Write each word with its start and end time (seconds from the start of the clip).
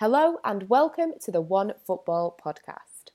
Hello 0.00 0.38
and 0.44 0.66
welcome 0.70 1.12
to 1.20 1.30
the 1.30 1.42
One 1.42 1.74
Football 1.86 2.34
podcast. 2.42 3.10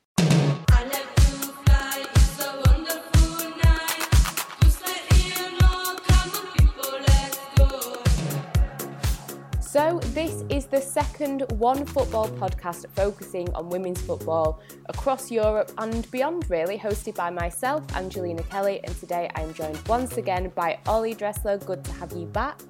So, 9.60 10.00
this 10.14 10.44
is 10.52 10.68
the 10.68 10.80
second 10.80 11.42
OneFootball 11.54 12.38
podcast 12.38 12.86
focusing 12.96 13.52
on 13.56 13.70
women's 13.70 14.04
football 14.04 14.62
across 14.86 15.32
Europe 15.32 15.72
and 15.80 16.10
beyond, 16.12 16.48
really, 16.52 16.78
hosted 16.78 17.16
by 17.16 17.32
myself, 17.32 17.84
Angelina 17.96 18.44
Kelly. 18.44 18.80
And 18.84 18.96
today 19.00 19.32
I'm 19.34 19.56
joined 19.56 19.80
once 19.88 20.18
again 20.18 20.52
by 20.54 20.78
Oli 20.86 21.16
Dreßler. 21.16 21.66
Good 21.66 21.84
to 21.84 21.92
have 21.94 22.12
you 22.12 22.28
back. 22.28 22.62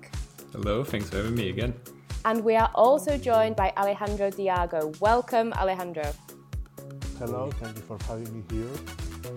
Hello, 0.53 0.85
thanks 0.85 1.09
for 1.09 1.17
having 1.17 1.35
me 1.35 1.49
again. 1.49 1.73
And 2.25 2.43
we 2.43 2.55
are 2.55 2.71
also 2.73 3.19
joined 3.19 3.55
by 3.55 3.71
Alejandro 3.77 4.31
Diago. 4.31 4.99
Welcome, 4.99 5.53
Alejandro. 5.53 6.11
Hello, 7.19 7.51
thank 7.51 7.75
you 7.75 7.83
for 7.83 7.99
having 8.07 8.33
me 8.33 8.43
here. 8.49 8.67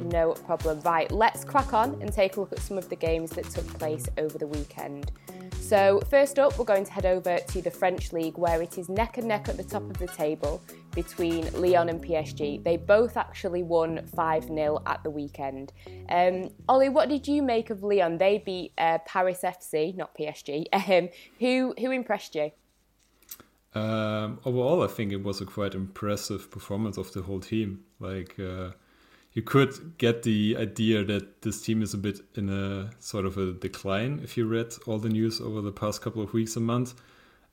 No 0.04 0.32
problem. 0.32 0.80
Right, 0.80 1.10
let's 1.12 1.44
crack 1.44 1.74
on 1.74 2.00
and 2.00 2.10
take 2.10 2.36
a 2.36 2.40
look 2.40 2.50
at 2.50 2.60
some 2.60 2.78
of 2.78 2.88
the 2.88 2.96
games 2.96 3.30
that 3.32 3.44
took 3.44 3.66
place 3.78 4.08
over 4.16 4.38
the 4.38 4.46
weekend. 4.46 5.12
So, 5.60 6.00
first 6.08 6.38
up, 6.38 6.58
we're 6.58 6.64
going 6.64 6.86
to 6.86 6.90
head 6.90 7.04
over 7.04 7.38
to 7.38 7.60
the 7.60 7.70
French 7.70 8.14
League 8.14 8.38
where 8.38 8.62
it 8.62 8.78
is 8.78 8.88
neck 8.88 9.18
and 9.18 9.28
neck 9.28 9.50
at 9.50 9.58
the 9.58 9.64
top 9.64 9.82
of 9.82 9.98
the 9.98 10.06
table 10.06 10.62
between 10.94 11.52
Lyon 11.52 11.90
and 11.90 12.02
PSG. 12.02 12.64
They 12.64 12.78
both 12.78 13.18
actually 13.18 13.64
won 13.64 14.06
5 14.16 14.44
0 14.44 14.82
at 14.86 15.02
the 15.02 15.10
weekend. 15.10 15.74
Um, 16.08 16.48
Oli, 16.70 16.88
what 16.88 17.10
did 17.10 17.28
you 17.28 17.42
make 17.42 17.68
of 17.68 17.82
Lyon? 17.82 18.16
They 18.16 18.38
beat 18.38 18.72
uh, 18.78 18.96
Paris 19.04 19.40
FC, 19.44 19.94
not 19.94 20.16
PSG. 20.16 20.64
Um, 20.88 21.10
who, 21.38 21.74
who 21.78 21.90
impressed 21.90 22.34
you? 22.34 22.50
Um, 23.74 24.40
overall, 24.44 24.82
I 24.82 24.86
think 24.86 25.12
it 25.12 25.22
was 25.22 25.40
a 25.40 25.46
quite 25.46 25.74
impressive 25.74 26.50
performance 26.50 26.96
of 26.96 27.12
the 27.12 27.22
whole 27.22 27.40
team. 27.40 27.84
Like, 28.00 28.38
uh, 28.38 28.70
you 29.32 29.42
could 29.42 29.98
get 29.98 30.22
the 30.22 30.56
idea 30.58 31.04
that 31.04 31.42
this 31.42 31.62
team 31.62 31.82
is 31.82 31.94
a 31.94 31.98
bit 31.98 32.20
in 32.34 32.48
a 32.48 32.90
sort 32.98 33.26
of 33.26 33.36
a 33.36 33.52
decline 33.52 34.20
if 34.24 34.36
you 34.36 34.46
read 34.46 34.72
all 34.86 34.98
the 34.98 35.08
news 35.08 35.40
over 35.40 35.60
the 35.60 35.72
past 35.72 36.00
couple 36.02 36.22
of 36.22 36.32
weeks 36.32 36.56
and 36.56 36.66
months. 36.66 36.94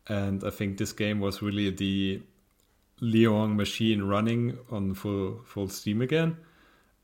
And 0.08 0.44
I 0.44 0.52
think 0.52 0.78
this 0.78 0.94
game 0.94 1.20
was 1.20 1.42
really 1.42 1.70
the 1.70 2.22
Lyon 3.02 3.56
machine 3.56 4.04
running 4.04 4.58
on 4.72 4.94
full 4.94 5.42
full 5.46 5.68
steam 5.68 6.02
again. 6.02 6.38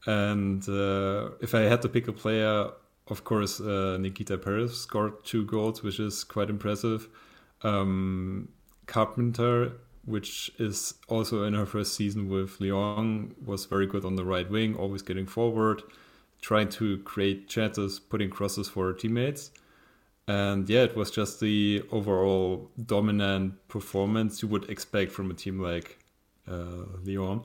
And 0.05 0.67
uh, 0.67 1.31
if 1.41 1.53
I 1.53 1.61
had 1.61 1.81
to 1.83 1.89
pick 1.89 2.07
a 2.07 2.13
player, 2.13 2.71
of 3.07 3.23
course, 3.23 3.59
uh, 3.59 3.97
Nikita 3.99 4.37
Parris 4.37 4.81
scored 4.81 5.23
two 5.25 5.45
goals, 5.45 5.83
which 5.83 5.99
is 5.99 6.23
quite 6.23 6.49
impressive. 6.49 7.07
Um, 7.61 8.49
Carpenter 8.91 9.73
which 10.05 10.51
is 10.57 10.95
also 11.07 11.43
in 11.43 11.53
her 11.53 11.65
first 11.65 11.95
season 11.95 12.29
with 12.29 12.59
Lyon, 12.59 13.35
was 13.43 13.65
very 13.65 13.85
good 13.85 14.03
on 14.03 14.15
the 14.15 14.25
right 14.25 14.49
wing, 14.49 14.75
always 14.75 15.01
getting 15.01 15.25
forward, 15.25 15.83
trying 16.41 16.69
to 16.69 16.97
create 16.99 17.47
chances, 17.47 17.99
putting 17.99 18.29
crosses 18.29 18.67
for 18.67 18.87
her 18.87 18.93
teammates. 18.93 19.51
And 20.27 20.67
yeah, 20.69 20.83
it 20.83 20.95
was 20.95 21.11
just 21.11 21.39
the 21.39 21.83
overall 21.91 22.71
dominant 22.83 23.67
performance 23.67 24.41
you 24.41 24.47
would 24.47 24.69
expect 24.69 25.11
from 25.11 25.29
a 25.29 25.33
team 25.33 25.59
like 25.59 25.99
uh, 26.47 26.85
Lyon. 27.03 27.43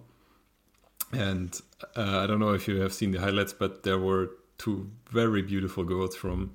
And 1.12 1.58
uh, 1.97 2.20
I 2.20 2.27
don't 2.27 2.41
know 2.41 2.53
if 2.55 2.69
you 2.69 2.81
have 2.81 2.92
seen 2.92 3.10
the 3.10 3.20
highlights, 3.20 3.53
but 3.53 3.83
there 3.83 3.98
were 3.98 4.31
two 4.58 4.91
very 5.10 5.42
beautiful 5.42 5.84
goals 5.84 6.16
from 6.16 6.55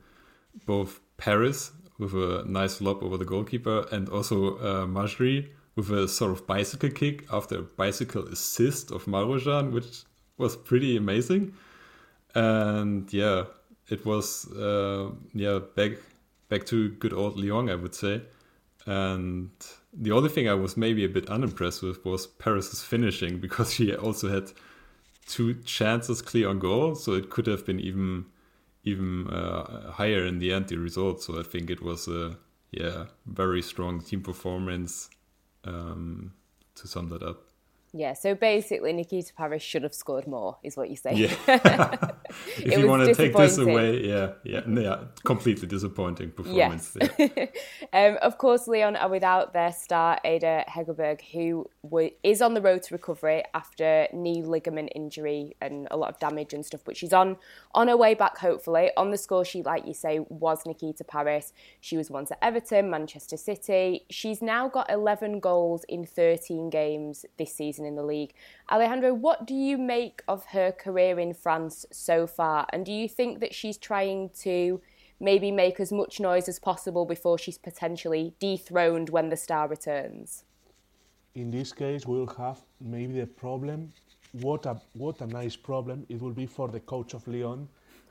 both 0.66 1.00
Parris 1.18 1.72
with 2.02 2.14
a 2.16 2.44
nice 2.48 2.82
lob 2.82 3.04
over 3.04 3.16
the 3.16 3.26
goalkeeper 3.26 3.86
and 3.92 4.10
also 4.10 4.58
uh, 4.58 4.86
Majri 4.88 5.50
with 5.76 5.92
a 5.92 6.08
sort 6.08 6.32
of 6.32 6.48
bicycle 6.48 6.90
kick 6.90 7.26
after 7.32 7.60
a 7.60 7.62
bicycle 7.62 8.28
assist 8.28 8.92
of 8.92 9.06
Marozsán, 9.06 9.72
which 9.72 10.02
was 10.38 10.56
pretty 10.56 10.98
amazing. 10.98 11.54
And 12.34 13.12
yeah, 13.14 13.46
it 13.90 14.04
was 14.04 14.52
uh, 14.52 15.12
yeah 15.34 15.60
back 15.76 15.92
back 16.50 16.66
to 16.66 16.90
good 16.90 17.14
old 17.14 17.38
Lyon, 17.38 17.70
I 17.70 17.76
would 17.76 17.94
say. 17.94 18.24
And 18.88 19.52
the 19.94 20.12
only 20.12 20.30
thing 20.30 20.50
I 20.50 20.56
was 20.56 20.76
maybe 20.76 21.06
a 21.06 21.10
bit 21.10 21.30
unimpressed 21.30 21.84
with 21.84 22.04
was 22.04 22.26
Parris's 22.26 22.82
finishing 22.84 23.40
because 23.40 23.76
she 23.76 23.96
also 23.96 24.28
had 24.28 24.52
two 25.28 25.54
chances 25.66 26.22
clear 26.24 26.50
on 26.50 26.58
goal, 26.58 26.96
so 26.96 27.14
it 27.14 27.30
could 27.30 27.46
have 27.46 27.64
been 27.64 27.80
even 27.80 28.26
even 28.84 29.28
uh, 29.28 29.92
higher 29.92 30.26
in 30.26 30.40
the 30.40 30.52
end 30.52 30.68
the 30.68 30.78
result. 30.78 31.22
So 31.22 31.40
I 31.40 31.44
think 31.44 31.70
it 31.70 31.82
was 31.82 32.08
a 32.08 32.38
yeah 32.72 33.06
very 33.26 33.62
strong 33.62 34.02
team 34.02 34.22
performance 34.22 35.10
um, 35.66 36.34
to 36.76 36.88
sum 36.88 37.10
that 37.10 37.24
up. 37.24 37.51
Yeah, 37.94 38.14
so 38.14 38.36
basically, 38.36 38.94
Nikita 38.94 39.34
Parris 39.34 39.62
should 39.62 39.84
have 39.84 39.94
scored 39.94 40.26
more, 40.26 40.58
is 40.64 40.78
what 40.78 40.90
you 40.90 40.96
say. 40.96 41.14
Yeah. 41.14 41.36
if 42.58 42.78
you 42.78 42.88
want 42.88 43.06
to 43.06 43.14
take 43.14 43.36
this 43.36 43.58
away, 43.58 44.08
yeah, 44.08 44.32
yeah, 44.44 44.62
yeah, 44.68 45.00
completely 45.26 45.68
disappointing 45.68 46.32
performance. 46.32 46.96
Yes. 47.00 47.32
Yeah. 47.36 47.46
um, 47.94 48.18
of 48.22 48.38
course, 48.38 48.68
Lyon 48.68 48.96
are 48.96 49.10
without 49.10 49.52
their 49.54 49.74
star 49.74 50.20
Ada 50.24 50.66
Hegerberg, 50.70 51.22
who 51.34 51.70
w- 51.84 52.12
is 52.24 52.42
on 52.42 52.54
the 52.54 52.62
road 52.62 52.84
to 52.84 52.94
recovery 52.94 53.44
after 53.54 54.08
knee 54.14 54.42
ligament 54.42 54.92
injury 54.96 55.58
and 55.62 55.88
a 55.92 55.98
lot 55.98 56.10
of 56.10 56.20
damage 56.20 56.54
and 56.54 56.66
stuff. 56.66 56.82
But 56.86 56.96
she's 56.96 57.14
on 57.14 57.38
on 57.74 57.90
her 57.90 57.98
way 57.98 58.14
back, 58.14 58.38
hopefully. 58.38 58.92
On 58.96 59.12
the 59.12 59.18
score 59.18 59.44
sheet, 59.44 59.66
like 59.66 59.86
you 59.86 59.94
say, 59.94 60.20
was 60.30 60.66
Nikita 60.66 61.04
Parris. 61.04 61.52
She 61.82 61.98
was 61.98 62.10
once 62.10 62.32
at 62.32 62.38
Everton, 62.42 62.90
Manchester 62.90 63.36
City. 63.36 64.06
She's 64.10 64.42
now 64.42 64.70
got 64.70 64.90
11 64.90 65.42
goals 65.42 65.84
in 65.90 66.06
13 66.06 66.70
games 66.70 67.26
this 67.38 67.54
season 67.54 67.81
season 67.82 67.86
in 67.86 67.96
the 67.96 68.04
league. 68.04 68.34
Alejandro, 68.70 69.14
what 69.14 69.46
do 69.46 69.54
you 69.54 69.78
make 69.78 70.22
of 70.28 70.46
her 70.46 70.72
career 70.72 71.20
in 71.20 71.34
France 71.34 71.86
so 71.92 72.28
far? 72.28 72.66
And 72.72 72.86
do 72.86 72.92
you 72.92 73.10
think 73.10 73.40
that 73.40 73.54
she's 73.54 73.78
trying 73.78 74.30
to 74.44 74.82
maybe 75.20 75.52
make 75.52 75.80
as 75.80 75.92
much 75.92 76.20
noise 76.20 76.50
as 76.50 76.60
possible 76.60 77.06
before 77.06 77.38
she's 77.38 77.58
potentially 77.58 78.34
dethroned 78.40 79.10
when 79.10 79.30
the 79.30 79.38
star 79.38 79.68
returns? 79.68 80.44
In 81.36 81.52
this 81.52 81.74
case, 81.74 82.06
we'll 82.06 82.34
have 82.38 82.60
maybe 82.80 83.20
the 83.20 83.28
problem. 83.28 83.92
What 84.42 84.66
a 84.66 84.76
what 84.94 85.22
a 85.22 85.28
nice 85.28 85.58
problem 85.58 86.06
it 86.10 86.22
will 86.22 86.34
be 86.34 86.48
for 86.48 86.70
the 86.70 86.80
coach 86.80 87.14
of 87.14 87.28
Lyon 87.28 87.68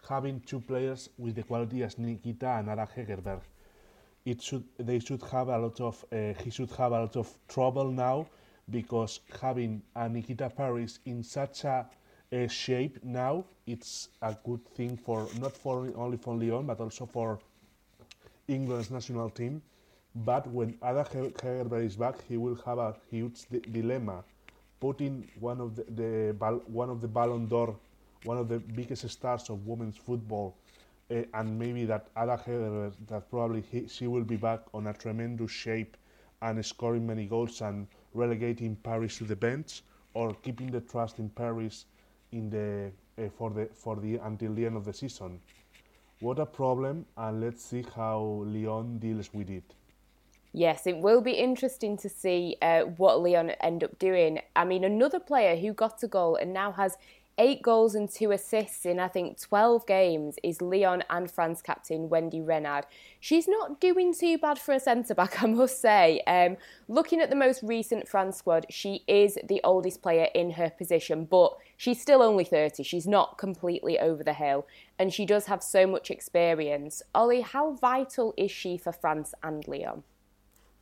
having 0.08 0.40
two 0.40 0.60
players 0.60 1.10
with 1.18 1.34
the 1.34 1.42
quality 1.42 1.82
as 1.82 1.98
Nikita 1.98 2.50
and 2.58 2.68
Ada 2.68 2.86
Hegerberg. 2.94 3.40
It 4.24 4.42
should 4.42 4.64
they 4.78 4.98
should 5.00 5.22
have 5.32 5.48
a 5.48 5.58
lot 5.58 5.80
of 5.80 6.04
uh, 6.12 6.34
he 6.44 6.50
should 6.50 6.70
have 6.72 6.92
a 6.92 7.00
lot 7.00 7.16
of 7.16 7.28
trouble 7.48 7.90
now 7.90 8.26
because 8.70 9.20
having 9.40 9.82
a 9.96 10.08
Nikita 10.08 10.50
Parris 10.50 10.98
in 11.06 11.22
such 11.22 11.64
a, 11.64 11.86
a, 12.32 12.48
shape 12.48 12.98
now, 13.02 13.44
it's 13.66 14.08
a 14.22 14.36
good 14.44 14.64
thing 14.74 14.96
for 14.96 15.26
not 15.40 15.56
for 15.56 15.88
only 15.96 16.16
for 16.16 16.34
Lyon 16.36 16.66
but 16.66 16.80
also 16.80 17.06
for 17.06 17.38
England's 18.48 18.90
national 18.90 19.30
team. 19.30 19.62
But 20.14 20.46
when 20.48 20.76
Ada 20.82 21.04
Hegerberg 21.04 21.84
is 21.84 21.96
back, 21.96 22.16
he 22.28 22.36
will 22.36 22.56
have 22.66 22.78
a 22.78 22.96
huge 23.10 23.46
dilemma, 23.70 24.24
putting 24.80 25.28
one 25.38 25.60
of 25.60 25.76
the, 25.76 25.84
the 25.84 26.60
one 26.66 26.90
of 26.90 27.00
the 27.00 27.06
Ballon 27.06 27.46
d'Or, 27.46 27.76
one 28.24 28.36
of 28.36 28.48
the 28.48 28.58
biggest 28.58 29.08
stars 29.08 29.48
of 29.50 29.66
women's 29.66 29.96
football, 29.96 30.56
uh, 31.12 31.22
and 31.34 31.58
maybe 31.58 31.84
that 31.84 32.08
Ada 32.16 32.40
Hegerberg, 32.44 32.92
that 33.06 33.30
probably 33.30 33.62
he, 33.70 33.86
she 33.86 34.08
will 34.08 34.24
be 34.24 34.36
back 34.36 34.60
on 34.74 34.88
a 34.88 34.92
tremendous 34.92 35.52
shape 35.52 35.96
and 36.42 36.64
scoring 36.64 37.06
many 37.06 37.26
goals 37.26 37.60
and 37.60 37.86
relegating 38.14 38.76
Parris 38.76 39.18
to 39.18 39.24
the 39.24 39.36
bench 39.36 39.82
or 40.14 40.34
keeping 40.42 40.70
the 40.70 40.80
trust 40.80 41.18
in 41.18 41.28
Parris 41.28 41.86
in 42.32 42.50
the 42.50 42.90
uh, 43.22 43.28
for 43.36 43.50
the 43.50 43.68
for 43.74 43.96
the 43.96 44.16
until 44.16 44.54
the 44.54 44.66
end 44.66 44.76
of 44.76 44.84
the 44.84 44.92
season. 44.92 45.40
What 46.20 46.38
a 46.38 46.46
problem, 46.46 47.06
and 47.16 47.40
let's 47.40 47.64
see 47.64 47.84
how 47.96 48.44
Lyon 48.46 48.98
deals 48.98 49.32
with 49.32 49.48
it. 49.48 49.74
Yes, 50.52 50.86
it 50.86 50.96
will 50.96 51.20
be 51.20 51.32
interesting 51.32 51.96
to 51.98 52.08
see 52.08 52.56
uh, 52.60 52.80
what 52.82 53.22
Lyon 53.22 53.50
end 53.62 53.84
up 53.84 53.98
doing. 53.98 54.40
I 54.56 54.64
mean, 54.64 54.82
another 54.84 55.20
player 55.20 55.56
who 55.56 55.72
got 55.72 56.02
a 56.02 56.08
goal 56.08 56.36
and 56.36 56.52
now 56.52 56.72
has 56.72 56.98
eight 57.40 57.62
goals 57.62 57.94
and 57.94 58.08
two 58.10 58.32
assists 58.32 58.84
in 58.84 59.00
I 59.00 59.08
think 59.08 59.40
12 59.40 59.86
games 59.86 60.36
is 60.42 60.60
Lyon 60.60 61.02
and 61.08 61.28
France 61.30 61.62
captain 61.62 62.10
Wendy 62.10 62.42
Renard. 62.42 62.84
She's 63.18 63.48
not 63.48 63.80
doing 63.80 64.12
too 64.12 64.36
bad 64.36 64.58
for 64.58 64.74
a 64.74 64.78
centre 64.78 65.14
back, 65.14 65.42
I 65.42 65.46
must 65.46 65.80
say. 65.80 66.20
Um, 66.26 66.58
looking 66.86 67.20
at 67.20 67.30
the 67.30 67.36
most 67.36 67.62
recent 67.62 68.06
France 68.06 68.36
squad, 68.36 68.66
she 68.68 69.04
is 69.08 69.38
the 69.48 69.60
oldest 69.64 70.02
player 70.02 70.28
in 70.34 70.50
her 70.50 70.68
position, 70.68 71.24
but 71.24 71.56
she's 71.78 72.00
still 72.00 72.22
only 72.22 72.44
30. 72.44 72.82
She's 72.82 73.06
not 73.06 73.38
completely 73.38 73.98
over 73.98 74.22
the 74.22 74.34
hill, 74.34 74.66
and 74.98 75.12
she 75.12 75.24
does 75.24 75.46
have 75.46 75.62
so 75.62 75.86
much 75.86 76.10
experience. 76.10 77.02
Oli, 77.14 77.40
how 77.40 77.72
vital 77.72 78.34
is 78.36 78.50
she 78.50 78.76
for 78.76 78.92
France 78.92 79.32
and 79.42 79.66
Lyon? 79.66 80.02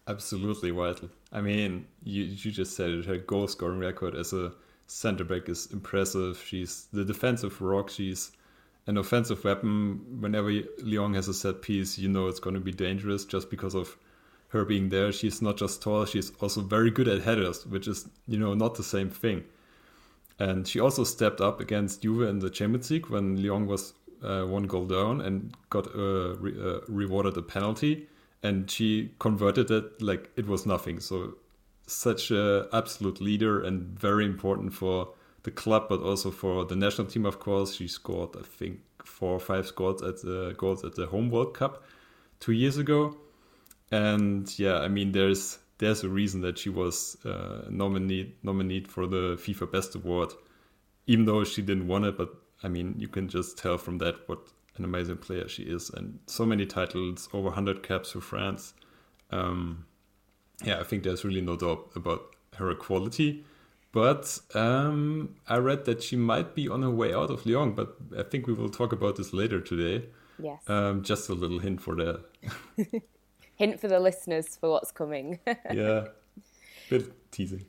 Absolutely 0.08 0.70
vital. 0.70 1.10
I 1.30 1.40
mean, 1.40 1.86
you, 2.02 2.24
you 2.24 2.50
just 2.50 2.74
said 2.74 2.90
it, 2.90 3.04
her 3.04 3.18
goal 3.18 3.46
scoring 3.46 3.78
record 3.78 4.16
as 4.16 4.32
a 4.32 4.52
center 4.88 5.24
back 5.24 5.48
is 5.48 5.68
impressive. 5.72 6.42
She's 6.44 6.88
the 6.92 7.04
defensive 7.04 7.60
rock. 7.60 7.90
She's 7.90 8.32
an 8.86 8.96
offensive 8.96 9.44
weapon. 9.44 10.20
Whenever 10.20 10.50
Lyon 10.82 11.14
has 11.14 11.28
a 11.28 11.34
set 11.34 11.62
piece, 11.62 11.98
you 11.98 12.08
know 12.08 12.26
it's 12.26 12.40
going 12.40 12.54
to 12.54 12.60
be 12.60 12.72
dangerous 12.72 13.24
just 13.24 13.48
because 13.50 13.74
of 13.74 13.96
her 14.48 14.64
being 14.64 14.88
there, 14.88 15.12
she's 15.12 15.42
not 15.42 15.56
just 15.56 15.82
tall, 15.82 16.04
she's 16.06 16.32
also 16.40 16.60
very 16.60 16.90
good 16.90 17.06
at 17.08 17.22
headers, 17.22 17.66
which 17.66 17.86
is, 17.86 18.08
you 18.26 18.38
know, 18.38 18.54
not 18.54 18.74
the 18.74 18.82
same 18.82 19.10
thing. 19.10 19.44
And 20.38 20.66
she 20.66 20.80
also 20.80 21.04
stepped 21.04 21.40
up 21.40 21.60
against 21.60 22.02
Juve 22.02 22.28
in 22.28 22.38
the 22.38 22.48
Champions 22.48 22.90
League 22.90 23.08
when 23.08 23.42
Lyon 23.42 23.66
was 23.66 23.92
uh, 24.22 24.44
one 24.44 24.64
goal 24.64 24.86
down 24.86 25.20
and 25.20 25.54
got 25.68 25.86
uh, 25.94 26.36
re- 26.36 26.56
uh, 26.58 26.80
rewarded 26.88 27.36
a 27.36 27.42
penalty. 27.42 28.06
And 28.42 28.70
she 28.70 29.10
converted 29.18 29.70
it 29.70 30.00
like 30.00 30.30
it 30.36 30.46
was 30.46 30.64
nothing. 30.64 31.00
So, 31.00 31.34
such 31.88 32.30
a 32.30 32.68
absolute 32.72 33.20
leader 33.20 33.62
and 33.62 33.98
very 33.98 34.24
important 34.24 34.72
for 34.74 35.08
the 35.42 35.50
club, 35.50 35.86
but 35.88 36.00
also 36.00 36.30
for 36.30 36.64
the 36.64 36.76
national 36.76 37.06
team. 37.06 37.24
Of 37.24 37.40
course, 37.40 37.74
she 37.74 37.88
scored, 37.88 38.36
I 38.38 38.42
think, 38.42 38.80
four 39.04 39.32
or 39.32 39.40
five 39.40 39.74
goals 39.74 40.02
at 40.02 40.22
the 40.22 40.54
goals 40.56 40.84
at 40.84 40.94
the 40.94 41.06
home 41.06 41.30
World 41.30 41.54
Cup 41.54 41.82
two 42.40 42.52
years 42.52 42.76
ago. 42.76 43.16
And 43.90 44.56
yeah, 44.58 44.78
I 44.78 44.88
mean, 44.88 45.12
there's 45.12 45.58
there's 45.78 46.04
a 46.04 46.08
reason 46.08 46.42
that 46.42 46.58
she 46.58 46.68
was 46.68 47.16
uh, 47.24 47.62
nominated 47.70 48.34
nominated 48.42 48.88
for 48.88 49.06
the 49.06 49.36
FIFA 49.36 49.72
Best 49.72 49.94
Award, 49.94 50.32
even 51.06 51.24
though 51.24 51.44
she 51.44 51.62
didn't 51.62 51.88
win 51.88 52.04
it. 52.04 52.18
But 52.18 52.30
I 52.62 52.68
mean, 52.68 52.94
you 52.98 53.08
can 53.08 53.28
just 53.28 53.56
tell 53.56 53.78
from 53.78 53.98
that 53.98 54.28
what 54.28 54.40
an 54.76 54.84
amazing 54.84 55.16
player 55.16 55.48
she 55.48 55.62
is, 55.62 55.90
and 55.90 56.18
so 56.26 56.44
many 56.44 56.66
titles, 56.66 57.28
over 57.32 57.46
100 57.46 57.82
caps 57.82 58.12
for 58.12 58.20
France. 58.20 58.74
Um, 59.30 59.86
yeah, 60.64 60.80
I 60.80 60.84
think 60.84 61.02
there's 61.04 61.24
really 61.24 61.40
no 61.40 61.56
doubt 61.56 61.90
about 61.94 62.34
her 62.56 62.74
quality. 62.74 63.44
But 63.92 64.38
um, 64.54 65.36
I 65.48 65.56
read 65.56 65.86
that 65.86 66.02
she 66.02 66.16
might 66.16 66.54
be 66.54 66.68
on 66.68 66.82
her 66.82 66.90
way 66.90 67.14
out 67.14 67.30
of 67.30 67.46
Lyon, 67.46 67.72
but 67.72 67.96
I 68.16 68.22
think 68.22 68.46
we 68.46 68.52
will 68.52 68.68
talk 68.68 68.92
about 68.92 69.16
this 69.16 69.32
later 69.32 69.60
today. 69.60 70.06
Yes. 70.38 70.62
Um, 70.68 71.02
just 71.02 71.28
a 71.28 71.34
little 71.34 71.58
hint 71.58 71.80
for 71.80 71.96
that. 71.96 72.24
hint 73.56 73.80
for 73.80 73.88
the 73.88 73.98
listeners 73.98 74.56
for 74.56 74.70
what's 74.70 74.92
coming. 74.92 75.40
yeah, 75.72 76.08
bit 76.90 77.30
teasing. 77.32 77.64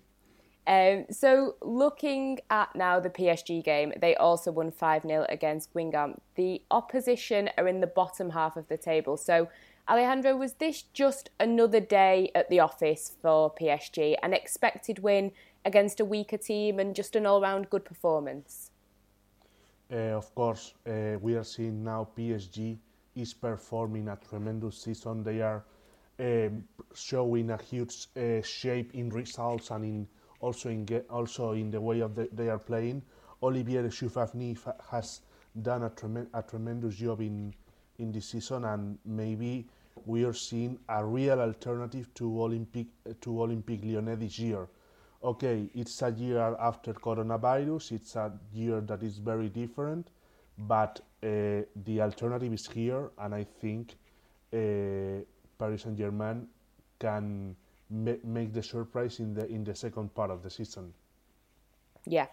Um, 0.69 1.06
so, 1.10 1.56
looking 1.63 2.42
at 2.51 2.75
now 2.75 3.00
the 3.00 3.10
PSG 3.10 3.63
game, 3.63 3.92
they 4.00 4.16
also 4.16 4.51
won 4.51 4.69
5 4.69 5.01
0 5.01 5.25
against 5.27 5.74
Guingamp. 5.74 6.19
The 6.36 6.62
opposition 6.69 7.50
are 7.57 7.68
in 7.68 7.81
the 7.81 7.88
bottom 7.88 8.30
half 8.30 8.56
of 8.56 8.68
the 8.68 8.77
table. 8.77 9.18
So, 9.18 9.50
Alejandro, 9.89 10.38
was 10.38 10.54
this 10.54 10.83
just 10.83 11.31
another 11.39 11.80
day 11.80 12.30
at 12.36 12.51
the 12.51 12.60
office 12.60 13.13
for 13.19 13.51
PSG? 13.51 14.16
An 14.21 14.31
expected 14.31 15.00
win 15.00 15.31
against 15.66 16.00
a 16.00 16.06
weaker 16.06 16.38
team 16.38 16.77
and 16.77 16.95
just 16.95 17.15
an 17.15 17.25
all 17.25 17.42
round 17.42 17.72
good 17.72 17.83
performance? 17.83 18.69
Uh, 19.92 20.15
of 20.15 20.36
course, 20.36 20.75
uh, 20.86 21.18
we 21.19 21.33
are 21.33 21.44
seeing 21.44 21.83
now 21.83 22.07
PSG 22.15 22.77
is 23.15 23.33
performing 23.33 24.07
a 24.07 24.19
tremendous 24.30 24.83
season. 24.83 25.24
They 25.24 25.42
are 25.42 25.65
um, 26.19 26.63
showing 26.94 27.50
a 27.50 27.57
huge 27.57 28.07
uh, 28.15 28.44
shape 28.44 28.94
in 28.94 29.10
results 29.10 29.72
and 29.72 29.83
in 29.83 30.07
also 30.39 30.69
in 30.69 30.86
also 31.09 31.51
in 31.53 31.71
the 31.71 31.81
way 31.81 32.00
of 32.01 32.15
the, 32.15 32.30
they 32.31 32.50
are 32.50 32.59
playing. 32.59 33.01
Olivier 33.41 33.83
Echouafni 33.83 34.57
has 34.89 35.21
done 35.62 35.83
a, 35.83 35.89
trem- 35.89 36.27
a 36.33 36.41
tremendous 36.41 36.95
job 36.95 37.21
in 37.21 37.53
in 37.97 38.12
this 38.12 38.27
season, 38.27 38.65
and 38.65 38.97
maybe 39.06 39.68
we 40.06 40.24
are 40.24 40.33
seeing 40.33 40.80
a 40.88 41.06
real 41.06 41.39
alternative 41.39 42.13
to 42.15 42.41
Olympic 42.41 42.88
to 43.21 43.30
Olympique 43.30 43.83
Lyonnais 43.83 44.15
this 44.15 44.39
year. 44.39 44.68
Okay, 45.21 45.69
it's 45.75 46.01
a 46.01 46.12
year 46.12 46.56
after 46.59 46.94
coronavirus. 46.94 47.91
It's 47.91 48.15
a 48.15 48.31
year 48.53 48.80
that 48.81 49.03
is 49.03 49.18
very 49.18 49.50
different, 49.50 50.07
but 50.57 51.01
uh, 51.21 51.63
the 51.86 52.01
alternative 52.01 52.53
is 52.53 52.68
here, 52.68 53.12
and 53.18 53.36
I 53.36 53.44
think 53.44 53.95
uh, 54.53 55.24
Paris 55.57 55.81
Saint 55.81 55.97
Germain 55.97 56.47
can 57.00 57.56
make 57.89 58.53
the 58.53 58.63
surprise 58.63 59.19
in 59.19 59.33
the 59.33 59.47
in 59.47 59.63
the 59.63 59.75
second 59.75 60.13
part 60.13 60.31
of 60.31 60.44
the 60.44 60.50
season. 60.50 60.94
Yeah, 62.06 62.27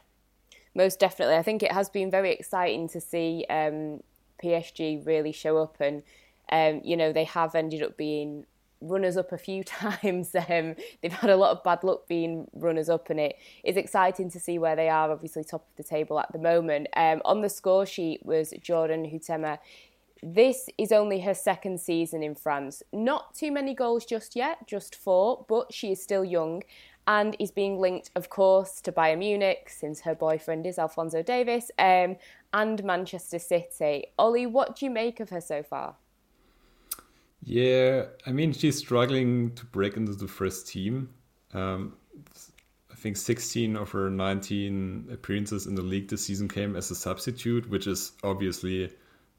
most 0.75 1.01
definitely. 1.01 1.37
I 1.37 1.43
think 1.43 1.63
it 1.63 1.73
has 1.73 1.89
been 1.89 2.11
very 2.11 2.33
exciting 2.33 2.89
to 2.91 3.01
see 3.01 3.47
um, 3.49 4.01
PSG 4.43 5.05
really 5.07 5.33
show 5.33 5.59
up, 5.59 5.77
and 5.81 6.03
um, 6.51 6.81
you 6.85 6.97
know 6.97 7.13
they 7.13 7.25
have 7.25 7.55
ended 7.55 7.83
up 7.83 7.97
being 7.97 8.45
runners 8.81 9.17
up 9.17 9.33
a 9.33 9.39
few 9.39 9.65
times. 9.65 10.35
Um, 10.35 10.75
they've 11.01 11.13
had 11.13 11.31
a 11.31 11.37
lot 11.37 11.53
of 11.53 11.65
bad 11.65 11.83
luck 11.85 12.07
being 12.07 12.49
runners 12.53 12.89
up, 12.89 13.11
and 13.11 13.19
it 13.19 13.37
is 13.65 13.77
exciting 13.77 14.31
to 14.31 14.41
see 14.41 14.59
where 14.59 14.77
they 14.77 14.89
are. 14.89 15.11
Obviously, 15.11 15.45
top 15.45 15.67
of 15.71 15.77
the 15.77 15.85
table 15.85 16.21
at 16.21 16.31
the 16.33 16.39
moment. 16.39 16.89
Um, 16.97 17.23
on 17.25 17.41
the 17.41 17.49
score 17.49 17.87
sheet 17.87 18.25
was 18.25 18.53
Jordyn 18.53 19.13
Huitema. 19.13 19.59
This 20.23 20.69
is 20.79 20.93
only 20.93 21.21
her 21.21 21.35
second 21.35 21.81
season 21.81 22.23
in 22.23 22.35
France. 22.35 22.83
Not 22.93 23.35
too 23.35 23.53
many 23.53 23.75
goals 23.75 24.05
just 24.05 24.35
yet, 24.35 24.67
just 24.67 24.95
four, 24.95 25.45
but 25.49 25.73
she 25.73 25.93
is 25.93 26.03
still 26.03 26.25
young 26.25 26.63
and 27.07 27.37
is 27.39 27.51
being 27.51 27.79
linked, 27.79 28.11
of 28.17 28.31
course, 28.31 28.81
to 28.81 28.93
Bayern 28.93 29.19
Munich 29.19 29.69
since 29.71 30.01
her 30.01 30.15
boyfriend 30.15 30.67
is 30.67 30.79
Alphonso 30.79 31.23
Davies 31.23 31.71
um, 31.79 32.17
and 32.53 32.83
Manchester 32.83 33.39
City. 33.39 34.07
Oli, 34.19 34.47
what 34.47 34.77
do 34.77 34.87
you 34.87 34.91
make 34.91 35.21
of 35.21 35.31
her 35.31 35.41
so 35.41 35.63
far? 35.63 35.95
Yeah, 37.43 38.07
I 38.27 38.33
mean, 38.33 38.53
she's 38.53 38.79
struggling 38.79 39.55
to 39.55 39.65
break 39.67 39.97
into 39.97 40.15
the 40.15 40.27
first 40.27 40.67
team. 40.67 41.11
Um, 41.55 41.95
I 42.91 42.95
think 42.97 43.17
16 43.17 43.77
of 43.77 43.91
her 43.91 44.11
19 44.11 45.11
appearances 45.13 45.67
in 45.67 45.77
the 45.77 45.83
league 45.83 46.09
this 46.09 46.25
season 46.25 46.49
came 46.49 46.75
as 46.75 46.91
a 46.91 46.97
substitute, 46.97 47.69
which 47.71 47.87
is 47.87 48.13
obviously 48.25 48.91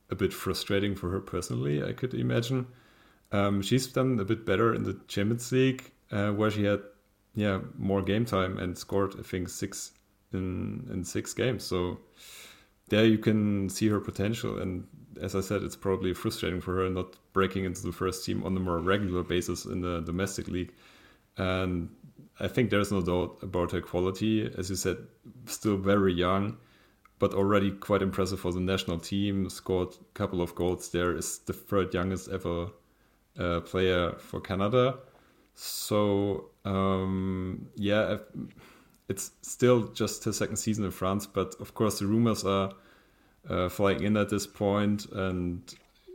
a 0.10 0.16
bit 0.16 0.34
frustrating 0.34 0.96
for 0.96 1.10
her 1.10 1.20
personally, 1.20 1.84
I 1.84 1.94
could 1.94 2.14
imagine. 2.14 2.68
Um, 3.32 3.62
she's 3.62 3.88
done 3.88 4.20
a 4.20 4.26
bit 4.26 4.46
better 4.46 4.74
in 4.74 4.84
the 4.84 5.00
Champions 5.08 5.52
League, 5.52 5.92
uh, 6.12 6.32
where 6.32 6.52
she 6.52 6.64
had 6.64 6.82
yeah 7.36 7.60
more 7.78 8.02
game 8.02 8.26
time 8.26 8.58
and 8.58 8.76
scored 8.76 9.14
I 9.20 9.22
think 9.22 9.50
six 9.50 9.92
in 10.34 10.88
in 10.92 11.04
six 11.04 11.34
games. 11.34 11.64
So 11.64 12.00
there 12.90 13.06
you 13.06 13.18
can 13.18 13.70
see 13.70 13.88
her 13.90 14.00
potential. 14.00 14.60
And 14.60 14.88
as 15.22 15.36
I 15.36 15.42
said, 15.42 15.64
it's 15.64 15.76
probably 15.76 16.14
frustrating 16.14 16.62
for 16.62 16.76
her 16.76 16.90
not 16.90 17.16
breaking 17.34 17.66
into 17.66 17.82
the 17.82 17.92
first 17.92 18.26
team 18.26 18.44
on 18.44 18.56
a 18.56 18.60
more 18.60 18.80
regular 18.80 19.24
basis 19.24 19.66
in 19.66 19.82
the 19.82 20.02
domestic 20.02 20.48
league. 20.48 20.74
And 21.38 21.90
I 22.40 22.48
think 22.48 22.70
there's 22.70 22.92
no 22.92 23.02
doubt 23.02 23.40
about 23.42 23.72
her 23.72 23.82
quality. 23.82 24.50
As 24.58 24.70
you 24.70 24.76
said, 24.76 24.98
still 25.46 25.78
very 25.78 26.14
young, 26.14 26.58
but 27.20 27.34
already 27.34 27.72
quite 27.72 28.02
impressive 28.02 28.40
for 28.40 28.52
the 28.52 28.60
national 28.60 29.00
team. 29.00 29.50
Scored 29.50 29.90
a 29.94 30.14
couple 30.14 30.42
of 30.42 30.56
goals 30.56 30.90
there. 30.90 31.16
Is 31.16 31.40
the 31.40 31.54
third 31.54 31.94
youngest 31.94 32.30
ever 32.30 32.68
uh, 33.38 33.62
player 33.62 34.14
for 34.18 34.40
Canada. 34.40 34.98
So 35.56 36.50
um, 36.66 37.68
yeah, 37.76 38.18
it's 39.10 39.32
still 39.42 39.88
just 39.88 40.24
her 40.26 40.34
second 40.34 40.58
season 40.58 40.86
in 40.86 40.92
France, 40.92 41.26
but 41.26 41.56
of 41.60 41.74
course 41.74 42.00
the 42.00 42.06
rumors 42.06 42.44
are 42.44 42.74
uh, 43.50 43.70
flying 43.70 44.04
in 44.04 44.18
at 44.18 44.30
this 44.30 44.46
point, 44.46 45.06
and 45.12 45.62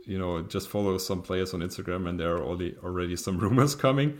you 0.05 0.17
know 0.17 0.41
just 0.43 0.69
follow 0.69 0.97
some 0.97 1.21
players 1.21 1.53
on 1.53 1.61
Instagram, 1.61 2.07
and 2.07 2.19
there 2.19 2.35
are 2.35 2.43
already 2.43 2.75
already 2.83 3.15
some 3.15 3.37
rumors 3.45 3.75
coming. 3.75 4.17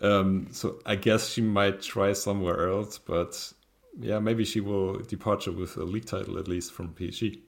Um, 0.00 0.48
so 0.50 0.80
I 0.84 0.96
guess 0.96 1.30
she 1.30 1.42
might 1.42 1.80
try 1.80 2.12
somewhere 2.12 2.68
else, 2.68 2.98
but 2.98 3.52
yeah, 3.98 4.18
maybe 4.18 4.44
she 4.44 4.60
will 4.60 4.98
departure 5.00 5.52
with 5.52 5.76
a 5.76 5.84
league 5.84 6.06
title 6.06 6.38
at 6.38 6.48
least 6.48 6.72
from 6.72 6.94
PSG 6.94 7.40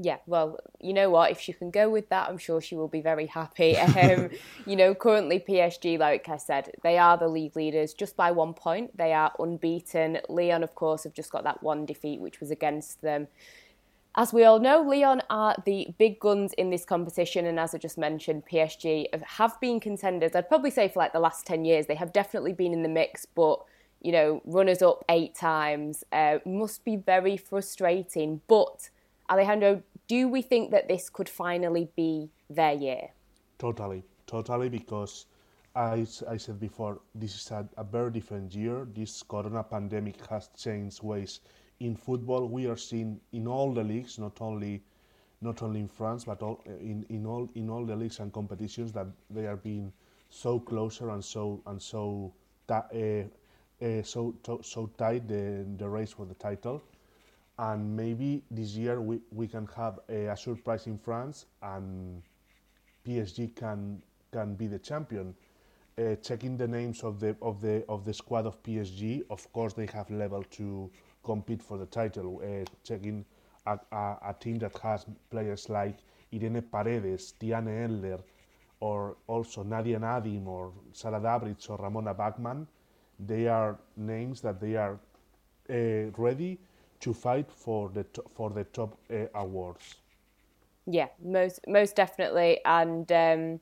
yeah, 0.00 0.18
well, 0.26 0.60
you 0.80 0.92
know 0.92 1.10
what? 1.10 1.32
If 1.32 1.40
she 1.40 1.52
can 1.52 1.72
go 1.72 1.90
with 1.90 2.08
that, 2.10 2.28
I'm 2.28 2.38
sure 2.38 2.60
she 2.60 2.76
will 2.76 2.88
be 2.88 3.00
very 3.00 3.26
happy. 3.26 3.76
Um, 3.98 4.30
you 4.64 4.76
know, 4.76 4.94
currently 4.94 5.40
PSG, 5.40 5.98
like 5.98 6.28
I 6.28 6.36
said, 6.36 6.70
they 6.84 6.98
are 6.98 7.16
the 7.16 7.26
league 7.26 7.56
leaders 7.56 7.94
just 7.94 8.16
by 8.16 8.30
one 8.30 8.54
point. 8.54 8.96
They 8.96 9.12
are 9.12 9.32
unbeaten. 9.40 10.18
Lyon, 10.28 10.62
of 10.62 10.76
course, 10.76 11.02
have 11.02 11.14
just 11.14 11.32
got 11.32 11.42
that 11.44 11.62
one 11.62 11.84
defeat, 11.84 12.20
which 12.20 12.38
was 12.38 12.52
against 12.52 13.02
them. 13.02 13.26
As 14.14 14.32
we 14.32 14.44
all 14.44 14.60
know, 14.60 14.82
Lyon 14.82 15.20
are 15.30 15.56
the 15.64 15.88
big 15.98 16.20
guns 16.20 16.52
in 16.52 16.70
this 16.70 16.84
competition, 16.84 17.46
and 17.46 17.58
as 17.58 17.74
I 17.74 17.78
just 17.78 17.98
mentioned, 17.98 18.44
PSG 18.50 19.06
have 19.24 19.60
been 19.60 19.80
contenders. 19.80 20.36
I'd 20.36 20.48
probably 20.48 20.70
say 20.70 20.88
for 20.88 21.00
like 21.00 21.12
the 21.12 21.20
last 21.20 21.44
10 21.46 21.64
years, 21.64 21.86
they 21.86 21.96
have 21.96 22.12
definitely 22.12 22.52
been 22.52 22.72
in 22.72 22.84
the 22.84 22.88
mix, 22.88 23.26
but 23.26 23.64
you 24.00 24.12
know, 24.12 24.42
runners 24.44 24.82
up 24.82 25.04
eight 25.08 25.34
times 25.34 26.04
uh, 26.12 26.38
must 26.44 26.84
be 26.84 26.96
very 26.96 27.36
frustrating. 27.36 28.40
But 28.46 28.90
Alejandro, 29.30 29.82
do 30.06 30.28
we 30.28 30.42
think 30.42 30.70
that 30.70 30.88
this 30.88 31.10
could 31.10 31.28
finally 31.28 31.88
be 31.96 32.30
their 32.48 32.72
year? 32.72 33.08
Totally, 33.58 34.04
totally, 34.26 34.68
because 34.68 35.26
I, 35.74 36.06
I 36.28 36.36
said 36.36 36.58
before, 36.60 37.00
this 37.14 37.34
is 37.34 37.50
a, 37.50 37.68
a 37.76 37.84
very 37.84 38.10
different 38.10 38.54
year. 38.54 38.86
This 38.94 39.22
corona 39.22 39.62
pandemic 39.62 40.24
has 40.26 40.48
changed 40.56 41.02
ways 41.02 41.40
in 41.80 41.96
football. 41.96 42.46
We 42.46 42.66
are 42.66 42.76
seeing 42.76 43.20
in 43.32 43.46
all 43.46 43.72
the 43.72 43.84
leagues, 43.84 44.18
not 44.18 44.40
only 44.40 44.82
not 45.40 45.62
only 45.62 45.78
in 45.78 45.86
France, 45.86 46.24
but 46.24 46.42
all, 46.42 46.60
in, 46.66 47.06
in 47.10 47.24
all 47.24 47.48
in 47.54 47.70
all 47.70 47.84
the 47.84 47.94
leagues 47.94 48.18
and 48.18 48.32
competitions 48.32 48.92
that 48.92 49.06
they 49.30 49.46
are 49.46 49.56
being 49.56 49.92
so 50.30 50.58
closer 50.58 51.10
and 51.10 51.24
so 51.24 51.62
and 51.66 51.80
so 51.80 52.32
uh, 52.68 52.82
uh, 53.82 54.02
so 54.02 54.34
to, 54.42 54.60
so 54.62 54.86
tight 54.98 55.26
the 55.28 55.64
the 55.76 55.88
race 55.88 56.12
for 56.12 56.26
the 56.26 56.34
title 56.34 56.82
and 57.58 57.96
maybe 57.96 58.42
this 58.50 58.74
year 58.74 59.00
we, 59.00 59.20
we 59.32 59.46
can 59.48 59.66
have 59.76 59.98
a, 60.08 60.26
a 60.26 60.36
surprise 60.36 60.86
in 60.86 60.98
France 60.98 61.46
and 61.62 62.22
PSG 63.06 63.54
can 63.56 64.02
can 64.32 64.54
be 64.54 64.66
the 64.66 64.78
champion. 64.78 65.34
uh, 65.98 66.14
checking 66.16 66.56
the 66.56 66.66
names 66.68 67.02
of 67.02 67.18
the 67.20 67.36
of 67.42 67.60
the 67.60 67.84
of 67.88 68.04
the 68.04 68.14
squad 68.14 68.46
of 68.46 68.62
PSG, 68.62 69.22
of 69.30 69.52
course 69.52 69.72
they 69.74 69.86
have 69.86 70.10
level 70.10 70.42
to 70.44 70.90
compete 71.24 71.62
for 71.62 71.78
the 71.78 71.86
title. 71.86 72.40
Uh, 72.42 72.64
checking 72.84 73.24
a, 73.66 73.78
a, 73.92 74.16
a, 74.30 74.34
team 74.38 74.58
that 74.58 74.76
has 74.78 75.04
players 75.30 75.68
like 75.68 75.96
Irene 76.32 76.62
Paredes, 76.62 77.32
Diane 77.32 77.66
Endler, 77.66 78.20
or 78.80 79.16
also 79.26 79.62
Nadia 79.62 79.98
Nadim, 79.98 80.46
or 80.46 80.72
Sara 80.92 81.20
Dabritz, 81.20 81.68
or 81.68 81.76
Ramona 81.78 82.14
Bachmann, 82.14 82.66
they 83.18 83.48
are 83.48 83.78
names 83.96 84.40
that 84.42 84.60
they 84.60 84.76
are 84.76 84.98
uh, 85.70 86.10
ready 86.16 86.58
to 87.00 87.12
fight 87.12 87.50
for 87.50 87.90
the 87.90 88.04
for 88.34 88.50
the 88.50 88.64
top 88.64 88.96
uh, 89.10 89.26
awards. 89.34 89.96
Yeah, 90.86 91.08
most 91.22 91.60
most 91.66 91.96
definitely, 91.96 92.60
and 92.64 93.10
um, 93.12 93.60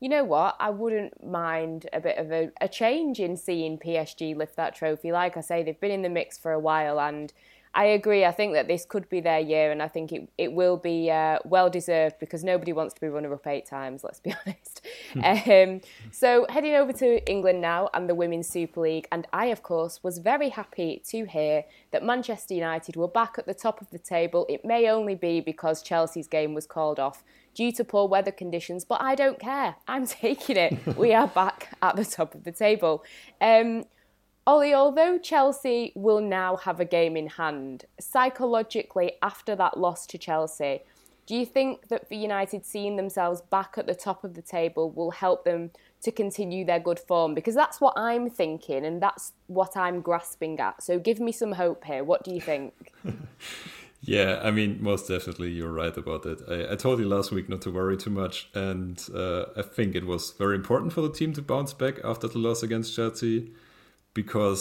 you 0.00 0.08
know 0.08 0.24
what? 0.24 0.56
I 0.60 0.70
wouldn't 0.70 1.24
mind 1.26 1.88
a 1.92 2.00
bit 2.00 2.18
of 2.18 2.30
a, 2.30 2.52
a 2.60 2.68
change 2.68 3.18
in 3.18 3.36
seeing 3.36 3.78
PSG 3.78 4.36
lift 4.36 4.56
that 4.56 4.74
trophy. 4.74 5.10
Like 5.10 5.36
I 5.36 5.40
say, 5.40 5.62
they've 5.62 5.80
been 5.80 5.90
in 5.90 6.02
the 6.02 6.08
mix 6.08 6.38
for 6.38 6.52
a 6.52 6.60
while, 6.60 7.00
and 7.00 7.32
I 7.78 7.84
agree. 7.84 8.24
I 8.24 8.32
think 8.32 8.54
that 8.54 8.66
this 8.66 8.84
could 8.84 9.08
be 9.08 9.20
their 9.20 9.38
year, 9.38 9.70
and 9.70 9.80
I 9.80 9.86
think 9.86 10.10
it, 10.10 10.28
it 10.36 10.52
will 10.52 10.76
be 10.76 11.12
uh, 11.12 11.38
well 11.44 11.70
deserved 11.70 12.16
because 12.18 12.42
nobody 12.42 12.72
wants 12.72 12.92
to 12.94 13.00
be 13.00 13.06
runner 13.06 13.32
up 13.32 13.46
eight 13.46 13.66
times, 13.66 14.02
let's 14.02 14.18
be 14.18 14.34
honest. 14.46 14.84
Hmm. 15.12 15.50
um, 15.52 15.80
so, 16.10 16.44
heading 16.48 16.74
over 16.74 16.92
to 16.94 17.30
England 17.30 17.60
now 17.60 17.88
and 17.94 18.10
the 18.10 18.16
Women's 18.16 18.48
Super 18.48 18.80
League, 18.80 19.06
and 19.12 19.28
I, 19.32 19.46
of 19.46 19.62
course, 19.62 20.02
was 20.02 20.18
very 20.18 20.48
happy 20.48 21.00
to 21.10 21.24
hear 21.24 21.62
that 21.92 22.02
Manchester 22.02 22.52
United 22.52 22.96
were 22.96 23.06
back 23.06 23.36
at 23.38 23.46
the 23.46 23.54
top 23.54 23.80
of 23.80 23.88
the 23.90 23.98
table. 24.00 24.44
It 24.48 24.64
may 24.64 24.90
only 24.90 25.14
be 25.14 25.40
because 25.40 25.80
Chelsea's 25.80 26.26
game 26.26 26.54
was 26.54 26.66
called 26.66 26.98
off 26.98 27.22
due 27.54 27.70
to 27.70 27.84
poor 27.84 28.08
weather 28.08 28.32
conditions, 28.32 28.84
but 28.84 29.00
I 29.00 29.14
don't 29.14 29.38
care. 29.38 29.76
I'm 29.86 30.04
taking 30.24 30.56
it. 30.56 30.96
we 30.96 31.14
are 31.14 31.28
back 31.28 31.76
at 31.80 31.94
the 31.94 32.04
top 32.04 32.34
of 32.34 32.42
the 32.42 32.50
table. 32.50 33.04
Um, 33.40 33.84
Oli, 34.48 34.72
although 34.72 35.18
Chelsea 35.18 35.92
will 35.94 36.22
now 36.22 36.56
have 36.56 36.80
a 36.80 36.86
game 36.86 37.18
in 37.18 37.26
hand, 37.26 37.84
psychologically, 38.00 39.12
after 39.20 39.54
that 39.54 39.78
loss 39.78 40.06
to 40.06 40.16
Chelsea, 40.16 40.80
do 41.26 41.36
you 41.36 41.44
think 41.44 41.88
that 41.88 42.08
for 42.08 42.14
United 42.14 42.64
seeing 42.64 42.96
themselves 42.96 43.42
back 43.42 43.74
at 43.76 43.86
the 43.86 43.94
top 43.94 44.24
of 44.24 44.32
the 44.32 44.40
table 44.40 44.90
will 44.90 45.10
help 45.10 45.44
them 45.44 45.70
to 46.00 46.10
continue 46.10 46.64
their 46.64 46.80
good 46.80 46.98
form? 46.98 47.34
Because 47.34 47.54
that's 47.54 47.78
what 47.78 47.92
I'm 47.98 48.30
thinking 48.30 48.86
and 48.86 49.02
that's 49.02 49.34
what 49.48 49.76
I'm 49.76 50.00
grasping 50.00 50.58
at. 50.60 50.82
So 50.82 50.98
give 50.98 51.20
me 51.20 51.30
some 51.30 51.52
hope 51.52 51.84
here. 51.84 52.02
What 52.02 52.24
do 52.24 52.32
you 52.32 52.40
think? 52.40 52.94
yeah, 54.00 54.40
I 54.42 54.50
mean, 54.50 54.82
most 54.82 55.08
definitely 55.08 55.50
you're 55.50 55.70
right 55.70 55.94
about 55.94 56.24
it. 56.24 56.40
I, 56.48 56.72
I, 56.72 56.76
told 56.76 57.00
you 57.00 57.06
last 57.06 57.32
week 57.32 57.50
not 57.50 57.60
to 57.62 57.70
worry 57.70 57.98
too 57.98 58.08
much, 58.08 58.48
and 58.54 58.98
uh, 59.14 59.44
I 59.58 59.60
think 59.60 59.94
it 59.94 60.06
was 60.06 60.32
very 60.38 60.54
important 60.54 60.94
for 60.94 61.02
the 61.02 61.12
team 61.12 61.34
to 61.34 61.42
bounce 61.42 61.74
back 61.74 61.96
after 62.02 62.28
the 62.28 62.38
loss 62.38 62.62
against 62.62 62.96
Chelsea 62.96 63.50
because 64.22 64.60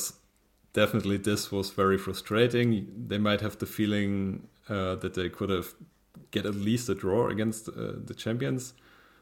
definitely 0.73 1.17
this 1.17 1.51
was 1.51 1.67
very 1.71 1.97
frustrating. 1.97 2.69
They 3.11 3.17
might 3.17 3.41
have 3.41 3.55
the 3.57 3.65
feeling 3.65 4.47
uh, 4.69 4.95
that 5.03 5.13
they 5.15 5.29
could 5.37 5.49
have 5.57 5.69
get 6.31 6.45
at 6.45 6.55
least 6.69 6.89
a 6.89 6.95
draw 7.03 7.21
against 7.35 7.69
uh, 7.69 7.73
the 8.09 8.13
champions, 8.13 8.73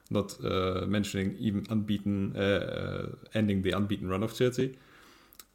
not 0.10 0.28
uh, 0.44 0.82
mentioning 0.98 1.30
even 1.48 1.66
unbeaten, 1.70 2.36
uh, 2.36 2.42
uh, 2.82 3.06
ending 3.40 3.62
the 3.62 3.72
unbeaten 3.72 4.10
run 4.10 4.24
of 4.24 4.32
Chelsea. 4.40 4.70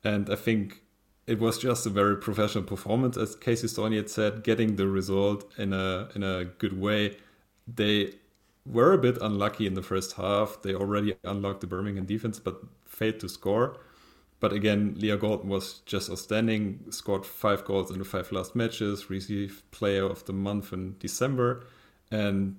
And 0.04 0.30
I 0.30 0.36
think 0.46 0.82
it 1.26 1.38
was 1.40 1.58
just 1.58 1.86
a 1.86 1.90
very 1.90 2.16
professional 2.16 2.64
performance, 2.64 3.16
as 3.16 3.36
Casey 3.36 3.68
Stoney 3.68 3.96
had 3.96 4.10
said, 4.10 4.42
getting 4.44 4.76
the 4.76 4.88
result 5.00 5.40
in 5.58 5.72
a 5.72 6.08
in 6.14 6.22
a 6.22 6.36
good 6.62 6.76
way. 6.86 7.02
They 7.80 8.14
were 8.66 8.92
a 8.94 8.98
bit 8.98 9.18
unlucky 9.28 9.66
in 9.66 9.74
the 9.74 9.82
first 9.92 10.10
half. 10.14 10.48
They 10.62 10.74
already 10.74 11.10
unlocked 11.24 11.60
the 11.60 11.66
Birmingham 11.74 12.06
defense, 12.06 12.38
but 12.46 12.56
failed 12.86 13.20
to 13.20 13.28
score. 13.28 13.66
But 14.40 14.52
again, 14.54 14.94
Leah 14.98 15.18
Galton 15.18 15.50
was 15.50 15.80
just 15.84 16.10
outstanding, 16.10 16.80
scored 16.90 17.26
five 17.26 17.64
goals 17.64 17.90
in 17.90 17.98
the 17.98 18.04
five 18.04 18.32
last 18.32 18.56
matches, 18.56 19.10
received 19.10 19.70
Player 19.70 20.04
of 20.04 20.24
the 20.24 20.32
Month 20.32 20.72
in 20.72 20.96
December, 20.98 21.66
and 22.10 22.56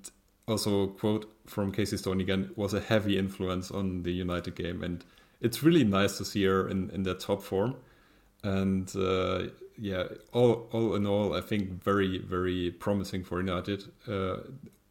also, 0.48 0.88
quote 0.88 1.32
from 1.46 1.72
Casey 1.72 1.98
Stone 1.98 2.22
again, 2.22 2.52
was 2.56 2.74
a 2.74 2.80
heavy 2.80 3.18
influence 3.18 3.72
on 3.72 4.04
the 4.04 4.12
United 4.12 4.56
game. 4.56 4.84
And 4.84 5.04
it's 5.40 5.64
really 5.64 5.84
nice 5.84 6.18
to 6.18 6.26
see 6.26 6.44
her 6.44 6.68
in, 6.68 6.90
in 6.92 7.04
that 7.04 7.20
top 7.20 7.42
form. 7.42 7.76
And 8.44 8.94
uh, 8.96 9.44
yeah, 9.78 10.06
all, 10.34 10.68
all 10.72 10.96
in 10.96 11.06
all, 11.06 11.34
I 11.34 11.42
think 11.42 11.84
very, 11.84 12.18
very 12.18 12.72
promising 12.72 13.24
for 13.24 13.40
United. 13.40 13.86
Uh, 14.08 14.38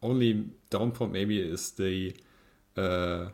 only 0.01 0.47
down 0.69 0.91
point 0.91 1.11
maybe 1.11 1.39
is 1.39 1.71
the 1.71 2.15
uh, 2.75 3.25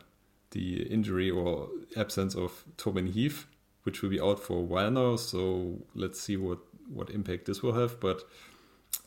the 0.50 0.82
injury 0.82 1.30
or 1.30 1.68
absence 1.96 2.34
of 2.34 2.64
Tobin 2.76 3.06
Heath, 3.06 3.46
which 3.82 4.02
will 4.02 4.10
be 4.10 4.20
out 4.20 4.40
for 4.40 4.58
a 4.58 4.62
while 4.62 4.90
now. 4.90 5.16
So 5.16 5.78
let's 5.94 6.20
see 6.20 6.36
what 6.36 6.58
what 6.92 7.10
impact 7.10 7.46
this 7.46 7.62
will 7.62 7.74
have. 7.74 8.00
But 8.00 8.22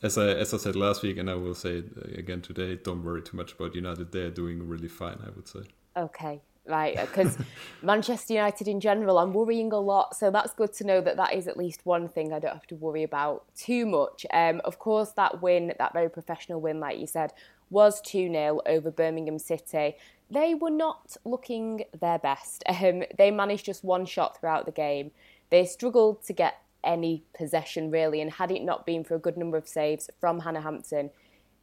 as 0.02 0.18
I 0.18 0.28
as 0.28 0.54
I 0.54 0.56
said 0.56 0.76
last 0.76 1.02
week, 1.02 1.18
and 1.18 1.30
I 1.30 1.34
will 1.34 1.54
say 1.54 1.82
again 2.14 2.42
today, 2.42 2.76
don't 2.76 3.04
worry 3.04 3.22
too 3.22 3.36
much 3.36 3.52
about 3.52 3.74
United. 3.74 4.12
They're 4.12 4.30
doing 4.30 4.66
really 4.66 4.88
fine, 4.88 5.18
I 5.24 5.30
would 5.34 5.48
say. 5.48 5.60
Okay, 5.96 6.40
right? 6.66 6.98
Because 7.00 7.38
Manchester 7.82 8.34
United 8.34 8.68
in 8.68 8.80
general, 8.80 9.18
I'm 9.18 9.32
worrying 9.32 9.72
a 9.72 9.78
lot. 9.78 10.16
So 10.16 10.30
that's 10.30 10.54
good 10.54 10.72
to 10.74 10.84
know 10.84 11.00
that 11.00 11.16
that 11.16 11.34
is 11.34 11.48
at 11.48 11.56
least 11.56 11.84
one 11.84 12.08
thing 12.08 12.32
I 12.32 12.38
don't 12.38 12.54
have 12.54 12.66
to 12.68 12.76
worry 12.76 13.02
about 13.02 13.44
too 13.54 13.86
much. 13.86 14.26
Um, 14.32 14.60
of 14.64 14.78
course, 14.78 15.12
that 15.12 15.42
win, 15.42 15.72
that 15.78 15.92
very 15.92 16.08
professional 16.08 16.60
win, 16.60 16.80
like 16.80 16.98
you 16.98 17.06
said, 17.06 17.32
was 17.72 18.00
2 18.02 18.30
0 18.30 18.60
over 18.66 18.90
Birmingham 18.90 19.38
City 19.38 19.96
they 20.32 20.54
were 20.54 20.70
not 20.70 21.16
looking 21.24 21.84
their 22.00 22.18
best. 22.18 22.64
Um, 22.82 23.04
they 23.16 23.30
managed 23.30 23.66
just 23.66 23.84
one 23.84 24.06
shot 24.06 24.40
throughout 24.40 24.66
the 24.66 24.72
game. 24.72 25.12
They 25.50 25.64
struggled 25.66 26.24
to 26.24 26.32
get 26.32 26.62
any 26.82 27.22
possession 27.36 27.90
really, 27.92 28.20
and 28.20 28.32
had 28.32 28.50
it 28.50 28.62
not 28.62 28.86
been 28.86 29.04
for 29.04 29.14
a 29.14 29.20
good 29.20 29.36
number 29.36 29.56
of 29.56 29.68
saves 29.68 30.10
from 30.18 30.40
Hannah 30.40 30.62
Hampton, 30.62 31.10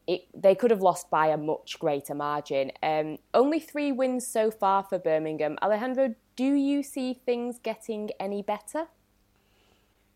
it, 0.07 0.21
they 0.33 0.55
could 0.55 0.71
have 0.71 0.81
lost 0.81 1.09
by 1.09 1.27
a 1.27 1.35
much 1.35 1.77
greater 1.77 2.15
margin. 2.15 2.71
Um, 2.81 3.17
only 3.33 3.59
three 3.59 3.91
wins 3.91 4.25
so 4.25 4.49
far 4.49 4.83
for 4.83 4.97
Birmingham. 4.97 5.57
Alejandro, 5.61 6.15
do 6.37 6.53
you 6.53 6.83
see 6.83 7.19
things 7.25 7.59
getting 7.61 8.11
any 8.17 8.41
better? 8.41 8.87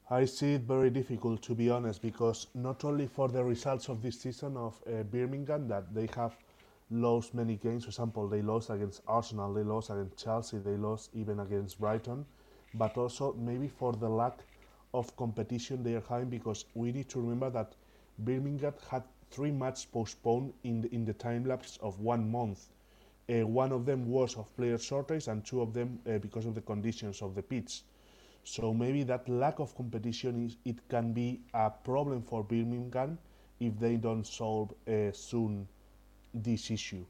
I 0.09 0.25
see 0.25 0.55
it 0.55 0.61
very 0.63 0.89
difficult 0.89 1.41
to 1.43 1.55
be 1.55 1.69
honest, 1.69 2.01
because 2.01 2.47
not 2.53 2.83
only 2.83 3.07
for 3.07 3.29
the 3.29 3.43
results 3.43 3.87
of 3.89 4.01
this 4.01 4.19
season 4.19 4.57
of 4.57 4.81
uh, 4.85 5.03
Birmingham 5.03 5.67
that 5.69 5.93
they 5.95 6.07
have 6.15 6.35
lost 6.91 7.33
many 7.33 7.55
games. 7.55 7.85
For 7.85 7.89
example, 7.89 8.27
they 8.27 8.41
lost 8.41 8.69
against 8.69 9.01
Arsenal, 9.07 9.53
they 9.53 9.63
lost 9.63 9.89
against 9.89 10.17
Chelsea, 10.23 10.57
they 10.57 10.75
lost 10.75 11.09
even 11.13 11.39
against 11.39 11.79
Brighton, 11.79 12.25
but 12.73 12.97
also 12.97 13.33
maybe 13.33 13.67
for 13.67 13.93
the 13.93 14.09
lack 14.09 14.39
of 14.93 15.15
competition 15.15 15.83
they 15.83 15.95
are 15.95 16.03
having 16.07 16.29
because 16.29 16.65
we 16.75 16.91
need 16.91 17.09
to 17.09 17.19
remember 17.19 17.49
that 17.49 17.73
Birmingham 18.19 18.73
had 18.91 19.03
three 19.31 19.51
matches 19.51 19.85
postponed 19.85 20.53
in 20.63 20.81
the, 20.81 20.93
in 20.93 21.05
the 21.05 21.13
time 21.13 21.45
lapse 21.45 21.79
of 21.81 21.99
one 22.01 22.29
month. 22.29 22.67
Uh, 23.29 23.47
one 23.47 23.71
of 23.71 23.85
them 23.85 24.07
was 24.07 24.35
of 24.35 24.53
player 24.57 24.77
shortage, 24.77 25.29
and 25.29 25.45
two 25.45 25.61
of 25.61 25.73
them 25.73 25.97
uh, 26.07 26.17
because 26.17 26.45
of 26.45 26.53
the 26.55 26.61
conditions 26.61 27.21
of 27.21 27.33
the 27.35 27.41
pitch. 27.41 27.83
So 28.43 28.73
maybe 28.73 29.03
that 29.03 29.27
lack 29.29 29.59
of 29.59 29.75
competition 29.75 30.45
is 30.45 30.57
it 30.65 30.87
can 30.89 31.13
be 31.13 31.41
a 31.53 31.69
problem 31.69 32.21
for 32.21 32.43
Birmingham 32.43 33.17
if 33.59 33.79
they 33.79 33.95
don't 33.95 34.25
solve 34.25 34.73
uh, 34.87 35.11
soon 35.11 35.67
this 36.33 36.69
issue. 36.69 37.05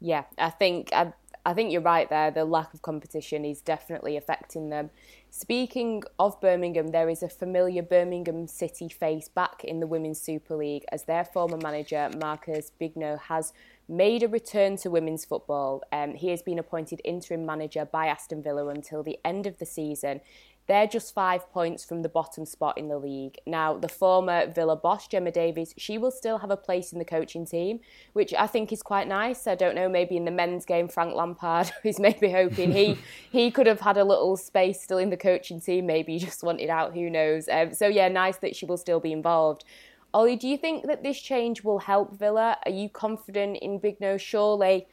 Yeah, 0.00 0.24
I 0.38 0.50
think 0.50 0.90
I, 0.92 1.12
I 1.44 1.54
think 1.54 1.72
you're 1.72 1.82
right 1.82 2.08
there. 2.08 2.30
The 2.30 2.44
lack 2.44 2.74
of 2.74 2.82
competition 2.82 3.44
is 3.44 3.60
definitely 3.60 4.16
affecting 4.16 4.70
them. 4.70 4.90
Speaking 5.30 6.02
of 6.18 6.40
Birmingham, 6.40 6.88
there 6.88 7.08
is 7.08 7.22
a 7.22 7.28
familiar 7.28 7.82
Birmingham 7.82 8.46
City 8.46 8.88
face 8.88 9.28
back 9.28 9.62
in 9.64 9.80
the 9.80 9.86
Women's 9.86 10.20
Super 10.20 10.56
League 10.56 10.84
as 10.90 11.04
their 11.04 11.24
former 11.24 11.56
manager, 11.56 12.10
Marcus 12.18 12.72
Bignot, 12.80 13.20
has 13.20 13.52
made 13.90 14.22
a 14.22 14.28
return 14.28 14.76
to 14.76 14.88
women's 14.88 15.24
football. 15.24 15.82
Um, 15.92 16.14
he 16.14 16.28
has 16.28 16.42
been 16.42 16.58
appointed 16.58 17.00
interim 17.04 17.44
manager 17.44 17.84
by 17.84 18.06
Aston 18.06 18.42
Villa 18.42 18.68
until 18.68 19.02
the 19.02 19.18
end 19.24 19.46
of 19.46 19.58
the 19.58 19.66
season. 19.66 20.20
They're 20.68 20.86
just 20.86 21.12
five 21.12 21.50
points 21.50 21.84
from 21.84 22.02
the 22.02 22.08
bottom 22.08 22.46
spot 22.46 22.78
in 22.78 22.86
the 22.86 22.96
league. 22.96 23.38
Now, 23.44 23.76
the 23.76 23.88
former 23.88 24.46
Villa 24.46 24.76
boss, 24.76 25.08
Gemma 25.08 25.32
Davies, 25.32 25.74
she 25.76 25.98
will 25.98 26.12
still 26.12 26.38
have 26.38 26.52
a 26.52 26.56
place 26.56 26.92
in 26.92 27.00
the 27.00 27.04
coaching 27.04 27.44
team, 27.44 27.80
which 28.12 28.32
I 28.34 28.46
think 28.46 28.72
is 28.72 28.80
quite 28.80 29.08
nice. 29.08 29.48
I 29.48 29.56
don't 29.56 29.74
know, 29.74 29.88
maybe 29.88 30.16
in 30.16 30.26
the 30.26 30.30
men's 30.30 30.64
game, 30.64 30.86
Frank 30.86 31.16
Lampard 31.16 31.72
is 31.84 31.98
maybe 31.98 32.30
hoping 32.30 32.70
he 32.70 32.98
he 33.32 33.50
could 33.50 33.66
have 33.66 33.80
had 33.80 33.96
a 33.96 34.04
little 34.04 34.36
space 34.36 34.80
still 34.80 34.98
in 34.98 35.10
the 35.10 35.16
coaching 35.16 35.60
team. 35.60 35.86
Maybe 35.86 36.12
he 36.12 36.18
just 36.24 36.44
wanted 36.44 36.70
out, 36.70 36.94
who 36.94 37.10
knows. 37.10 37.48
Um, 37.48 37.74
so, 37.74 37.88
yeah, 37.88 38.06
nice 38.06 38.36
that 38.36 38.54
she 38.54 38.64
will 38.64 38.76
still 38.76 39.00
be 39.00 39.10
involved. 39.10 39.64
Oli, 40.12 40.36
do 40.36 40.48
you 40.48 40.56
think 40.56 40.86
that 40.86 41.02
this 41.02 41.20
change 41.20 41.62
will 41.62 41.78
help 41.78 42.18
Villa? 42.18 42.56
Are 42.64 42.70
you 42.70 42.88
confident 42.88 43.58
in 43.58 43.78
Bignot? 43.78 44.20
Surely 44.20 44.86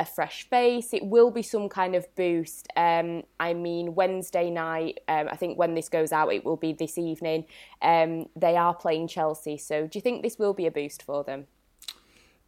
a 0.00 0.04
fresh 0.04 0.48
face. 0.48 0.92
It 0.92 1.04
will 1.06 1.30
be 1.30 1.42
some 1.42 1.68
kind 1.68 1.94
of 1.94 2.06
boost. 2.16 2.68
Um, 2.76 3.22
I 3.38 3.54
mean, 3.54 3.94
Wednesday 3.94 4.50
night, 4.50 5.00
um, 5.06 5.28
I 5.30 5.36
think 5.36 5.58
when 5.58 5.74
this 5.74 5.88
goes 5.88 6.12
out, 6.12 6.32
it 6.32 6.44
will 6.44 6.56
be 6.56 6.72
this 6.72 6.98
evening. 6.98 7.44
Um, 7.80 8.26
they 8.34 8.56
are 8.56 8.74
playing 8.74 9.08
Chelsea. 9.08 9.56
So 9.58 9.86
do 9.86 9.98
you 9.98 10.00
think 10.00 10.22
this 10.22 10.38
will 10.38 10.54
be 10.54 10.66
a 10.66 10.70
boost 10.70 11.02
for 11.02 11.22
them? 11.22 11.46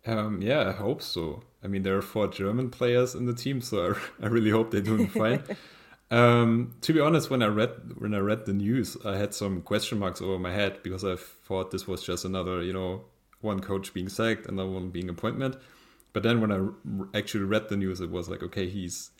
Um, 0.06 0.40
yeah, 0.40 0.68
I 0.68 0.72
hope 0.72 1.02
so. 1.02 1.42
I 1.62 1.66
mean, 1.66 1.82
there 1.82 1.96
are 1.96 2.02
four 2.02 2.28
German 2.28 2.70
players 2.70 3.14
in 3.14 3.26
the 3.26 3.34
team, 3.34 3.60
so 3.60 3.94
I, 4.20 4.24
I 4.24 4.28
really 4.28 4.50
hope 4.50 4.70
they're 4.70 4.80
doing 4.80 5.08
fine. 5.08 5.42
um, 6.10 6.74
to 6.82 6.92
be 6.92 7.00
honest, 7.00 7.30
when 7.30 7.42
I 7.42 7.46
read 7.46 7.70
when 7.98 8.14
I 8.14 8.18
read 8.18 8.46
the 8.46 8.52
news, 8.52 8.96
I 9.04 9.16
had 9.16 9.34
some 9.34 9.62
question 9.62 9.98
marks 9.98 10.22
over 10.22 10.38
my 10.38 10.52
head 10.52 10.82
because 10.82 11.04
I 11.04 11.16
thought 11.16 11.70
this 11.70 11.86
was 11.86 12.02
just 12.04 12.24
another, 12.24 12.62
you 12.62 12.72
know, 12.72 13.04
one 13.40 13.60
coach 13.60 13.92
being 13.92 14.08
sacked, 14.08 14.46
another 14.46 14.70
one 14.70 14.90
being 14.90 15.08
appointment. 15.08 15.56
But 16.12 16.22
then 16.22 16.40
when 16.40 16.52
I 16.52 17.18
actually 17.18 17.44
read 17.44 17.68
the 17.68 17.76
news, 17.76 18.00
it 18.00 18.10
was 18.10 18.28
like, 18.28 18.42
okay, 18.42 18.68
he's 18.68 19.10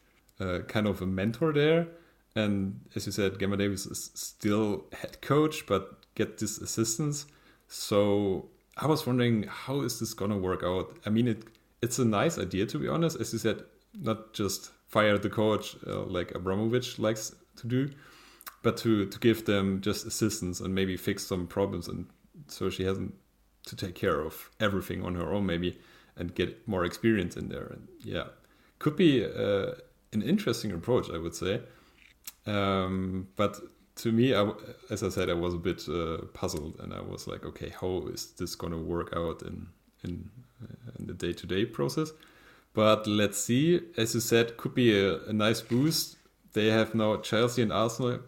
uh, 0.40 0.60
kind 0.68 0.86
of 0.86 1.02
a 1.02 1.06
mentor 1.06 1.52
there. 1.52 1.88
And 2.34 2.80
as 2.94 3.06
you 3.06 3.12
said, 3.12 3.40
Gemma 3.40 3.56
Davies 3.56 3.86
is 3.86 4.10
still 4.14 4.84
head 4.92 5.20
coach, 5.20 5.66
but 5.66 6.04
get 6.14 6.38
this 6.38 6.58
assistance. 6.58 7.26
So 7.68 8.48
I 8.76 8.86
was 8.86 9.06
wondering, 9.06 9.44
how 9.48 9.80
is 9.80 9.98
this 9.98 10.14
gonna 10.14 10.38
work 10.38 10.62
out? 10.62 10.96
I 11.04 11.10
mean, 11.10 11.26
it 11.28 11.44
it's 11.82 11.98
a 11.98 12.04
nice 12.04 12.38
idea 12.38 12.66
to 12.66 12.78
be 12.78 12.88
honest. 12.88 13.20
As 13.20 13.32
you 13.32 13.40
said, 13.40 13.64
not 13.92 14.32
just 14.32 14.70
fire 14.96 15.18
the 15.18 15.34
coach 15.42 15.76
uh, 15.86 16.04
like 16.18 16.28
Abramovich 16.34 16.98
likes 16.98 17.34
to 17.60 17.66
do, 17.66 17.90
but 18.62 18.74
to 18.82 18.90
to 19.12 19.18
give 19.18 19.44
them 19.44 19.80
just 19.88 20.06
assistance 20.06 20.56
and 20.64 20.74
maybe 20.74 20.96
fix 20.96 21.26
some 21.26 21.46
problems, 21.46 21.88
and 21.88 22.06
so 22.48 22.70
she 22.70 22.84
hasn't 22.90 23.12
to 23.68 23.74
take 23.76 23.94
care 23.94 24.20
of 24.28 24.34
everything 24.58 25.04
on 25.06 25.14
her 25.20 25.28
own, 25.34 25.44
maybe, 25.44 25.70
and 26.18 26.34
get 26.34 26.50
more 26.66 26.84
experience 26.86 27.36
in 27.40 27.48
there. 27.48 27.66
And 27.74 27.82
yeah, 28.14 28.26
could 28.78 28.96
be 28.96 29.10
uh, 29.24 29.72
an 30.12 30.22
interesting 30.22 30.72
approach, 30.72 31.06
I 31.16 31.18
would 31.18 31.34
say. 31.34 31.54
Um, 32.46 33.28
but 33.36 33.52
to 34.02 34.12
me, 34.12 34.34
I, 34.34 34.42
as 34.94 35.02
I 35.02 35.10
said, 35.16 35.28
I 35.28 35.34
was 35.34 35.54
a 35.54 35.62
bit 35.70 35.80
uh, 35.88 36.18
puzzled, 36.40 36.74
and 36.82 36.90
I 36.94 37.02
was 37.12 37.26
like, 37.26 37.42
okay, 37.50 37.70
how 37.80 37.92
is 38.14 38.22
this 38.38 38.54
going 38.56 38.72
to 38.72 38.82
work 38.94 39.10
out 39.22 39.42
in 39.42 39.56
in, 40.04 40.12
uh, 40.62 40.90
in 40.98 41.06
the 41.06 41.16
day 41.24 41.32
to 41.40 41.46
day 41.46 41.64
process? 41.66 42.10
But 42.76 43.06
let's 43.06 43.38
see. 43.38 43.80
As 43.96 44.14
you 44.14 44.20
said, 44.20 44.58
could 44.58 44.74
be 44.74 44.92
a, 45.00 45.24
a, 45.24 45.32
nice 45.32 45.62
boost. 45.62 46.18
They 46.52 46.66
have 46.66 46.94
now 46.94 47.16
Chelsea 47.16 47.62
and 47.62 47.72
Arsenal 47.72 48.20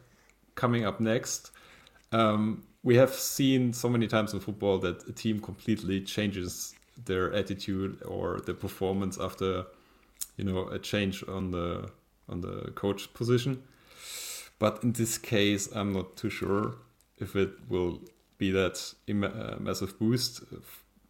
coming 0.54 0.86
up 0.86 1.00
next. 1.00 1.50
Um, 2.12 2.64
we 2.82 2.96
have 2.96 3.12
seen 3.12 3.74
so 3.74 3.90
many 3.90 4.06
times 4.06 4.32
in 4.32 4.40
football 4.40 4.78
that 4.78 5.06
a 5.06 5.12
team 5.12 5.38
completely 5.38 6.00
changes 6.00 6.74
their 7.04 7.30
attitude 7.34 8.02
or 8.06 8.40
their 8.40 8.54
performance 8.54 9.18
after, 9.20 9.66
you 10.38 10.44
know, 10.44 10.66
a 10.68 10.78
change 10.78 11.22
on 11.28 11.50
the 11.50 11.90
on 12.30 12.40
the 12.40 12.72
coach 12.74 13.12
position. 13.12 13.62
But 14.58 14.82
in 14.82 14.92
this 14.92 15.18
case, 15.18 15.68
I'm 15.74 15.92
not 15.92 16.16
too 16.16 16.30
sure 16.30 16.76
if 17.18 17.36
it 17.36 17.50
will 17.68 18.00
be 18.38 18.50
that 18.52 18.94
uh, 19.10 19.56
massive 19.60 19.98
boost 19.98 20.42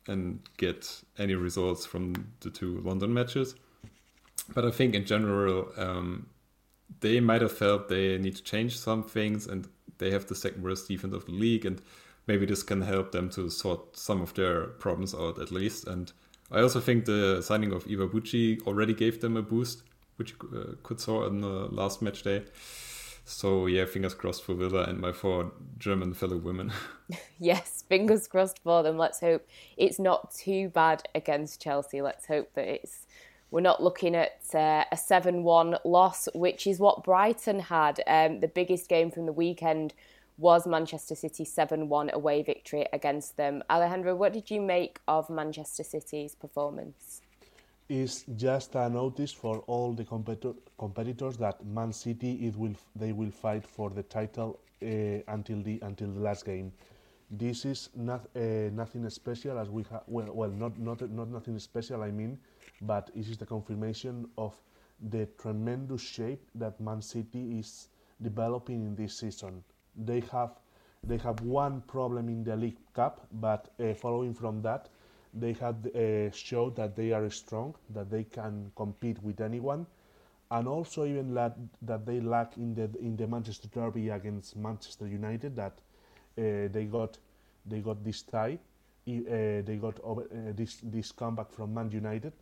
and 0.09 0.41
get 0.57 1.03
any 1.19 1.35
results 1.35 1.87
from 1.87 2.33
the 2.41 2.51
two 2.51 2.81
London 2.81 3.13
matches. 3.13 3.55
But 4.55 4.65
I 4.65 4.71
think 4.71 4.95
in 4.95 5.05
general, 5.05 5.69
um, 5.77 6.29
they 7.01 7.21
might 7.21 7.43
have 7.43 7.53
felt 7.53 7.89
they 7.89 8.19
need 8.19 8.37
to 8.37 8.43
change 8.43 8.79
some 8.79 9.03
things 9.03 9.47
and 9.47 9.69
they 9.99 10.11
have 10.11 10.27
the 10.27 10.35
second 10.35 10.63
worst 10.63 10.89
defense 10.89 11.15
of 11.15 11.27
the 11.27 11.33
league. 11.33 11.67
And 11.67 11.83
maybe 12.27 12.47
this 12.47 12.63
can 12.63 12.81
help 12.83 13.13
them 13.13 13.29
to 13.31 13.51
sort 13.51 13.97
some 13.97 14.23
of 14.23 14.35
their 14.35 14.65
problems 14.65 15.15
out 15.15 15.39
at 15.39 15.51
least. 15.51 15.87
And 15.87 16.13
I 16.51 16.61
also 16.61 16.81
think 16.81 17.05
the 17.05 17.43
signing 17.43 17.73
of 17.73 17.85
Iwabuchi 17.85 18.67
already 18.67 18.95
gave 18.95 19.21
them 19.21 19.37
a 19.37 19.43
boost, 19.43 19.83
which 20.17 20.35
uh, 20.55 20.75
could 20.83 21.01
saw 21.01 21.27
on 21.27 21.41
the 21.41 21.69
last 21.71 22.01
match 22.01 22.23
day. 22.23 22.45
So 23.29 23.67
yeah, 23.67 23.85
fingers 23.85 24.15
crossed 24.15 24.43
for 24.43 24.55
Villa 24.55 24.85
and 24.85 24.99
my 24.99 25.13
four 25.13 25.53
German 25.77 26.15
fellow 26.15 26.39
women. 26.39 26.73
yes, 27.39 27.85
fingers 27.87 28.27
crossed 28.27 28.59
for 28.65 28.83
them. 28.83 28.97
Let's 28.97 29.21
hope 29.21 29.47
it's 29.77 29.99
not 29.99 30.33
too 30.33 30.71
bad 30.71 31.03
against 31.15 31.61
Chelsea. 31.61 32.01
Let's 32.01 32.25
hope 32.25 32.55
that 32.55 32.67
it's 32.67 33.07
we're 33.51 33.61
not 33.61 33.83
looking 33.83 34.15
at 34.15 34.41
uh, 34.55 34.85
a 34.91 34.97
seven-one 34.97 35.77
loss, 35.85 36.27
which 36.35 36.67
is 36.67 36.79
what 36.81 37.05
Brighton 37.05 37.61
had. 37.61 38.01
Um, 38.07 38.41
the 38.41 38.49
biggest 38.49 38.89
game 38.89 39.11
from 39.11 39.27
the 39.27 39.33
weekend 39.33 39.93
was 40.39 40.67
Manchester 40.67 41.15
City 41.15 41.45
seven-one 41.45 42.11
away 42.15 42.43
victory 42.43 42.87
against 42.95 43.37
them. 43.37 43.63
Alejandro, 43.69 44.17
what 44.17 44.33
did 44.33 44.51
you 44.51 44.63
make 44.63 45.01
of 45.07 45.29
Manchester 45.29 45.85
City's 45.85 46.35
performance? 46.35 47.21
Is 47.89 48.25
just 48.37 48.75
a 48.75 48.89
notice 48.89 49.33
for 49.33 49.61
all 49.67 49.93
the 49.95 50.05
competitor, 50.05 50.55
competitors 50.79 51.37
that 51.39 51.65
Man 51.65 51.93
City 51.93 52.47
it 52.47 52.57
will 52.57 52.75
they 52.95 53.13
will 53.13 53.31
fight 53.31 53.67
for 53.67 53.91
the 53.91 54.03
title 54.03 54.61
uh, 54.83 54.87
until 55.29 55.63
the 55.63 55.79
until 55.83 56.09
the 56.09 56.21
last 56.21 56.45
game. 56.45 56.73
This 57.31 57.65
is 57.65 57.91
not 57.95 58.27
uh, 58.37 58.71
nothing 58.73 59.09
special 59.11 59.59
as 59.59 59.71
we 59.71 59.85
have 59.91 60.03
well, 60.07 60.29
well 60.33 60.51
not 60.51 60.79
not 60.79 61.01
not 61.11 61.29
nothing 61.29 61.59
special 61.59 62.03
I 62.03 62.11
mean, 62.11 62.39
but 62.83 63.11
this 63.15 63.29
is 63.29 63.39
the 63.39 63.47
confirmation 63.47 64.29
of 64.37 64.55
the 65.11 65.27
tremendous 65.41 66.03
shape 66.03 66.43
that 66.55 66.81
Man 66.81 67.01
City 67.01 67.59
is 67.59 67.89
developing 68.21 68.83
in 68.83 68.95
this 68.97 69.19
season. 69.19 69.63
They 69.97 70.23
have 70.33 70.53
they 71.05 71.19
have 71.19 71.41
one 71.41 71.83
problem 71.83 72.29
in 72.29 72.45
the 72.45 72.57
League 72.57 72.79
Cup, 72.93 73.27
but 73.33 73.71
uh, 73.81 73.95
following 73.95 74.35
from 74.35 74.63
that, 74.63 74.89
they 75.35 75.53
have 75.55 75.87
uh, 75.87 76.31
showed 76.33 76.77
that 76.77 76.97
they 76.97 77.13
are 77.13 77.29
strong, 77.31 77.75
that 77.91 78.11
they 78.11 78.25
can 78.25 78.71
compete 78.77 79.23
with 79.23 79.41
anyone, 79.41 79.87
and 80.51 80.67
also 80.67 81.05
even 81.05 81.35
that, 81.35 81.57
that 81.83 82.07
they 82.07 82.21
lack 82.21 82.57
in 82.57 82.75
the 82.75 82.89
in 83.01 83.17
the 83.17 83.27
Manchester 83.27 83.69
derby 83.69 84.09
against 84.09 84.57
Manchester 84.57 85.07
United 85.07 85.57
that 85.57 85.73
uh, 86.39 86.69
they 86.73 86.89
got 86.91 87.19
they 87.67 87.81
got 87.81 88.03
this 88.03 88.23
tie, 88.23 88.59
uh, 89.09 89.63
they 89.65 89.79
got 89.81 89.99
over, 90.03 90.23
uh, 90.23 90.53
this 90.55 90.79
this 90.83 91.13
comeback 91.13 91.53
from 91.53 91.75
Man 91.75 91.91
United. 91.91 92.33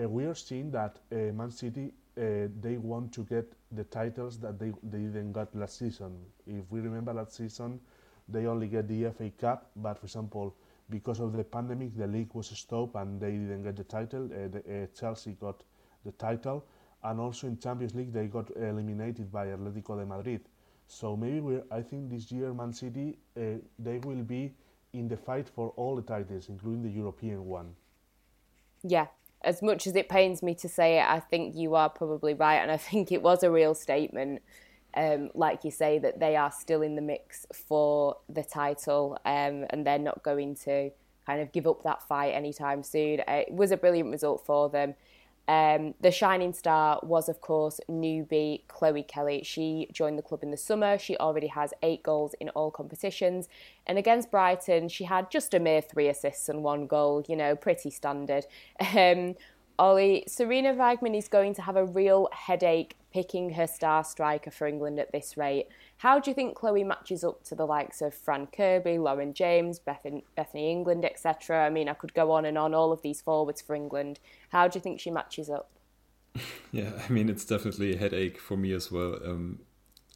Uh, 0.00 0.08
we 0.08 0.24
are 0.24 0.34
seeing 0.34 0.70
that 0.72 0.98
uh, 1.12 1.32
Man 1.32 1.50
City 1.50 1.92
they 2.16 2.76
want 2.76 3.12
to 3.12 3.24
get 3.24 3.52
the 3.72 3.84
titles 3.84 4.38
that 4.38 4.58
they 4.58 4.72
they 4.82 4.98
didn't 4.98 5.32
got 5.32 5.54
last 5.54 5.78
season. 5.78 6.12
If 6.46 6.70
we 6.70 6.80
remember 6.80 7.12
last 7.12 7.34
season, 7.34 7.80
they 8.28 8.46
only 8.46 8.68
get 8.68 8.88
the 8.88 9.10
FA 9.10 9.30
Cup, 9.30 9.70
but 9.76 9.98
for 9.98 10.06
example 10.06 10.54
because 10.90 11.20
of 11.20 11.32
the 11.32 11.44
pandemic, 11.44 11.96
the 11.96 12.06
league 12.06 12.30
was 12.34 12.48
stopped 12.48 12.94
and 12.96 13.20
they 13.20 13.32
didn't 13.32 13.62
get 13.62 13.76
the 13.76 13.84
title. 13.84 14.26
Uh, 14.26 14.48
the, 14.48 14.58
uh, 14.58 14.86
Chelsea 14.98 15.32
got 15.40 15.62
the 16.04 16.12
title, 16.12 16.64
and 17.02 17.20
also 17.20 17.46
in 17.46 17.58
Champions 17.58 17.94
League 17.94 18.12
they 18.12 18.26
got 18.26 18.50
eliminated 18.56 19.32
by 19.32 19.46
Atletico 19.46 19.98
de 19.98 20.06
Madrid. 20.06 20.40
So 20.86 21.16
maybe 21.16 21.60
I 21.70 21.80
think 21.80 22.10
this 22.10 22.30
year 22.30 22.52
Man 22.52 22.72
City 22.72 23.18
uh, 23.36 23.58
they 23.78 23.98
will 23.98 24.22
be 24.22 24.54
in 24.92 25.08
the 25.08 25.16
fight 25.16 25.48
for 25.48 25.70
all 25.76 25.96
the 25.96 26.02
titles, 26.02 26.48
including 26.48 26.82
the 26.82 26.90
European 26.90 27.46
one. 27.46 27.74
Yeah, 28.82 29.06
as 29.42 29.62
much 29.62 29.86
as 29.86 29.96
it 29.96 30.08
pains 30.08 30.42
me 30.42 30.54
to 30.56 30.68
say 30.68 30.98
it, 30.98 31.04
I 31.08 31.20
think 31.20 31.56
you 31.56 31.74
are 31.74 31.88
probably 31.88 32.34
right, 32.34 32.56
and 32.56 32.70
I 32.70 32.76
think 32.76 33.10
it 33.10 33.22
was 33.22 33.42
a 33.42 33.50
real 33.50 33.74
statement 33.74 34.42
um, 34.96 35.30
like 35.34 35.64
you 35.64 35.70
say, 35.70 35.98
that 35.98 36.20
they 36.20 36.36
are 36.36 36.50
still 36.50 36.82
in 36.82 36.96
the 36.96 37.02
mix 37.02 37.46
for 37.52 38.16
the 38.28 38.42
title 38.42 39.18
um, 39.24 39.66
and 39.70 39.86
they're 39.86 39.98
not 39.98 40.22
going 40.22 40.54
to 40.64 40.90
kind 41.26 41.40
of 41.40 41.52
give 41.52 41.66
up 41.66 41.82
that 41.82 42.06
fight 42.06 42.30
anytime 42.30 42.82
soon. 42.82 43.20
Uh, 43.20 43.42
it 43.46 43.52
was 43.52 43.70
a 43.70 43.76
brilliant 43.76 44.10
result 44.10 44.44
for 44.44 44.68
them. 44.68 44.94
Um, 45.46 45.94
the 46.00 46.10
shining 46.10 46.54
star 46.54 46.98
was, 47.02 47.28
of 47.28 47.40
course, 47.40 47.78
newbie 47.90 48.62
Chloe 48.68 49.02
Kelly. 49.02 49.42
She 49.44 49.88
joined 49.92 50.18
the 50.18 50.22
club 50.22 50.42
in 50.42 50.50
the 50.50 50.56
summer. 50.56 50.96
She 50.96 51.16
already 51.18 51.48
has 51.48 51.74
eight 51.82 52.02
goals 52.02 52.34
in 52.40 52.48
all 52.50 52.70
competitions. 52.70 53.48
And 53.86 53.98
against 53.98 54.30
Brighton, 54.30 54.88
she 54.88 55.04
had 55.04 55.30
just 55.30 55.52
a 55.52 55.60
mere 55.60 55.82
three 55.82 56.08
assists 56.08 56.48
and 56.48 56.62
one 56.62 56.86
goal, 56.86 57.24
you 57.28 57.36
know, 57.36 57.56
pretty 57.56 57.90
standard. 57.90 58.46
Um, 58.94 59.34
Oli, 59.78 60.24
Sarina 60.28 60.74
Wiegman 60.76 61.16
is 61.16 61.28
going 61.28 61.54
to 61.54 61.62
have 61.62 61.76
a 61.76 61.84
real 61.84 62.28
headache 62.32 62.96
picking 63.12 63.50
her 63.50 63.66
star 63.66 64.04
striker 64.04 64.50
for 64.50 64.66
England 64.66 64.98
at 65.00 65.12
this 65.12 65.36
rate. 65.36 65.68
How 65.98 66.20
do 66.20 66.30
you 66.30 66.34
think 66.34 66.54
Chloe 66.54 66.84
matches 66.84 67.24
up 67.24 67.42
to 67.44 67.54
the 67.54 67.66
likes 67.66 68.00
of 68.00 68.14
Fran 68.14 68.46
Kirby, 68.48 68.98
Lauren 68.98 69.34
James, 69.34 69.78
Bethany, 69.78 70.24
Bethany 70.36 70.70
England, 70.70 71.04
etc.? 71.04 71.64
I 71.66 71.70
mean, 71.70 71.88
I 71.88 71.94
could 71.94 72.14
go 72.14 72.30
on 72.30 72.44
and 72.44 72.56
on, 72.56 72.74
all 72.74 72.92
of 72.92 73.02
these 73.02 73.20
forwards 73.20 73.60
for 73.60 73.74
England. 73.74 74.20
How 74.50 74.68
do 74.68 74.76
you 74.76 74.80
think 74.80 75.00
she 75.00 75.10
matches 75.10 75.50
up? 75.50 75.70
Yeah, 76.72 76.90
I 77.08 77.12
mean, 77.12 77.28
it's 77.28 77.44
definitely 77.44 77.94
a 77.94 77.96
headache 77.96 78.40
for 78.40 78.56
me 78.56 78.72
as 78.72 78.90
well. 78.90 79.20
Um, 79.24 79.60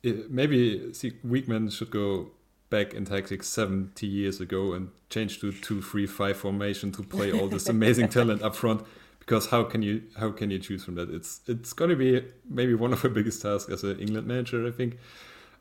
it, 0.02 0.28
maybe 0.28 0.92
see, 0.92 1.12
Wiegman 1.24 1.70
should 1.70 1.92
go 1.92 2.32
back 2.68 2.94
in 2.94 3.04
tactics 3.04 3.46
70 3.46 4.04
years 4.04 4.40
ago 4.40 4.72
and 4.72 4.90
change 5.08 5.40
to 5.40 5.52
2-3-5 5.52 6.34
formation 6.34 6.90
to 6.90 7.04
play 7.04 7.30
all 7.30 7.46
this 7.46 7.68
amazing 7.68 8.08
talent 8.08 8.42
up 8.42 8.56
front 8.56 8.84
because 9.28 9.46
how 9.46 9.62
can 9.62 9.82
you 9.82 10.02
how 10.16 10.30
can 10.30 10.50
you 10.50 10.58
choose 10.58 10.82
from 10.82 10.94
that? 10.94 11.10
It's 11.10 11.42
it's 11.46 11.74
going 11.74 11.90
to 11.90 11.96
be 11.96 12.24
maybe 12.48 12.74
one 12.74 12.94
of 12.94 13.02
the 13.02 13.10
biggest 13.10 13.42
tasks 13.42 13.70
as 13.70 13.84
an 13.84 14.00
England 14.00 14.26
manager. 14.26 14.66
I 14.66 14.70
think. 14.70 14.96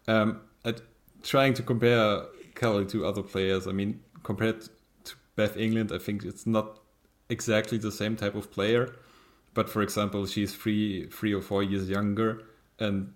Um, 0.07 0.39
at 0.63 0.79
trying 1.21 1.53
to 1.55 1.63
compare 1.63 2.23
Kelly 2.55 2.85
to 2.85 3.05
other 3.05 3.21
players, 3.21 3.67
I 3.67 3.73
mean, 3.73 3.99
compared 4.23 4.61
to 5.03 5.15
Beth 5.35 5.57
England, 5.57 5.91
I 5.93 5.97
think 5.97 6.23
it's 6.23 6.47
not 6.47 6.79
exactly 7.27 7.77
the 7.77 7.91
same 7.91 8.15
type 8.15 8.35
of 8.35 8.49
player. 8.49 8.95
But 9.53 9.69
for 9.69 9.81
example, 9.81 10.25
she's 10.27 10.55
three 10.55 11.07
three 11.07 11.33
or 11.33 11.41
four 11.41 11.61
years 11.61 11.89
younger, 11.89 12.43
and 12.79 13.13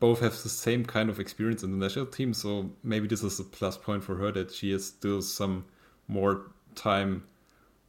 both 0.00 0.18
have 0.20 0.42
the 0.42 0.48
same 0.48 0.84
kind 0.84 1.08
of 1.08 1.20
experience 1.20 1.62
in 1.62 1.70
the 1.70 1.76
national 1.76 2.06
team. 2.06 2.34
So 2.34 2.70
maybe 2.82 3.06
this 3.06 3.22
is 3.22 3.38
a 3.38 3.44
plus 3.44 3.76
point 3.76 4.02
for 4.02 4.16
her 4.16 4.32
that 4.32 4.50
she 4.50 4.72
has 4.72 4.84
still 4.86 5.22
some 5.22 5.66
more 6.08 6.50
time 6.74 7.22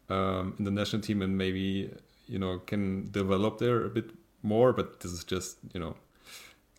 um, 0.10 0.56
in 0.58 0.66
the 0.66 0.72
national 0.72 1.02
team 1.02 1.22
and 1.22 1.38
maybe 1.38 1.92
you 2.28 2.40
know 2.40 2.60
can 2.60 3.10
develop 3.12 3.60
there 3.60 3.86
a 3.86 3.90
bit 3.90 4.12
more. 4.44 4.74
But 4.74 5.00
this 5.02 5.12
is 5.12 5.24
just 5.24 5.58
you 5.74 5.80
know 5.80 5.96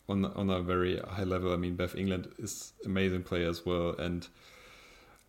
on 0.09 0.25
on 0.25 0.51
a 0.51 0.61
very 0.61 0.99
high 0.99 1.25
level. 1.25 1.53
I 1.53 1.57
mean, 1.57 1.77
Beth 1.77 1.95
England 1.95 2.29
is 2.39 2.73
amazing 2.85 3.23
player 3.23 3.49
as 3.49 3.65
well, 3.65 3.95
and 3.99 4.27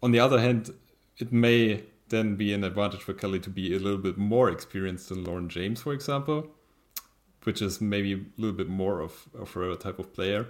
on 0.03 0.11
the 0.11 0.19
other 0.19 0.39
hand, 0.39 0.71
it 1.17 1.31
may 1.31 1.83
then 2.09 2.35
be 2.35 2.53
an 2.53 2.63
advantage 2.63 3.01
for 3.01 3.13
Kelly 3.13 3.39
to 3.39 3.49
be 3.49 3.73
a 3.75 3.79
little 3.79 3.99
bit 3.99 4.17
more 4.17 4.49
experienced 4.49 5.09
than 5.09 5.23
Lauren 5.23 5.49
James, 5.49 5.81
for 5.81 5.93
example, 5.93 6.47
which 7.43 7.61
is 7.61 7.81
maybe 7.81 8.13
a 8.13 8.19
little 8.37 8.55
bit 8.55 8.67
more 8.67 8.99
of, 8.99 9.29
of 9.37 9.51
her 9.53 9.73
type 9.75 9.97
of 9.97 10.13
player. 10.13 10.47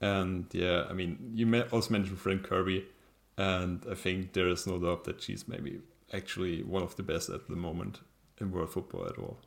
And 0.00 0.46
yeah, 0.52 0.84
I 0.88 0.92
mean, 0.92 1.32
you 1.34 1.62
also 1.72 1.92
mentioned 1.92 2.18
Fran 2.18 2.40
Kirby, 2.40 2.86
and 3.36 3.84
I 3.90 3.94
think 3.94 4.32
there 4.32 4.48
is 4.48 4.66
no 4.66 4.78
doubt 4.78 5.04
that 5.04 5.20
she's 5.22 5.46
maybe 5.48 5.80
actually 6.12 6.62
one 6.62 6.82
of 6.82 6.96
the 6.96 7.02
best 7.02 7.30
at 7.30 7.48
the 7.48 7.56
moment 7.56 8.00
in 8.40 8.50
world 8.50 8.72
football 8.72 9.06
at 9.06 9.18
all. 9.18 9.38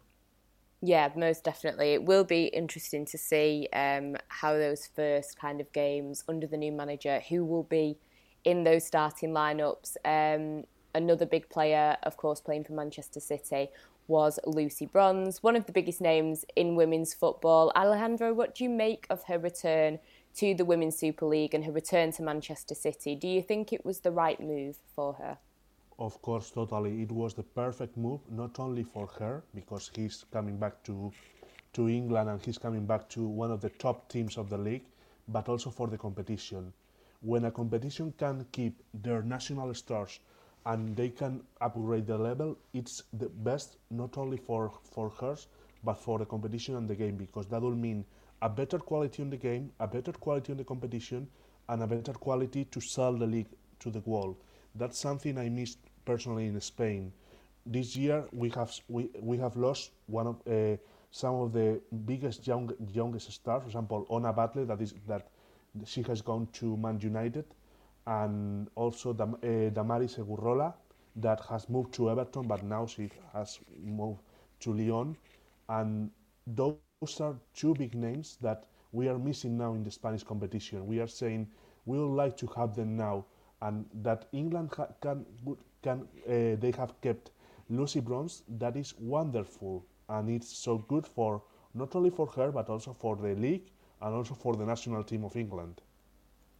Yeah, 0.81 1.09
most 1.15 1.43
definitely. 1.43 1.93
It 1.93 2.03
will 2.03 2.23
be 2.23 2.45
interesting 2.45 3.05
to 3.05 3.17
see 3.17 3.67
um, 3.73 4.17
how 4.27 4.53
those 4.53 4.87
first 4.87 5.39
kind 5.39 5.59
of 5.59 5.71
games 5.71 6.23
under 6.27 6.45
the 6.45 6.57
new 6.57 6.71
manager, 6.71 7.21
who 7.29 7.43
will 7.43 7.63
be 7.63 7.97
in 8.43 8.63
those 8.63 8.85
starting 8.85 9.31
lineups. 9.31 9.95
Um, 10.05 10.65
another 10.93 11.25
big 11.25 11.49
player, 11.49 11.97
of 12.03 12.17
course, 12.17 12.39
playing 12.39 12.65
for 12.65 12.73
Manchester 12.73 13.19
City 13.19 13.69
was 14.07 14.39
Lucy 14.45 14.85
Bronze, 14.85 15.41
one 15.41 15.55
of 15.55 15.65
the 15.65 15.71
biggest 15.71 15.99
names 15.99 16.45
in 16.55 16.75
women's 16.75 17.13
football. 17.13 17.71
Alejandro, 17.75 18.33
what 18.33 18.53
do 18.53 18.63
you 18.63 18.69
make 18.69 19.07
of 19.09 19.23
her 19.23 19.39
return 19.39 19.97
to 20.35 20.53
the 20.53 20.65
Women's 20.65 20.97
Super 20.97 21.25
League 21.25 21.55
and 21.55 21.65
her 21.65 21.71
return 21.71 22.11
to 22.11 22.21
Manchester 22.21 22.75
City? 22.75 23.15
Do 23.15 23.27
you 23.27 23.41
think 23.41 23.73
it 23.73 23.83
was 23.83 24.01
the 24.01 24.11
right 24.11 24.39
move 24.39 24.77
for 24.95 25.13
her? 25.13 25.39
Of 25.99 26.21
course, 26.21 26.51
totally. 26.51 27.01
It 27.01 27.11
was 27.11 27.33
the 27.33 27.43
perfect 27.43 27.97
move, 27.97 28.21
not 28.31 28.59
only 28.59 28.83
for 28.83 29.07
her, 29.19 29.43
because 29.53 29.91
he's 29.93 30.23
coming 30.31 30.57
back 30.57 30.83
to, 30.83 31.11
to 31.73 31.89
England 31.89 32.29
and 32.29 32.41
he's 32.41 32.57
coming 32.57 32.85
back 32.85 33.09
to 33.09 33.27
one 33.27 33.51
of 33.51 33.61
the 33.61 33.69
top 33.69 34.07
teams 34.09 34.37
of 34.37 34.49
the 34.49 34.57
league, 34.57 34.85
but 35.27 35.49
also 35.49 35.69
for 35.69 35.87
the 35.87 35.97
competition. 35.97 36.73
When 37.21 37.45
a 37.45 37.51
competition 37.51 38.13
can 38.17 38.45
keep 38.51 38.81
their 38.93 39.21
national 39.21 39.73
stars 39.73 40.19
and 40.65 40.95
they 40.95 41.09
can 41.09 41.43
upgrade 41.61 42.07
the 42.07 42.17
level, 42.17 42.57
it's 42.73 43.03
the 43.13 43.29
best 43.29 43.77
not 43.89 44.17
only 44.17 44.37
for, 44.37 44.71
for 44.83 45.09
her, 45.21 45.35
but 45.83 45.95
for 45.95 46.19
the 46.19 46.25
competition 46.25 46.75
and 46.75 46.87
the 46.89 46.95
game, 46.95 47.15
because 47.15 47.47
that 47.47 47.61
will 47.61 47.75
mean 47.75 48.05
a 48.41 48.49
better 48.49 48.79
quality 48.79 49.21
on 49.23 49.29
the 49.29 49.37
game, 49.37 49.71
a 49.79 49.87
better 49.87 50.11
quality 50.11 50.51
on 50.51 50.57
the 50.57 50.63
competition, 50.63 51.27
and 51.69 51.81
a 51.83 51.87
better 51.87 52.13
quality 52.13 52.65
to 52.65 52.81
sell 52.81 53.13
the 53.13 53.25
league 53.27 53.47
to 53.79 53.89
the 53.89 54.01
world. 54.01 54.35
That's 54.75 54.99
something 54.99 55.37
I 55.37 55.49
missed 55.49 55.79
personally 56.05 56.47
in 56.47 56.59
Spain. 56.61 57.11
This 57.65 57.95
year 57.95 58.25
we 58.31 58.49
have 58.51 58.71
we, 58.89 59.09
we 59.21 59.37
have 59.37 59.55
lost 59.57 59.91
one 60.07 60.27
of 60.27 60.35
uh, 60.47 60.77
some 61.11 61.35
of 61.35 61.53
the 61.53 61.81
biggest 62.05 62.47
young, 62.47 62.71
youngest 62.93 63.31
stars. 63.31 63.61
For 63.63 63.67
example, 63.67 64.05
Ona 64.09 64.33
Batlle, 64.33 64.67
that 64.67 64.81
is 64.81 64.93
that 65.07 65.27
she 65.85 66.01
has 66.03 66.21
gone 66.21 66.47
to 66.53 66.77
Man 66.77 66.99
United, 66.99 67.45
and 68.05 68.69
also 68.75 69.13
Dam, 69.13 69.35
uh, 69.35 69.69
Damaris 69.69 70.17
Egurrola, 70.17 70.73
that 71.15 71.41
has 71.49 71.69
moved 71.69 71.93
to 71.95 72.09
Everton, 72.09 72.47
but 72.47 72.63
now 72.63 72.85
she 72.85 73.09
has 73.33 73.59
moved 73.83 74.21
to 74.61 74.73
Lyon, 74.73 75.15
and 75.69 76.11
those 76.47 76.83
are 76.87 77.05
two 77.23 77.43
big 77.43 77.93
names 77.95 78.37
that 78.41 78.65
we 78.91 79.07
are 79.07 79.17
missing 79.17 79.31
now 79.31 79.51
in 79.51 79.61
the 79.83 79.91
Spanish 79.91 80.03
competition. 80.23 80.85
We 80.87 80.99
are 80.99 81.07
saying 81.07 81.47
we 81.85 81.97
would 81.97 82.15
like 82.15 82.37
to 82.37 82.47
have 82.55 82.75
them 82.75 82.95
now 82.95 83.25
and 83.61 83.85
that 84.03 84.27
England 84.31 84.71
can 85.01 85.25
can 85.85 85.99
uh, 86.01 86.55
they 86.63 86.73
have 86.81 86.93
kept 87.01 87.31
Lucy 87.69 88.01
Bronze. 88.01 88.43
That 88.59 88.75
is 88.75 88.93
wonderful, 88.99 89.85
and 90.09 90.29
it's 90.29 90.51
so 90.65 90.77
good 90.93 91.05
for 91.07 91.41
not 91.73 91.95
only 91.95 92.09
for 92.09 92.27
her 92.37 92.51
but 92.51 92.69
also 92.69 92.93
for 92.93 93.15
the 93.15 93.35
league 93.35 93.67
and 94.01 94.15
also 94.15 94.33
for 94.33 94.55
the 94.55 94.65
national 94.65 95.03
team 95.03 95.23
of 95.23 95.35
England. 95.35 95.81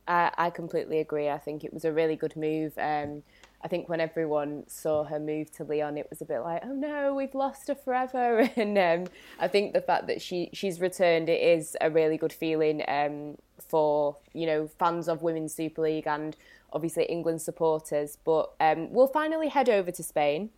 I, 0.08 0.32
I 0.38 0.50
completely 0.50 1.00
agree. 1.00 1.30
I 1.30 1.40
think 1.40 1.64
it 1.64 1.74
was 1.74 1.86
a 1.86 1.92
really 1.92 2.16
good 2.16 2.36
move. 2.36 2.78
Um, 2.78 3.24
I 3.64 3.68
think 3.68 3.90
when 3.90 4.00
everyone 4.00 4.64
saw 4.68 5.04
her 5.06 5.20
move 5.20 5.52
to 5.54 5.64
Lyon, 5.64 5.98
it 5.98 6.08
was 6.12 6.22
a 6.22 6.26
bit 6.26 6.40
like, 6.40 6.62
oh 6.64 6.74
no, 6.74 7.16
we've 7.16 7.34
lost 7.34 7.68
her 7.68 7.76
forever. 7.76 8.50
And 8.56 8.78
um, 8.78 9.14
I 9.40 9.48
think 9.48 9.74
the 9.74 9.82
fact 9.82 10.06
that 10.08 10.22
she 10.22 10.50
she's 10.54 10.80
returned, 10.80 11.30
it 11.30 11.42
is 11.42 11.76
a 11.82 11.90
really 11.90 12.18
good 12.18 12.34
feeling 12.34 12.84
um, 12.88 13.38
for 13.68 14.18
you 14.34 14.46
know 14.46 14.68
fans 14.80 15.08
of 15.08 15.24
Women's 15.24 15.56
Super 15.56 15.82
League 15.82 16.08
and 16.08 16.38
obviously 16.76 17.06
England 17.06 17.42
supporters. 17.42 18.18
But 18.24 18.54
um, 18.60 18.92
we'll 18.92 19.08
finally 19.08 19.48
head 19.48 19.70
over 19.70 19.92
to 19.92 20.04
Spain. 20.04 20.52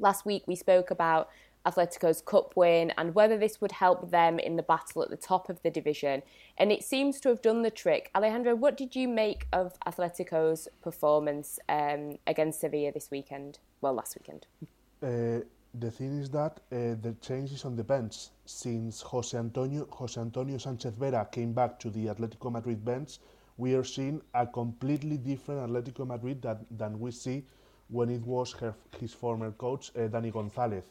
Last 0.00 0.26
week 0.26 0.44
we 0.46 0.56
spoke 0.56 0.90
about 0.90 1.28
Atletico's 1.66 2.22
cup 2.22 2.56
win 2.56 2.92
and 2.96 3.14
whether 3.14 3.36
this 3.36 3.60
would 3.60 3.72
help 3.72 4.10
them 4.10 4.38
in 4.38 4.56
the 4.56 4.62
battle 4.62 5.02
at 5.02 5.10
the 5.10 5.16
top 5.16 5.48
of 5.48 5.62
the 5.62 5.70
division. 5.70 6.22
And 6.56 6.72
it 6.72 6.82
seems 6.82 7.20
to 7.20 7.28
have 7.28 7.42
done 7.42 7.62
the 7.62 7.70
trick. 7.70 8.10
Alejandro, 8.14 8.54
what 8.54 8.76
did 8.76 8.96
you 8.96 9.06
make 9.06 9.46
of 9.52 9.78
Atletico's 9.86 10.68
performance 10.82 11.58
um, 11.68 12.18
against 12.26 12.60
Sevilla 12.60 12.92
this 12.92 13.10
weekend? 13.10 13.58
Well, 13.80 13.94
last 13.94 14.16
weekend. 14.18 14.46
Uh, 15.02 15.44
the 15.74 15.90
thing 15.90 16.18
is 16.18 16.30
that 16.30 16.60
uh, 16.72 16.96
the 17.02 17.14
changes 17.20 17.64
on 17.64 17.76
the 17.76 17.84
bench 17.84 18.28
since 18.46 19.02
Jose 19.02 19.36
Antonio 19.36 19.86
Jose 19.92 20.18
Antonio 20.18 20.56
Sanchez 20.58 20.94
Vera 20.94 21.28
came 21.30 21.52
back 21.52 21.78
to 21.80 21.90
the 21.90 22.06
Atletico 22.06 22.50
Madrid 22.50 22.84
bench 22.84 23.18
we 23.58 23.74
are 23.74 23.84
seeing 23.84 24.22
a 24.34 24.46
completely 24.46 25.18
different 25.18 25.68
Atletico 25.68 26.06
Madrid 26.06 26.40
that, 26.42 26.58
than 26.70 26.98
we 26.98 27.10
see 27.10 27.44
when 27.88 28.08
it 28.08 28.22
was 28.24 28.52
her, 28.52 28.74
his 29.00 29.12
former 29.12 29.50
coach, 29.50 29.90
uh, 29.96 30.08
Dani 30.08 30.32
Gonzalez. 30.32 30.84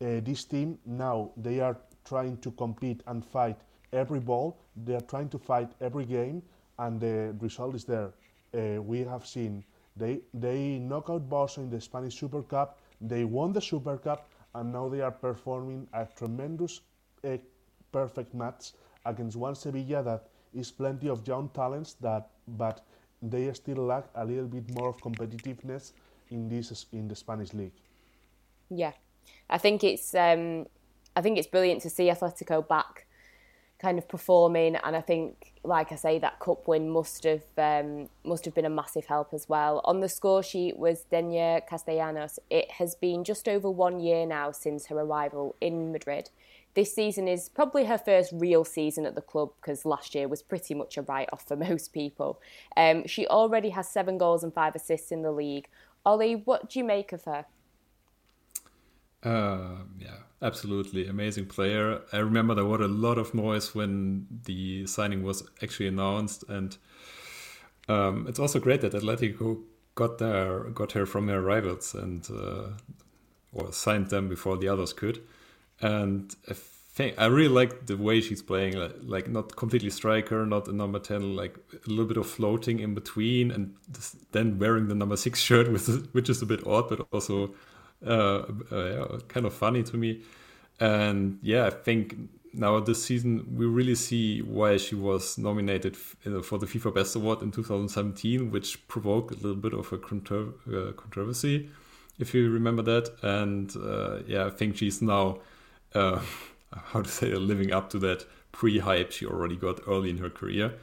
Uh, 0.00 0.20
this 0.22 0.44
team 0.44 0.78
now 0.86 1.30
they 1.36 1.60
are 1.60 1.76
trying 2.04 2.36
to 2.38 2.50
compete 2.52 3.02
and 3.06 3.24
fight 3.24 3.56
every 3.92 4.20
ball. 4.20 4.58
They 4.84 4.94
are 4.94 5.00
trying 5.02 5.28
to 5.30 5.38
fight 5.38 5.70
every 5.80 6.04
game, 6.04 6.42
and 6.78 7.00
the 7.00 7.36
result 7.40 7.74
is 7.74 7.84
there. 7.84 8.12
Uh, 8.54 8.80
we 8.82 9.00
have 9.00 9.26
seen 9.26 9.64
they 9.96 10.20
they 10.32 10.78
knock 10.78 11.10
out 11.10 11.28
Barca 11.28 11.60
in 11.60 11.70
the 11.70 11.80
Spanish 11.80 12.18
Super 12.18 12.42
Cup. 12.42 12.78
They 13.00 13.24
won 13.24 13.52
the 13.52 13.60
Super 13.60 13.98
Cup, 13.98 14.30
and 14.54 14.72
now 14.72 14.88
they 14.88 15.00
are 15.00 15.10
performing 15.10 15.88
a 15.92 16.06
tremendous, 16.16 16.80
uh, 17.24 17.36
perfect 17.92 18.32
match 18.34 18.72
against 19.04 19.36
one 19.36 19.54
Sevilla 19.54 20.02
that 20.04 20.28
is 20.54 20.70
plenty 20.70 21.08
of 21.08 21.26
young 21.26 21.48
talents 21.50 21.94
that, 22.00 22.30
but 22.46 22.84
they 23.22 23.52
still 23.52 23.86
lack 23.86 24.04
a 24.14 24.24
little 24.24 24.46
bit 24.46 24.72
more 24.74 24.88
of 24.88 24.96
competitiveness 24.98 25.92
in 26.30 26.48
this 26.48 26.86
in 26.92 27.08
the 27.08 27.14
Spanish 27.14 27.52
league. 27.54 27.72
Yeah, 28.70 28.92
I 29.48 29.58
think 29.58 29.84
it's 29.84 30.14
um, 30.14 30.66
I 31.16 31.20
think 31.20 31.38
it's 31.38 31.46
brilliant 31.46 31.82
to 31.82 31.90
see 31.90 32.08
Atletico 32.08 32.66
back, 32.66 33.06
kind 33.80 33.98
of 33.98 34.08
performing, 34.08 34.76
and 34.76 34.94
I 34.94 35.00
think, 35.00 35.54
like 35.64 35.90
I 35.92 35.96
say, 35.96 36.18
that 36.18 36.38
cup 36.38 36.68
win 36.68 36.90
must 36.90 37.24
have 37.24 37.44
um, 37.56 38.08
must 38.24 38.44
have 38.44 38.54
been 38.54 38.66
a 38.66 38.70
massive 38.70 39.06
help 39.06 39.32
as 39.32 39.48
well. 39.48 39.80
On 39.84 40.00
the 40.00 40.08
score 40.08 40.42
sheet 40.42 40.76
was 40.76 41.04
Deyna 41.10 41.62
Castellanos. 41.68 42.38
It 42.50 42.70
has 42.72 42.94
been 42.94 43.24
just 43.24 43.48
over 43.48 43.70
one 43.70 44.00
year 44.00 44.26
now 44.26 44.52
since 44.52 44.86
her 44.86 44.98
arrival 44.98 45.56
in 45.60 45.92
Madrid 45.92 46.30
this 46.78 46.94
season 46.94 47.26
is 47.26 47.48
probably 47.48 47.86
her 47.86 47.98
first 47.98 48.30
real 48.32 48.64
season 48.64 49.04
at 49.04 49.16
the 49.16 49.20
club 49.20 49.50
because 49.60 49.84
last 49.84 50.14
year 50.14 50.28
was 50.28 50.42
pretty 50.42 50.74
much 50.74 50.96
a 50.96 51.02
write 51.02 51.28
off 51.32 51.44
for 51.44 51.56
most 51.68 51.92
people. 51.92 52.40
Um, 52.76 53.04
she 53.04 53.26
already 53.26 53.70
has 53.70 53.88
seven 53.88 54.16
goals 54.16 54.44
and 54.44 54.54
five 54.54 54.76
assists 54.76 55.10
in 55.10 55.22
the 55.22 55.32
league. 55.32 55.66
Oli, 56.06 56.34
what 56.34 56.70
do 56.70 56.78
you 56.78 56.84
make 56.84 57.12
of 57.12 57.24
her? 57.24 57.46
Uh, 59.24 59.82
yeah, 59.98 60.18
absolutely 60.40 61.08
amazing 61.08 61.46
player. 61.46 62.00
I 62.12 62.18
remember 62.18 62.54
there 62.54 62.64
was 62.64 62.80
a 62.80 62.86
lot 62.86 63.18
of 63.18 63.34
noise 63.34 63.74
when 63.74 64.28
the 64.44 64.86
signing 64.86 65.24
was 65.24 65.42
actually 65.60 65.88
announced, 65.88 66.44
and 66.48 66.76
um, 67.88 68.26
it's 68.28 68.38
also 68.38 68.60
great 68.60 68.82
that 68.82 68.92
Atletico 68.92 69.60
got 69.96 70.18
there, 70.18 70.60
got 70.70 70.92
her 70.92 71.06
from 71.06 71.26
her 71.26 71.40
rivals, 71.40 71.92
and 71.92 72.28
uh, 72.30 72.68
or 73.52 73.72
signed 73.72 74.10
them 74.10 74.28
before 74.28 74.56
the 74.56 74.68
others 74.68 74.92
could 74.92 75.20
and 75.80 76.34
I 76.48 76.54
think 76.98 77.14
I 77.16 77.26
really 77.26 77.48
like 77.48 77.86
the 77.86 77.96
way 77.96 78.20
she's 78.20 78.42
playing, 78.42 78.76
like, 78.76 78.96
like 79.02 79.28
not 79.28 79.54
completely 79.54 79.90
striker, 79.90 80.44
not 80.44 80.66
a 80.66 80.72
number 80.72 80.98
ten, 80.98 81.36
like 81.36 81.56
a 81.72 81.88
little 81.88 82.06
bit 82.06 82.16
of 82.16 82.26
floating 82.26 82.80
in 82.80 82.94
between, 82.94 83.50
and 83.50 83.74
then 84.32 84.58
wearing 84.58 84.88
the 84.88 84.94
number 84.94 85.16
six 85.16 85.40
shirt, 85.48 85.70
which 85.70 85.88
is, 85.88 85.98
which 86.12 86.28
is 86.28 86.42
a 86.42 86.46
bit 86.46 86.66
odd, 86.66 86.88
but 86.88 87.06
also 87.12 87.54
uh, 88.04 88.42
uh, 88.72 89.18
kind 89.28 89.46
of 89.46 89.54
funny 89.54 89.82
to 89.84 89.96
me. 89.96 90.22
And 90.80 91.38
yeah, 91.42 91.66
I 91.66 91.70
think 91.70 92.16
now 92.52 92.80
this 92.80 93.04
season 93.04 93.46
we 93.56 93.66
really 93.66 93.94
see 93.94 94.42
why 94.42 94.76
she 94.76 94.94
was 94.94 95.38
nominated 95.38 95.96
for 95.96 96.58
the 96.58 96.66
FIFA 96.66 96.94
Best 96.94 97.14
Award 97.16 97.42
in 97.42 97.50
2017, 97.50 98.50
which 98.50 98.86
provoked 98.88 99.32
a 99.32 99.36
little 99.36 99.54
bit 99.54 99.72
of 99.72 99.92
a 99.92 99.96
uh, 99.96 100.92
controversy, 100.92 101.70
if 102.18 102.34
you 102.34 102.50
remember 102.50 102.82
that. 102.82 103.10
And 103.22 103.74
uh, 103.76 104.22
yeah, 104.26 104.46
I 104.46 104.50
think 104.50 104.76
she's 104.76 105.00
now 105.02 105.38
uh, 105.94 106.20
how 106.72 107.02
to 107.02 107.08
say, 107.08 107.32
living 107.34 107.72
up 107.72 107.90
to 107.90 107.98
that 108.00 108.26
pre-hype 108.52 109.12
she 109.12 109.26
already 109.26 109.56
got 109.56 109.80
early 109.86 110.10
in 110.10 110.18
her 110.18 110.30
career. 110.30 110.74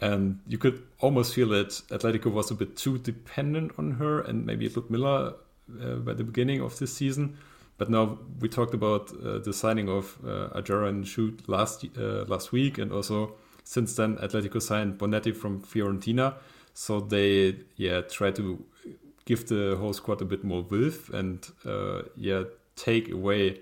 And 0.00 0.40
you 0.46 0.58
could 0.58 0.82
almost 1.00 1.34
feel 1.34 1.48
that 1.48 1.68
Atletico 1.88 2.30
was 2.30 2.50
a 2.50 2.54
bit 2.54 2.76
too 2.76 2.98
dependent 2.98 3.72
on 3.78 3.92
her, 3.92 4.20
and 4.20 4.44
maybe 4.44 4.68
Ludmila 4.68 5.34
uh, 5.82 5.94
by 5.96 6.12
the 6.12 6.24
beginning 6.24 6.60
of 6.60 6.78
this 6.78 6.94
season. 6.94 7.38
But 7.78 7.90
now 7.90 8.18
we 8.40 8.48
talked 8.48 8.74
about 8.74 9.10
uh, 9.12 9.38
the 9.38 9.52
signing 9.52 9.88
of 9.88 10.18
uh, 10.24 10.48
Ajara 10.58 10.92
Nchout 10.92 11.48
last 11.48 11.84
uh, 11.98 12.24
last 12.24 12.52
week, 12.52 12.78
and 12.78 12.92
also 12.92 13.34
since 13.64 13.94
then 13.96 14.16
Atletico 14.16 14.60
signed 14.62 14.98
Bonetti 14.98 15.34
from 15.34 15.62
Fiorentina. 15.62 16.34
So 16.72 17.00
they 17.00 17.56
yeah 17.76 18.02
try 18.02 18.30
to 18.32 18.64
give 19.24 19.48
the 19.48 19.76
whole 19.78 19.92
squad 19.92 20.22
a 20.22 20.24
bit 20.24 20.44
more 20.44 20.62
width 20.62 21.10
and 21.10 21.46
uh, 21.64 22.02
yeah 22.16 22.44
take 22.76 23.10
away 23.10 23.60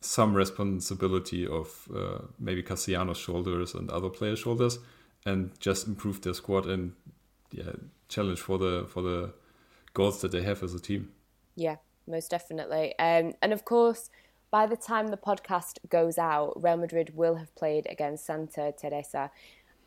some 0.00 0.34
responsibility 0.34 1.46
of 1.46 1.88
uh, 1.94 2.18
maybe 2.38 2.62
Castellanos' 2.62 3.18
shoulders 3.18 3.74
and 3.74 3.90
other 3.90 4.08
players' 4.08 4.38
shoulders, 4.38 4.78
and 5.26 5.58
just 5.60 5.86
improve 5.86 6.22
their 6.22 6.34
squad 6.34 6.66
and 6.66 6.92
yeah 7.52 7.72
challenge 8.08 8.40
for 8.40 8.58
the 8.58 8.86
for 8.88 9.02
the 9.02 9.32
goals 9.94 10.20
that 10.20 10.32
they 10.32 10.42
have 10.42 10.62
as 10.62 10.74
a 10.74 10.80
team. 10.80 11.12
Yeah, 11.54 11.76
most 12.06 12.30
definitely. 12.30 12.98
Um, 12.98 13.34
and 13.42 13.52
of 13.52 13.64
course, 13.64 14.10
by 14.50 14.66
the 14.66 14.76
time 14.76 15.08
the 15.08 15.16
podcast 15.16 15.78
goes 15.88 16.18
out, 16.18 16.60
Real 16.62 16.76
Madrid 16.76 17.14
will 17.14 17.36
have 17.36 17.54
played 17.54 17.86
against 17.88 18.26
Santa 18.26 18.72
Teresa. 18.76 19.30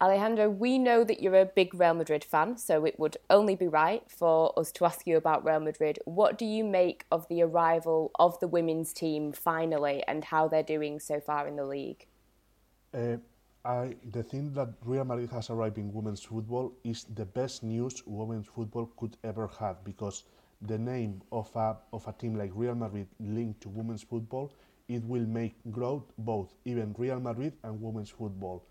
Alejandro, 0.02 0.50
we 0.50 0.78
know 0.78 1.04
that 1.04 1.22
you're 1.22 1.40
a 1.40 1.46
big 1.46 1.74
Real 1.74 1.94
Madrid 1.94 2.24
fan, 2.24 2.58
so 2.58 2.86
it 2.86 3.00
would 3.00 3.18
only 3.30 3.56
be 3.56 3.68
right 3.68 4.04
for 4.10 4.58
us 4.60 4.72
to 4.74 4.86
ask 4.86 5.08
you 5.08 5.16
about 5.16 5.46
Real 5.46 5.60
Madrid. 5.60 6.00
What 6.06 6.38
do 6.38 6.46
you 6.46 6.64
make 6.64 7.06
of 7.12 7.28
the 7.30 7.42
arrival 7.42 8.12
of 8.20 8.40
the 8.40 8.48
women's 8.48 8.92
team 8.92 9.32
finally 9.32 10.04
and 10.08 10.26
how 10.26 10.48
they're 10.48 10.64
doing 10.64 11.00
so 11.00 11.20
far 11.22 11.48
in 11.48 11.56
the 11.56 11.66
league? 11.66 12.06
Uh, 12.94 13.18
I, 13.66 13.96
the 14.12 14.24
thing 14.24 14.52
that 14.54 14.74
Real 14.84 15.06
Madrid 15.06 15.30
has 15.30 15.50
arrived 15.50 15.78
in 15.78 15.94
women's 15.94 16.22
football 16.22 16.74
is 16.84 17.06
the 17.16 17.26
best 17.26 17.64
news 17.64 18.04
women's 18.06 18.48
football 18.48 18.92
could 18.98 19.16
ever 19.24 19.50
have 19.60 19.86
because 19.86 20.26
the 20.62 20.78
name 20.78 21.22
of 21.32 21.50
a, 21.56 21.78
of 21.94 22.06
a 22.08 22.12
team 22.14 22.36
like 22.36 22.52
Real 22.54 22.76
Madrid 22.76 23.08
linked 23.22 23.62
to 23.62 23.70
women's 23.70 24.04
football, 24.04 24.52
it 24.90 25.04
will 25.06 25.26
make 25.26 25.56
growth 25.72 26.12
both 26.18 26.54
even 26.66 26.94
Real 26.98 27.22
Madrid 27.22 27.54
and 27.64 27.82
women's 27.82 28.10
football. 28.10 28.66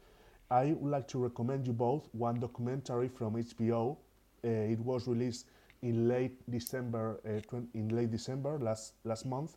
I 0.53 0.75
would 0.79 0.91
like 0.91 1.09
to 1.09 1.19
recommend 1.19 1.67
you 1.67 1.73
both 1.73 2.11
one 2.13 2.39
documentary 2.39 3.09
from 3.09 3.37
HBO. 3.37 3.97
Uh, 4.45 4.49
it 4.49 4.79
was 4.81 5.09
released 5.09 5.47
in 5.81 6.09
late 6.09 6.39
December, 6.51 7.19
uh, 7.25 7.59
in 7.73 7.89
late 7.89 8.11
December 8.11 8.59
last 8.59 8.93
last 9.05 9.25
month, 9.25 9.57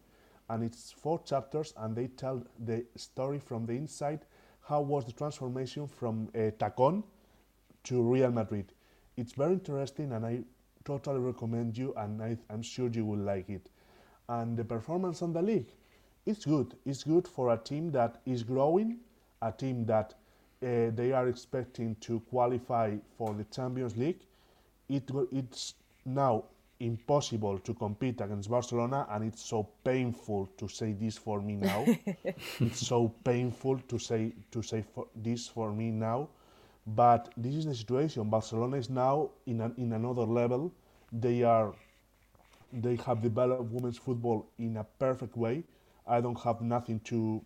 and 0.50 0.64
it's 0.64 0.94
four 0.94 1.22
chapters, 1.24 1.74
and 1.80 1.98
they 1.98 2.08
tell 2.08 2.42
the 2.66 2.86
story 2.96 3.40
from 3.40 3.66
the 3.66 3.74
inside 3.74 4.22
how 4.62 4.80
was 4.80 5.04
the 5.06 5.12
transformation 5.12 5.86
from 5.86 6.30
uh, 6.34 6.52
Tacon 6.58 7.04
to 7.84 8.02
Real 8.02 8.32
Madrid. 8.32 8.72
It's 9.18 9.34
very 9.34 9.54
interesting 9.54 10.14
and 10.14 10.26
I 10.26 10.44
totally 10.86 11.20
recommend 11.20 11.78
you 11.78 11.94
and 11.98 12.22
I, 12.24 12.38
am 12.50 12.62
sure 12.62 12.90
you 12.90 13.06
will 13.06 13.20
like 13.20 13.50
it. 13.50 13.70
And 14.30 14.56
the 14.58 14.64
performance 14.64 15.22
on 15.22 15.34
the 15.34 15.42
league, 15.42 15.72
it's 16.26 16.46
good. 16.46 16.78
It's 16.86 17.04
good 17.04 17.28
for 17.28 17.54
a 17.54 17.58
team 17.58 17.92
that 17.92 18.22
is 18.26 18.44
growing, 18.44 19.00
a 19.42 19.52
team 19.52 19.86
that 19.88 20.16
uh, 20.66 20.90
they 20.96 21.12
are 21.12 21.28
expecting 21.28 21.96
to 22.02 22.20
qualify 22.22 22.96
for 23.18 23.34
the 23.36 23.44
Champions 23.46 23.96
League. 23.96 24.22
It, 24.90 25.10
it's 25.32 25.76
now 26.06 26.46
impossible 26.80 27.60
to 27.60 27.74
compete 27.74 28.20
against 28.22 28.50
Barcelona, 28.50 29.06
and 29.12 29.24
it's 29.26 29.44
so 29.44 29.70
painful 29.84 30.50
to 30.58 30.68
say 30.68 30.94
this 30.94 31.18
for 31.18 31.40
me 31.42 31.56
now. 31.56 31.86
it's 32.60 32.86
so 32.88 33.10
painful 33.24 33.80
to 33.88 34.00
say 34.00 34.34
to 34.52 34.62
say 34.64 34.84
for 34.94 35.08
this 35.16 35.48
for 35.48 35.72
me 35.72 35.92
now, 35.92 36.30
but 36.88 37.32
this 37.38 37.56
is 37.56 37.66
the 37.66 37.76
situation. 37.76 38.30
Barcelona 38.30 38.78
is 38.78 38.90
now 38.90 39.30
in 39.46 39.62
an, 39.62 39.74
in 39.78 39.94
another 39.94 40.24
level. 40.24 40.74
They 41.12 41.44
are 41.44 41.74
they 42.74 42.96
have 43.06 43.22
developed 43.22 43.72
women's 43.72 43.98
football 43.98 44.48
in 44.58 44.78
a 44.78 44.84
perfect 44.84 45.38
way. 45.38 45.64
I 46.08 46.22
don't 46.22 46.40
have 46.40 46.62
nothing 46.62 47.00
to 47.02 47.42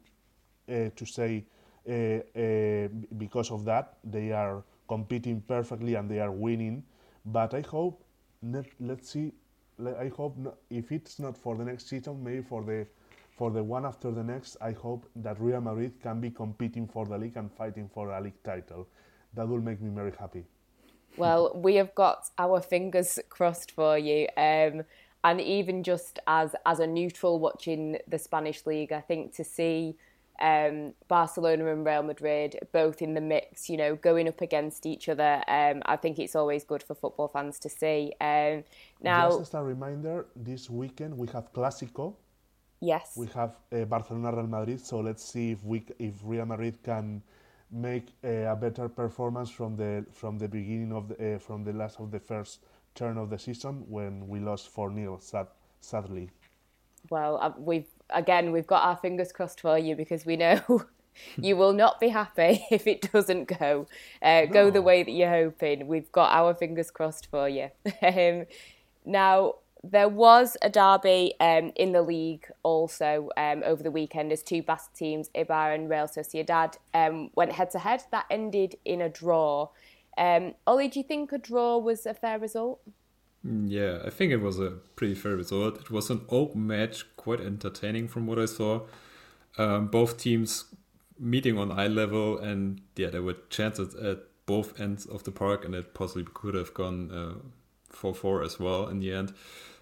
uh, 0.70 0.90
to 0.96 1.06
say 1.06 1.44
because 3.18 3.52
of 3.52 3.66
that. 3.66 3.98
They 4.04 4.32
are 4.32 4.64
competing 4.88 5.42
perfectly 5.42 5.96
and 5.96 6.10
they 6.10 6.20
are 6.20 6.32
winning. 6.32 6.84
But 7.26 7.54
I 7.54 7.62
hope 7.62 8.04
let, 8.44 8.66
let's 8.80 9.10
see. 9.10 9.32
I 9.80 10.12
hope 10.16 10.36
if 10.70 10.92
it's 10.92 11.20
not 11.20 11.38
for 11.38 11.56
the 11.56 11.64
next 11.64 11.88
season, 11.88 12.24
maybe 12.24 12.42
for 12.42 12.64
the 12.64 12.86
for 13.38 13.50
the 13.52 13.64
one 13.64 13.86
after 13.86 14.12
the 14.12 14.24
next. 14.24 14.58
I 14.60 14.74
hope 14.74 15.06
that 15.16 15.40
Real 15.40 15.62
Madrid 15.62 15.94
can 16.02 16.20
be 16.20 16.30
competing 16.30 16.88
for 16.88 17.06
the 17.06 17.18
league 17.18 17.38
and 17.38 17.50
fighting 17.50 17.90
for 17.94 18.10
a 18.10 18.22
league 18.22 18.44
title. 18.44 18.88
That 19.34 19.48
will 19.48 19.62
make 19.62 19.80
me 19.82 19.90
very 19.96 20.12
happy. 20.20 20.44
Well, 21.16 21.54
we 21.66 21.76
have 21.76 21.96
got 21.96 22.30
our 22.38 22.60
fingers 22.60 23.18
crossed 23.30 23.72
for 23.72 23.98
you. 23.98 24.28
Um, 24.36 24.84
and 25.24 25.40
even 25.40 25.84
just 25.84 26.20
as 26.28 26.56
as 26.66 26.80
a 26.80 26.88
neutral 26.88 27.40
watching 27.40 27.98
the 28.08 28.20
Spanish 28.20 28.66
league, 28.66 28.92
I 28.92 29.02
think 29.02 29.34
to 29.36 29.44
see 29.44 29.96
um, 30.42 30.94
Barcelona 31.08 31.72
and 31.72 31.86
Real 31.86 32.04
Madrid 32.04 32.60
both 32.72 33.02
in 33.02 33.14
the 33.14 33.22
mix, 33.22 33.70
you 33.70 33.78
know, 33.78 33.96
going 33.96 34.28
up 34.28 34.42
against 34.42 34.86
each 34.86 35.10
other. 35.10 35.44
Um, 35.48 35.82
I 35.86 35.96
think 35.96 36.20
it's 36.20 36.36
always 36.36 36.64
good 36.64 36.84
for 36.84 36.96
football 36.96 37.28
fans 37.28 37.60
to 37.60 37.70
see. 37.70 38.14
Um, 38.22 38.64
now, 39.02 39.30
just 39.30 39.42
as 39.42 39.54
a 39.54 39.64
reminder, 39.64 40.28
this 40.36 40.70
weekend 40.70 41.18
we 41.18 41.28
have 41.28 41.52
Clásico. 41.54 42.16
Yes. 42.82 43.14
We 43.18 43.28
have 43.36 43.58
uh, 43.74 43.86
Barcelona 43.86 44.32
Real 44.32 44.48
Madrid, 44.48 44.80
so 44.80 45.00
let's 45.00 45.24
see 45.24 45.52
if 45.52 45.64
we 45.64 45.84
if 46.00 46.16
Real 46.24 46.46
Madrid 46.46 46.82
can 46.84 47.22
make 47.72 48.14
uh, 48.24 48.52
a 48.52 48.56
better 48.56 48.88
performance 48.88 49.50
from 49.50 49.76
the 49.76 50.06
from 50.12 50.38
the 50.38 50.48
beginning 50.48 50.94
of 50.94 51.10
the 51.10 51.36
uh, 51.36 51.40
from 51.40 51.64
the 51.64 51.74
last 51.74 52.00
of 52.00 52.12
the 52.12 52.20
first 52.20 52.60
turn 52.96 53.18
of 53.18 53.30
the 53.30 53.38
season 53.38 53.86
when 53.88 54.28
we 54.28 54.40
lost 54.40 54.70
4 54.70 54.94
0 54.94 55.18
sad, 55.22 55.48
sadly. 55.80 56.30
Well, 57.10 57.40
uh, 57.42 57.52
we've 57.58 57.88
again, 58.10 58.52
we've 58.52 58.68
got 58.68 58.84
our 58.84 58.98
fingers 58.98 59.32
crossed 59.32 59.62
for 59.62 59.78
you 59.78 59.96
because 59.96 60.26
we 60.26 60.36
know 60.36 60.86
you 61.38 61.58
will 61.58 61.74
not 61.74 62.00
be 62.00 62.10
happy 62.10 62.66
if 62.72 62.88
it 62.88 63.12
doesn't 63.12 63.46
go 63.60 63.88
uh, 64.22 64.42
no. 64.42 64.48
go 64.48 64.70
the 64.70 64.82
way 64.82 65.04
that 65.04 65.12
you're 65.12 65.30
hoping. 65.30 65.88
We've 65.88 66.12
got 66.12 66.32
our 66.32 66.54
fingers 66.54 66.92
crossed 66.92 67.30
for 67.30 67.48
you. 67.48 67.70
um, 68.02 68.46
now, 69.06 69.56
there 69.84 70.10
was 70.10 70.58
a 70.62 70.70
derby 70.70 71.34
um, 71.40 71.72
in 71.76 71.94
the 71.94 72.02
league 72.02 72.46
also 72.64 73.30
um, 73.38 73.64
over 73.66 73.82
the 73.82 73.92
weekend 73.92 74.32
as 74.32 74.44
two 74.44 74.62
Basque 74.62 74.94
teams, 74.94 75.30
Eibar 75.30 75.74
and 75.74 75.90
Real 75.90 76.08
Sociedad, 76.08 76.76
um, 76.94 77.30
went 77.36 77.54
head 77.54 77.72
to 77.72 77.80
head. 77.80 78.04
That 78.12 78.26
ended 78.30 78.76
in 78.84 79.02
a 79.02 79.08
draw. 79.08 79.70
Um, 80.18 80.56
Oli, 80.68 80.90
do 80.90 81.00
you 81.00 81.06
think 81.06 81.32
a 81.32 81.38
draw 81.38 81.78
was 81.78 82.06
a 82.06 82.14
fair 82.14 82.38
result? 82.40 82.82
Yeah, 83.44 84.00
I 84.06 84.10
think 84.10 84.32
it 84.32 84.42
was 84.42 84.60
a 84.60 84.72
pretty 84.96 85.16
fair 85.16 85.36
result. 85.36 85.80
It 85.80 85.90
was 85.90 86.10
an 86.10 86.22
open 86.30 86.68
match, 86.68 87.06
quite 87.16 87.40
entertaining 87.40 88.08
from 88.10 88.28
what 88.28 88.38
I 88.38 88.46
saw. 88.46 88.82
Um, 89.58 89.88
both 89.88 90.18
teams 90.18 90.66
meeting 91.18 91.58
on 91.58 91.72
eye 91.72 91.88
level, 91.88 92.38
and 92.38 92.82
yeah, 92.96 93.10
there 93.10 93.24
were 93.24 93.38
chances 93.50 93.96
at 93.96 94.24
both 94.46 94.80
ends 94.80 95.06
of 95.06 95.24
the 95.24 95.32
park, 95.32 95.64
and 95.64 95.74
it 95.74 95.94
possibly 95.94 96.26
could 96.34 96.54
have 96.54 96.74
gone 96.74 97.42
4 97.92 98.12
uh, 98.12 98.14
4 98.14 98.44
as 98.44 98.60
well 98.60 98.88
in 98.90 99.00
the 99.00 99.14
end. 99.14 99.34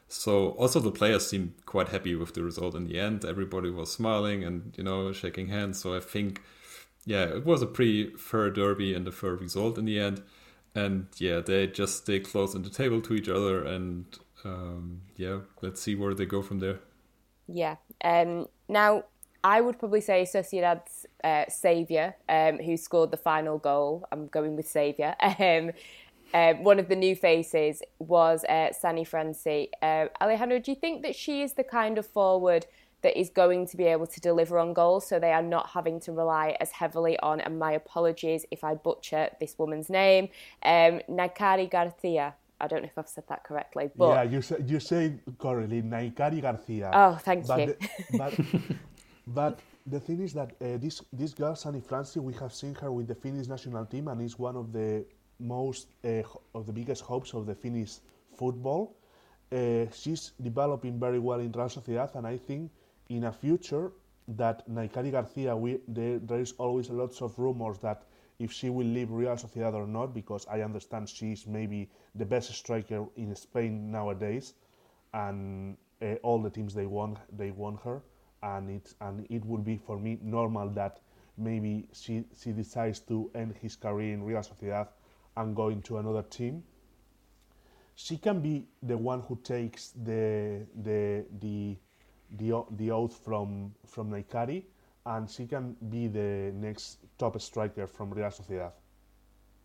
So 0.08 0.50
also 0.52 0.80
the 0.80 0.92
players 0.92 1.28
seemed 1.28 1.54
quite 1.66 1.90
happy 1.90 2.16
with 2.16 2.34
the 2.34 2.44
result 2.44 2.76
in 2.76 2.86
the 2.88 3.00
end. 3.00 3.26
Everybody 3.26 3.70
was 3.70 3.92
smiling 3.92 4.44
and 4.44 4.74
you 4.78 4.84
know 4.84 5.12
shaking 5.12 5.48
hands. 5.48 5.80
So 5.82 5.96
I 5.96 6.00
think, 6.00 6.42
yeah, 7.06 7.24
it 7.26 7.46
was 7.46 7.62
a 7.62 7.68
pretty 7.68 8.12
fair 8.18 8.50
derby 8.52 8.94
and 8.94 9.08
a 9.08 9.12
fair 9.12 9.36
result 9.36 9.78
in 9.78 9.86
the 9.86 10.00
end 10.00 10.24
and 10.78 11.08
yeah, 11.18 11.40
they 11.40 11.66
just 11.68 11.98
stay 12.04 12.20
close 12.20 12.56
on 12.56 12.62
the 12.62 12.70
table 12.70 13.02
to 13.02 13.16
each 13.16 13.30
other, 13.30 13.66
and 13.66 14.06
um, 14.46 15.02
yeah, 15.16 15.40
let's 15.62 15.82
see 15.82 15.96
where 15.96 16.14
they 16.14 16.26
go 16.26 16.42
from 16.44 16.60
there. 16.60 16.80
Yeah. 17.48 17.78
Um, 18.04 18.48
now, 18.70 19.06
I 19.44 19.62
would 19.62 19.80
probably 19.80 20.02
say 20.02 20.24
Sociedad's 20.26 21.08
uh, 21.24 21.46
saviour, 21.50 22.16
um, 22.30 22.60
who 22.60 22.78
scored 22.78 23.10
the 23.12 23.18
final 23.18 23.58
goal. 23.58 24.06
I'm 24.12 24.28
going 24.28 24.56
with 24.56 24.68
saviour. 24.68 25.16
Um, 25.40 25.72
uh, 26.34 26.54
one 26.56 26.78
of 26.78 26.90
the 26.90 26.96
new 26.96 27.16
faces 27.16 27.82
was 28.00 28.44
uh, 28.44 28.74
Sanni 28.74 29.06
Franssi. 29.06 29.70
Uh, 29.82 30.08
Alejandro, 30.22 30.60
do 30.60 30.72
you 30.72 30.76
think 30.76 31.02
that 31.04 31.16
she 31.16 31.42
is 31.42 31.54
the 31.54 31.64
kind 31.64 31.98
of 31.98 32.06
forward 32.06 32.66
that 33.02 33.20
is 33.20 33.30
going 33.30 33.68
to 33.68 33.78
be 33.78 33.84
able 33.86 34.08
to 34.08 34.20
deliver 34.20 34.58
on 34.58 34.74
goals 34.74 35.08
so 35.08 35.20
they 35.20 35.32
are 35.32 35.42
not 35.42 35.70
having 35.70 36.00
to 36.02 36.12
rely 36.12 36.58
as 36.60 36.72
heavily 36.72 37.18
on, 37.20 37.40
and 37.42 37.60
my 37.60 37.74
apologies 37.74 38.46
if 38.52 38.64
I 38.64 38.76
butcher 38.76 39.30
this 39.40 39.58
woman's 39.58 39.90
name, 39.90 40.30
um, 40.64 41.02
Nahikari 41.10 41.70
Garcia. 41.70 42.36
I 42.60 42.68
don't 42.68 42.82
know 42.82 42.88
if 42.88 42.98
I've 42.98 43.08
said 43.08 43.26
that 43.30 43.44
correctly, 43.44 43.92
but 43.96 44.10
yeah, 44.10 44.24
you 44.24 44.42
say 44.42 44.56
you 44.66 44.80
say 44.80 45.14
correctly, 45.38 45.82
Nahikari 45.84 46.42
Garcia. 46.42 46.90
Oh, 46.94 47.16
thank 47.22 47.46
but 47.46 47.60
you. 47.60 47.66
The, 47.68 48.18
but, 48.18 48.40
but 49.28 49.60
the 49.86 50.00
thing 50.00 50.22
is 50.22 50.34
that 50.34 50.52
uh, 50.62 50.78
this 50.78 51.04
this 51.14 51.34
girl, 51.34 51.56
Sanni 51.56 51.82
Franssi, 51.82 52.18
we 52.18 52.34
have 52.34 52.54
seen 52.54 52.74
her 52.76 52.92
with 52.92 53.08
the 53.08 53.16
Finnish 53.16 53.48
national 53.48 53.86
team, 53.86 54.08
and 54.08 54.22
is 54.22 54.40
one 54.40 54.56
of 54.56 54.74
the 54.74 55.06
most 55.40 55.88
uh, 56.04 56.24
of 56.56 56.66
the 56.66 56.74
biggest 56.74 57.04
hopes 57.04 57.34
of 57.34 57.46
the 57.46 57.56
Finnish 57.56 58.00
football. 58.36 58.96
Uh, 59.52 59.86
she's 59.94 60.34
developing 60.42 61.00
very 61.00 61.20
well 61.20 61.40
in 61.40 61.52
Real 61.52 61.70
Sociedad, 61.70 62.16
and 62.16 62.28
I 62.28 62.38
think 62.38 62.72
in 63.10 63.26
a 63.26 63.32
future 63.32 63.92
that 64.30 64.68
Nahikari 64.70 65.12
Garcia, 65.12 65.56
we, 65.56 65.80
there, 65.88 66.20
there 66.20 66.40
is 66.40 66.54
always 66.58 66.90
lots 66.90 67.22
of 67.22 67.38
rumors 67.40 67.78
that 67.80 68.04
if 68.40 68.52
she 68.52 68.70
will 68.70 68.86
leave 68.86 69.10
Real 69.12 69.36
Sociedad 69.36 69.74
or 69.74 69.88
not, 69.88 70.14
because 70.14 70.46
I 70.48 70.62
understand 70.62 71.10
she's 71.10 71.48
maybe 71.48 71.90
the 72.16 72.26
best 72.26 72.54
striker 72.54 73.06
in 73.16 73.36
Spain 73.36 73.92
nowadays. 73.92 74.54
and 75.14 75.78
uh, 76.02 76.14
all 76.24 76.42
the 76.42 76.50
teams 76.50 76.74
they 76.74 76.86
want 76.86 77.18
they 77.38 77.52
won 77.52 77.78
her, 77.84 78.02
and 78.44 78.70
it 78.70 78.94
and 79.02 79.26
it 79.30 79.44
would 79.46 79.64
be 79.64 79.78
for 79.78 79.98
me 79.98 80.20
normal 80.22 80.70
that 80.70 81.00
maybe 81.38 81.88
she 81.94 82.24
she 82.40 82.52
decides 82.52 83.00
to 83.00 83.30
end 83.36 83.56
his 83.62 83.76
career 83.76 84.14
in 84.14 84.24
Real 84.24 84.42
Sociedad 84.42 84.88
and 85.36 85.56
go 85.56 85.70
into 85.70 85.98
another 85.98 86.24
team. 86.24 86.64
She 87.96 88.18
can 88.18 88.42
be 88.42 88.68
the 88.84 88.98
one 88.98 89.22
who 89.22 89.36
takes 89.44 89.92
the 89.92 90.66
the 90.84 91.26
the 91.40 91.78
the, 92.38 92.64
the 92.72 92.92
oath 92.92 93.18
from 93.24 93.74
from 93.86 94.12
Nahikari, 94.12 94.64
and 95.06 95.30
she 95.30 95.46
can 95.46 95.76
be 95.90 96.08
the 96.08 96.52
next 96.56 97.00
top 97.18 97.40
striker 97.42 97.88
from 97.88 98.12
Real 98.12 98.30
Sociedad. 98.30 98.72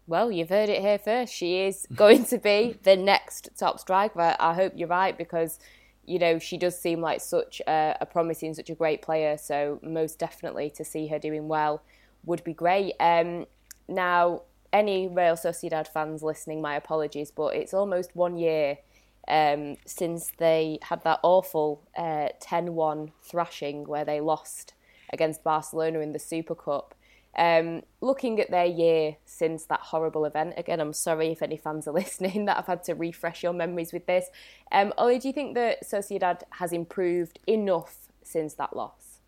Well, 0.06 0.32
you've 0.32 0.48
heard 0.48 0.68
it 0.68 0.80
here 0.80 0.98
first. 0.98 1.32
She 1.32 1.60
is 1.60 1.86
going 1.94 2.24
to 2.26 2.38
be 2.38 2.76
the 2.82 2.96
next 2.96 3.50
top 3.56 3.80
striker. 3.80 4.36
I 4.38 4.54
hope 4.54 4.72
you're 4.76 4.88
right 4.88 5.16
because 5.16 5.58
you 6.04 6.18
know, 6.18 6.38
she 6.38 6.56
does 6.58 6.78
seem 6.78 7.00
like 7.00 7.20
such 7.20 7.62
a, 7.66 7.96
a, 8.00 8.06
promising, 8.06 8.54
such 8.54 8.70
a 8.70 8.74
great 8.74 9.02
player. 9.02 9.38
So 9.38 9.78
most 9.82 10.18
definitely 10.18 10.70
to 10.70 10.84
see 10.84 11.06
her 11.08 11.18
doing 11.18 11.48
well 11.48 11.82
would 12.24 12.42
be 12.44 12.52
great. 12.52 12.94
Um, 12.98 13.46
now, 13.88 14.42
any 14.72 15.06
Real 15.06 15.36
Sociedad 15.36 15.86
fans 15.86 16.22
listening, 16.22 16.60
my 16.60 16.74
apologies, 16.74 17.30
but 17.30 17.54
it's 17.54 17.74
almost 17.74 18.16
one 18.16 18.36
year 18.36 18.78
um, 19.28 19.76
since 19.86 20.32
they 20.38 20.78
had 20.82 21.02
that 21.04 21.20
awful 21.22 21.82
uh, 21.96 22.28
10-1 22.42 23.12
thrashing 23.22 23.84
where 23.84 24.04
they 24.04 24.20
lost 24.20 24.74
against 25.12 25.44
Barcelona 25.44 26.00
in 26.00 26.12
the 26.12 26.18
Super 26.18 26.54
Cup. 26.54 26.94
Um, 27.34 27.82
looking 28.02 28.40
at 28.40 28.50
their 28.50 28.66
year 28.66 29.16
since 29.24 29.64
that 29.66 29.80
horrible 29.80 30.26
event, 30.26 30.54
again, 30.56 30.80
I'm 30.80 30.92
sorry 30.92 31.28
if 31.28 31.42
any 31.42 31.56
fans 31.56 31.88
are 31.88 31.92
listening 32.02 32.46
that 32.46 32.58
I've 32.58 32.66
had 32.66 32.84
to 32.84 32.94
refresh 32.94 33.42
your 33.42 33.52
memories 33.52 33.92
with 33.92 34.06
this. 34.06 34.26
Um, 34.70 34.92
Oli, 34.98 35.18
do 35.18 35.28
you 35.28 35.34
think 35.34 35.54
that 35.54 35.84
Sociedad 35.84 36.42
has 36.50 36.72
improved 36.72 37.38
enough 37.46 38.08
since 38.22 38.54
that 38.54 38.76
loss? 38.76 39.18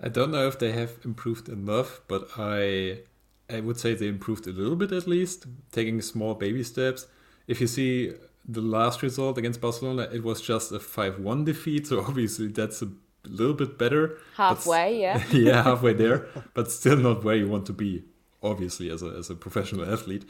I 0.00 0.08
don't 0.08 0.30
know 0.30 0.46
if 0.46 0.58
they 0.58 0.72
have 0.72 0.98
improved 1.04 1.48
enough, 1.48 2.02
but 2.06 2.28
I 2.36 3.00
I 3.48 3.60
would 3.60 3.78
say 3.78 3.94
they 3.94 4.08
improved 4.08 4.46
a 4.46 4.50
little 4.50 4.76
bit 4.76 4.92
at 4.92 5.06
least, 5.06 5.46
taking 5.72 6.02
small 6.02 6.34
baby 6.34 6.64
steps. 6.64 7.06
If 7.46 7.60
you 7.60 7.66
see 7.66 8.12
the 8.48 8.60
last 8.60 9.02
result 9.02 9.38
against 9.38 9.60
Barcelona, 9.60 10.08
it 10.12 10.22
was 10.22 10.40
just 10.40 10.72
a 10.72 10.78
5 10.78 11.18
1 11.18 11.44
defeat, 11.44 11.86
so 11.86 12.00
obviously 12.08 12.48
that's 12.48 12.82
a 12.82 12.90
little 13.24 13.54
bit 13.54 13.78
better. 13.78 14.18
Halfway, 14.36 15.00
yeah. 15.00 15.22
yeah, 15.32 15.62
halfway 15.62 15.94
there, 15.94 16.26
but 16.54 16.70
still 16.70 16.96
not 16.96 17.24
where 17.24 17.36
you 17.36 17.48
want 17.48 17.66
to 17.66 17.72
be, 17.72 18.04
obviously, 18.42 18.90
as 18.90 19.02
a, 19.02 19.08
as 19.08 19.30
a 19.30 19.34
professional 19.34 19.90
athlete. 19.92 20.24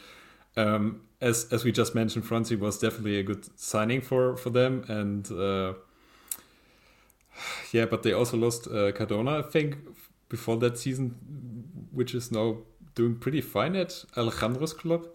Um, 0.57 1.03
as 1.21 1.47
as 1.53 1.65
we 1.65 1.73
just 1.73 1.95
mentioned, 1.95 2.25
Franssi 2.25 2.59
was 2.59 2.79
definitely 2.79 3.19
a 3.19 3.23
good 3.23 3.47
signing 3.59 4.01
for, 4.01 4.37
for 4.37 4.51
them. 4.51 4.85
And 4.89 5.31
uh, 5.31 5.75
yeah, 7.73 7.85
but 7.85 8.03
they 8.03 8.13
also 8.13 8.37
lost 8.37 8.67
uh, 8.69 8.93
Cardona, 8.93 9.41
I 9.41 9.43
think, 9.43 9.77
before 10.29 10.57
that 10.59 10.79
season, 10.79 11.17
which 11.93 12.15
is 12.15 12.33
now 12.33 12.59
doing 12.95 13.17
pretty 13.17 13.43
fine 13.43 13.77
at 13.77 14.05
Alejandro's 14.17 14.73
club. 14.73 15.07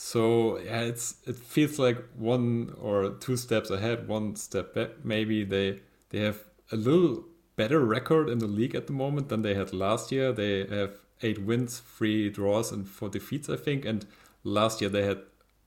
So 0.00 0.58
yeah, 0.58 0.82
it's 0.82 1.16
it 1.26 1.34
feels 1.34 1.76
like 1.76 1.98
one 2.16 2.72
or 2.80 3.10
two 3.18 3.36
steps 3.36 3.68
ahead, 3.68 4.06
one 4.06 4.36
step 4.36 4.72
back. 4.72 5.04
Maybe 5.04 5.42
they 5.42 5.80
they 6.10 6.20
have 6.20 6.44
a 6.70 6.76
little 6.76 7.24
better 7.56 7.80
record 7.80 8.28
in 8.28 8.38
the 8.38 8.46
league 8.46 8.76
at 8.76 8.86
the 8.86 8.92
moment 8.92 9.28
than 9.28 9.42
they 9.42 9.54
had 9.54 9.72
last 9.72 10.12
year. 10.12 10.32
They 10.32 10.64
have 10.68 10.92
eight 11.22 11.40
wins, 11.42 11.80
three 11.80 12.30
draws, 12.30 12.70
and 12.70 12.88
four 12.88 13.08
defeats, 13.08 13.48
I 13.50 13.56
think. 13.56 13.84
And 13.84 14.06
last 14.44 14.80
year 14.80 14.88
they 14.88 15.02
had 15.04 15.22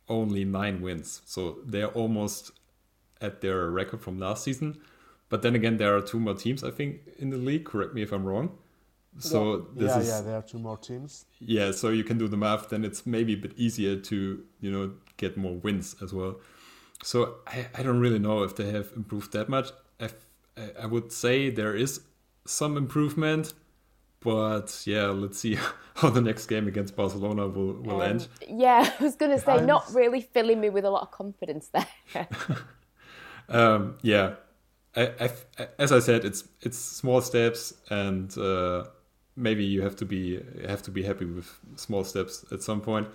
only 0.07 0.45
nine 0.45 0.79
wins. 0.81 1.21
So 1.25 1.57
they're 1.65 1.87
almost 1.91 2.51
at 3.19 3.41
their 3.41 3.69
record 3.69 4.01
from 4.01 4.17
last 4.17 4.45
season. 4.45 4.79
But 5.27 5.41
then 5.41 5.55
again, 5.55 5.75
there 5.75 5.93
are 5.97 6.01
two 6.01 6.21
more 6.21 6.35
teams, 6.35 6.63
I 6.63 6.71
think, 6.71 7.01
in 7.17 7.31
the 7.31 7.37
league. 7.37 7.65
Correct 7.65 7.93
me 7.93 8.01
if 8.01 8.13
I'm 8.13 8.23
wrong. 8.23 8.57
So 9.19 9.67
yeah, 9.76 9.88
yeah, 9.88 10.00
is, 10.00 10.08
yeah, 10.08 10.21
there 10.21 10.36
are 10.38 10.41
two 10.41 10.60
more 10.60 10.78
teams. 10.78 11.26
Yeah, 11.39 11.71
so 11.71 11.89
you 11.89 12.04
can 12.04 12.17
do 12.17 12.28
the 12.28 12.38
math. 12.38 12.69
Then 12.69 12.86
it's 12.86 13.06
maybe 13.06 13.34
a 13.34 13.38
bit 13.38 13.54
easier 13.58 13.97
to 13.97 14.43
you 14.60 14.71
know 14.71 14.93
get 15.17 15.38
more 15.38 15.56
wins 15.56 15.95
as 16.02 16.13
well. 16.13 16.39
So 17.04 17.36
I, 17.47 17.67
I 17.76 17.84
don't 17.84 18.00
really 18.00 18.19
know 18.19 18.43
if 18.43 18.56
they 18.56 18.71
have 18.71 18.91
improved 18.95 19.34
that 19.34 19.50
much. 19.50 19.71
I 20.00 20.10
I 20.82 20.86
would 20.86 21.12
say 21.12 21.50
there 21.50 21.76
is 21.76 22.02
some 22.45 22.78
improvement, 22.78 23.54
but 24.19 24.82
yeah, 24.86 25.08
let's 25.08 25.39
see 25.39 25.58
how 25.95 26.10
the 26.10 26.21
next 26.21 26.47
game 26.47 26.67
against 26.67 26.95
Barcelona 26.95 27.47
will, 27.47 27.74
will 27.74 28.02
um, 28.02 28.10
end. 28.10 28.28
Yeah, 28.47 28.89
I 29.00 29.04
was 29.04 29.15
going 29.15 29.32
to 29.32 29.39
say, 29.39 29.63
not 29.65 29.93
really 29.93 30.21
filling 30.21 30.60
me 30.60 30.69
with 30.69 30.86
a 30.86 30.89
lot 30.89 31.04
of 31.04 31.12
confidence 31.12 31.69
there. 31.69 32.28
um, 33.50 33.97
yeah, 34.02 34.36
I, 34.95 35.12
I, 35.19 35.67
as 35.80 35.91
I 35.91 36.00
said, 36.00 36.26
it's 36.26 36.47
it's 36.62 36.78
small 36.78 37.21
steps, 37.21 37.74
and 37.89 38.36
uh, 38.38 38.86
maybe 39.35 39.63
you 39.63 39.81
have 39.81 39.95
to 39.97 40.05
be 40.05 40.41
have 40.67 40.81
to 40.83 40.91
be 40.91 41.03
happy 41.03 41.25
with 41.25 41.59
small 41.75 42.03
steps 42.03 42.45
at 42.51 42.61
some 42.61 42.81
point. 42.81 43.07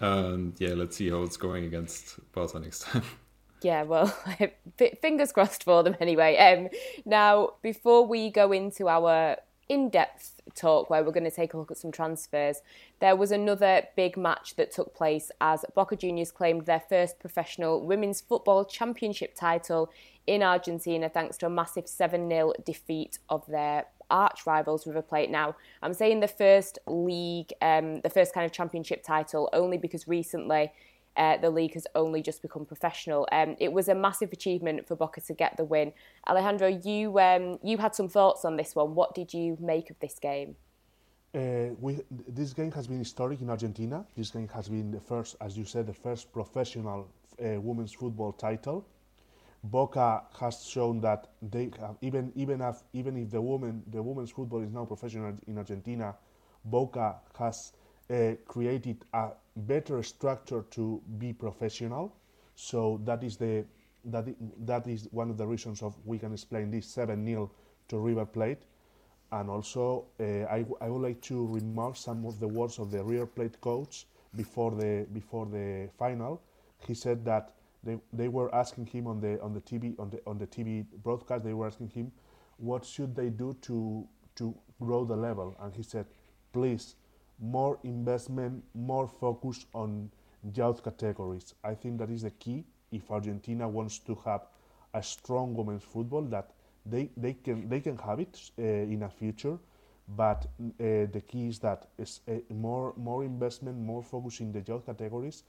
And 0.00 0.54
yeah, 0.58 0.74
let's 0.74 0.96
see 0.96 1.08
how 1.10 1.22
it's 1.22 1.36
going 1.36 1.64
against 1.64 2.18
Barca 2.32 2.58
next 2.58 2.80
time 2.80 3.04
yeah, 3.64 3.82
well, 3.82 4.06
fingers 5.00 5.32
crossed 5.32 5.64
for 5.64 5.82
them 5.82 5.96
anyway. 5.98 6.36
Um, 6.36 6.68
now, 7.04 7.54
before 7.62 8.06
we 8.06 8.30
go 8.30 8.52
into 8.52 8.88
our 8.88 9.38
in 9.66 9.88
depth 9.88 10.42
talk 10.54 10.90
where 10.90 11.02
we're 11.02 11.10
going 11.10 11.24
to 11.24 11.30
take 11.30 11.54
a 11.54 11.56
look 11.56 11.70
at 11.70 11.78
some 11.78 11.90
transfers, 11.90 12.60
there 13.00 13.16
was 13.16 13.32
another 13.32 13.82
big 13.96 14.16
match 14.18 14.56
that 14.56 14.70
took 14.70 14.94
place 14.94 15.30
as 15.40 15.64
Boca 15.74 15.96
Juniors 15.96 16.30
claimed 16.30 16.66
their 16.66 16.82
first 16.88 17.18
professional 17.18 17.84
women's 17.84 18.20
football 18.20 18.66
championship 18.66 19.34
title 19.34 19.90
in 20.26 20.42
Argentina 20.42 21.08
thanks 21.08 21.38
to 21.38 21.46
a 21.46 21.50
massive 21.50 21.88
7 21.88 22.28
0 22.28 22.52
defeat 22.64 23.18
of 23.30 23.46
their 23.46 23.86
arch 24.14 24.46
rivals 24.46 24.86
River 24.86 25.02
Plate. 25.02 25.30
Now, 25.30 25.56
I'm 25.82 25.92
saying 25.92 26.20
the 26.20 26.28
first 26.28 26.78
league, 26.86 27.52
um, 27.60 28.00
the 28.00 28.08
first 28.08 28.32
kind 28.32 28.46
of 28.46 28.52
championship 28.52 29.02
title, 29.02 29.50
only 29.52 29.76
because 29.76 30.06
recently 30.08 30.72
uh, 31.16 31.36
the 31.38 31.50
league 31.50 31.74
has 31.74 31.86
only 31.94 32.22
just 32.22 32.40
become 32.40 32.64
professional. 32.64 33.26
Um, 33.32 33.56
it 33.58 33.72
was 33.72 33.88
a 33.88 33.94
massive 33.94 34.32
achievement 34.32 34.86
for 34.86 34.96
Boca 34.96 35.20
to 35.20 35.34
get 35.34 35.56
the 35.56 35.64
win. 35.64 35.92
Alejandro, 36.28 36.68
you 36.68 37.18
um, 37.18 37.58
you 37.62 37.76
had 37.78 37.94
some 37.94 38.08
thoughts 38.08 38.44
on 38.44 38.56
this 38.56 38.74
one. 38.74 38.94
What 38.94 39.14
did 39.14 39.34
you 39.34 39.56
make 39.60 39.90
of 39.90 39.98
this 40.00 40.18
game? 40.18 40.56
Uh, 41.34 41.74
we, 41.80 42.00
this 42.28 42.52
game 42.52 42.70
has 42.70 42.86
been 42.86 42.98
historic 42.98 43.40
in 43.40 43.50
Argentina. 43.50 44.04
This 44.16 44.30
game 44.30 44.48
has 44.48 44.68
been 44.68 44.92
the 44.92 45.00
first, 45.00 45.36
as 45.40 45.58
you 45.58 45.64
said, 45.64 45.86
the 45.88 45.98
first 46.06 46.32
professional 46.32 47.08
uh, 47.44 47.60
women's 47.60 47.92
football 47.92 48.32
title. 48.32 48.86
Boca 49.64 50.24
has 50.38 50.62
shown 50.66 51.00
that 51.00 51.28
they 51.40 51.70
have, 51.80 51.96
even 52.02 52.30
even 52.36 52.60
if 52.60 52.82
even 52.92 53.16
if 53.16 53.30
the 53.30 53.40
woman 53.40 53.82
the 53.90 54.02
women's 54.02 54.30
football 54.30 54.60
is 54.60 54.70
now 54.70 54.84
professional 54.84 55.34
in 55.46 55.56
Argentina, 55.56 56.14
Boca 56.66 57.16
has 57.38 57.72
uh, 58.10 58.32
created 58.46 59.04
a 59.14 59.30
better 59.56 60.02
structure 60.02 60.66
to 60.70 61.00
be 61.18 61.32
professional. 61.32 62.14
So 62.54 63.00
that 63.04 63.24
is 63.24 63.38
the 63.38 63.64
that 64.04 64.26
that 64.66 64.86
is 64.86 65.08
one 65.12 65.30
of 65.30 65.38
the 65.38 65.46
reasons 65.46 65.82
of 65.82 65.94
we 66.04 66.18
can 66.18 66.34
explain 66.34 66.70
this 66.70 66.86
seven 66.86 67.24
0 67.24 67.50
to 67.88 67.98
River 67.98 68.26
Plate. 68.26 68.62
And 69.32 69.48
also, 69.48 70.04
uh, 70.20 70.44
I, 70.44 70.66
I 70.82 70.90
would 70.90 71.02
like 71.02 71.20
to 71.22 71.46
remark 71.46 71.96
some 71.96 72.26
of 72.26 72.38
the 72.38 72.46
words 72.46 72.78
of 72.78 72.90
the 72.90 73.02
River 73.02 73.26
Plate 73.26 73.58
coach 73.62 74.06
before 74.36 74.72
the 74.72 75.06
before 75.14 75.46
the 75.46 75.88
final. 75.98 76.42
He 76.86 76.92
said 76.92 77.24
that 77.24 77.54
they, 77.84 77.98
they 78.12 78.28
were 78.28 78.54
asking 78.54 78.86
him 78.86 79.06
on 79.06 79.20
the 79.20 79.40
on 79.40 79.52
the 79.52 79.60
TV 79.60 79.98
on 79.98 80.10
the 80.10 80.20
on 80.26 80.38
the 80.38 80.46
TV 80.46 80.84
broadcast. 81.02 81.44
They 81.44 81.54
were 81.54 81.66
asking 81.66 81.88
him 81.90 82.12
what 82.56 82.84
should 82.84 83.14
they 83.14 83.30
do 83.30 83.54
to 83.62 84.06
to 84.36 84.54
grow 84.80 85.04
the 85.04 85.16
level, 85.16 85.56
and 85.60 85.74
he 85.74 85.82
said, 85.82 86.06
please 86.52 86.96
more 87.40 87.78
investment, 87.84 88.62
more 88.74 89.08
focus 89.08 89.66
on 89.74 90.10
youth 90.54 90.82
categories. 90.82 91.54
I 91.64 91.74
think 91.74 91.98
that 91.98 92.10
is 92.10 92.22
the 92.22 92.30
key 92.30 92.64
if 92.92 93.10
Argentina 93.10 93.68
wants 93.68 93.98
to 94.00 94.14
have 94.24 94.42
a 94.94 95.02
strong 95.02 95.54
women's 95.54 95.82
football 95.82 96.22
that 96.22 96.50
they, 96.86 97.10
they 97.16 97.32
can 97.34 97.68
they 97.68 97.80
can 97.80 97.96
have 97.98 98.20
it 98.20 98.38
uh, 98.58 98.62
in 98.62 99.02
a 99.02 99.08
future, 99.08 99.58
but 100.16 100.46
uh, 100.60 101.06
the 101.12 101.22
key 101.26 101.48
is 101.48 101.58
that 101.60 101.88
it's 101.98 102.20
uh, 102.28 102.32
more 102.52 102.92
more 102.96 103.24
investment, 103.24 103.78
more 103.78 104.02
focus 104.02 104.40
in 104.40 104.52
the 104.52 104.60
youth 104.60 104.84
categories, 104.86 105.44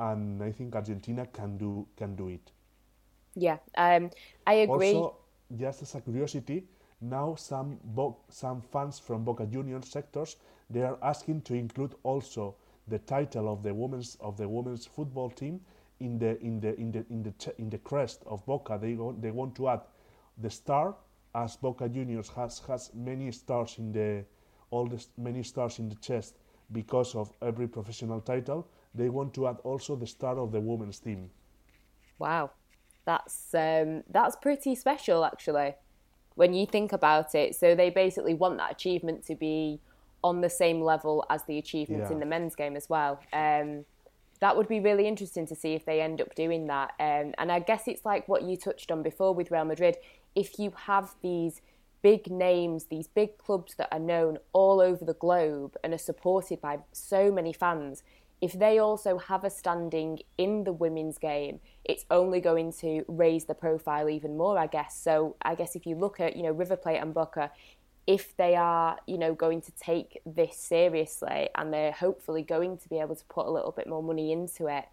and 0.00 0.42
I 0.42 0.52
think 0.52 0.76
Argentina 0.76 1.26
can 1.26 1.58
do 1.58 1.88
can 1.96 2.16
do 2.16 2.28
it. 2.28 2.52
Yeah, 3.34 3.58
um, 3.76 4.10
I 4.46 4.54
agree. 4.54 5.06
Also, 5.06 5.18
just 5.56 5.82
as 5.82 5.94
a 5.94 6.00
curiosity, 6.00 6.66
now 7.00 7.34
some 7.34 7.78
Bo- 7.84 8.18
some 8.28 8.60
fans 8.62 8.98
from 8.98 9.24
Boca 9.24 9.46
Juniors 9.46 9.88
sectors 9.88 10.36
they 10.70 10.82
are 10.82 10.98
asking 11.02 11.42
to 11.42 11.54
include 11.54 11.94
also 12.04 12.56
the 12.88 12.98
title 12.98 13.48
of 13.52 13.62
the 13.62 13.74
women's 13.74 14.16
of 14.20 14.36
the 14.36 14.48
women's 14.48 14.86
football 14.86 15.30
team 15.30 15.60
in 16.00 16.18
the 16.18 16.40
in 16.42 16.60
the 16.60 16.78
in 16.80 16.92
the 16.92 17.04
in 17.10 17.22
the 17.22 17.32
ch- 17.32 17.56
in 17.58 17.70
the 17.70 17.78
crest 17.78 18.22
of 18.26 18.44
Boca. 18.46 18.78
They 18.80 18.94
go, 18.94 19.12
they 19.12 19.30
want 19.30 19.54
to 19.56 19.68
add 19.68 19.82
the 20.38 20.50
star 20.50 20.96
as 21.34 21.56
Boca 21.56 21.88
Juniors 21.88 22.28
has 22.30 22.60
has 22.60 22.92
many 22.94 23.30
stars 23.32 23.78
in 23.78 23.92
the 23.92 24.24
all 24.70 24.86
the 24.86 25.04
many 25.18 25.42
stars 25.42 25.78
in 25.78 25.88
the 25.88 25.96
chest 25.96 26.36
because 26.72 27.14
of 27.14 27.32
every 27.42 27.68
professional 27.68 28.20
title. 28.20 28.66
They 28.94 29.08
want 29.08 29.34
to 29.34 29.46
add 29.48 29.58
also 29.62 29.96
the 29.96 30.06
star 30.06 30.38
of 30.38 30.52
the 30.52 30.60
women's 30.60 30.98
team. 30.98 31.30
Wow. 32.18 32.50
That's 33.04 33.54
um, 33.54 34.04
that's 34.10 34.36
pretty 34.36 34.74
special, 34.74 35.24
actually, 35.24 35.74
when 36.34 36.54
you 36.54 36.66
think 36.66 36.92
about 36.92 37.34
it. 37.34 37.54
So 37.56 37.74
they 37.74 37.90
basically 37.90 38.34
want 38.34 38.58
that 38.58 38.72
achievement 38.72 39.24
to 39.26 39.34
be 39.34 39.80
on 40.22 40.42
the 40.42 40.50
same 40.50 40.82
level 40.82 41.24
as 41.30 41.44
the 41.44 41.56
achievements 41.58 42.08
Yeah. 42.08 42.14
in 42.14 42.20
the 42.20 42.26
men's 42.26 42.54
game 42.54 42.76
as 42.76 42.88
well. 42.90 43.20
Um, 43.32 43.86
that 44.40 44.56
would 44.56 44.68
be 44.68 44.80
really 44.80 45.06
interesting 45.06 45.46
to 45.46 45.54
see 45.54 45.74
if 45.74 45.84
they 45.84 46.00
end 46.00 46.20
up 46.20 46.34
doing 46.34 46.66
that. 46.66 46.92
Um, 46.98 47.34
and 47.38 47.50
I 47.50 47.60
guess 47.60 47.88
it's 47.88 48.04
like 48.04 48.26
what 48.28 48.42
you 48.42 48.56
touched 48.56 48.90
on 48.90 49.02
before 49.02 49.34
with 49.34 49.50
Real 49.50 49.64
Madrid. 49.64 49.96
If 50.34 50.58
you 50.58 50.72
have 50.86 51.14
these 51.22 51.60
big 52.02 52.30
names, 52.30 52.86
these 52.86 53.06
big 53.06 53.36
clubs 53.38 53.74
that 53.76 53.88
are 53.92 53.98
known 53.98 54.38
all 54.52 54.80
over 54.80 55.04
the 55.04 55.14
globe 55.14 55.76
and 55.84 55.92
are 55.92 55.98
supported 55.98 56.60
by 56.60 56.78
so 56.92 57.30
many 57.30 57.52
fans, 57.52 58.02
if 58.40 58.52
they 58.52 58.78
also 58.78 59.18
have 59.18 59.44
a 59.44 59.50
standing 59.50 60.20
in 60.38 60.64
the 60.64 60.72
women's 60.72 61.18
game, 61.18 61.60
it's 61.84 62.06
only 62.10 62.40
going 62.40 62.72
to 62.72 63.04
raise 63.06 63.44
the 63.44 63.54
profile 63.54 64.08
even 64.08 64.36
more, 64.36 64.58
I 64.58 64.66
guess. 64.66 64.98
So 64.98 65.36
I 65.42 65.54
guess 65.54 65.76
if 65.76 65.86
you 65.86 65.94
look 65.94 66.20
at, 66.20 66.36
you 66.36 66.42
know, 66.42 66.52
River 66.52 66.76
Plate 66.76 66.98
and 66.98 67.12
Boca, 67.12 67.50
if 68.06 68.34
they 68.36 68.56
are, 68.56 68.98
you 69.06 69.18
know, 69.18 69.34
going 69.34 69.60
to 69.60 69.72
take 69.72 70.20
this 70.24 70.56
seriously 70.56 71.50
and 71.54 71.72
they're 71.72 71.92
hopefully 71.92 72.42
going 72.42 72.78
to 72.78 72.88
be 72.88 72.98
able 72.98 73.14
to 73.14 73.24
put 73.26 73.46
a 73.46 73.50
little 73.50 73.72
bit 73.72 73.86
more 73.86 74.02
money 74.02 74.32
into 74.32 74.66
it, 74.66 74.86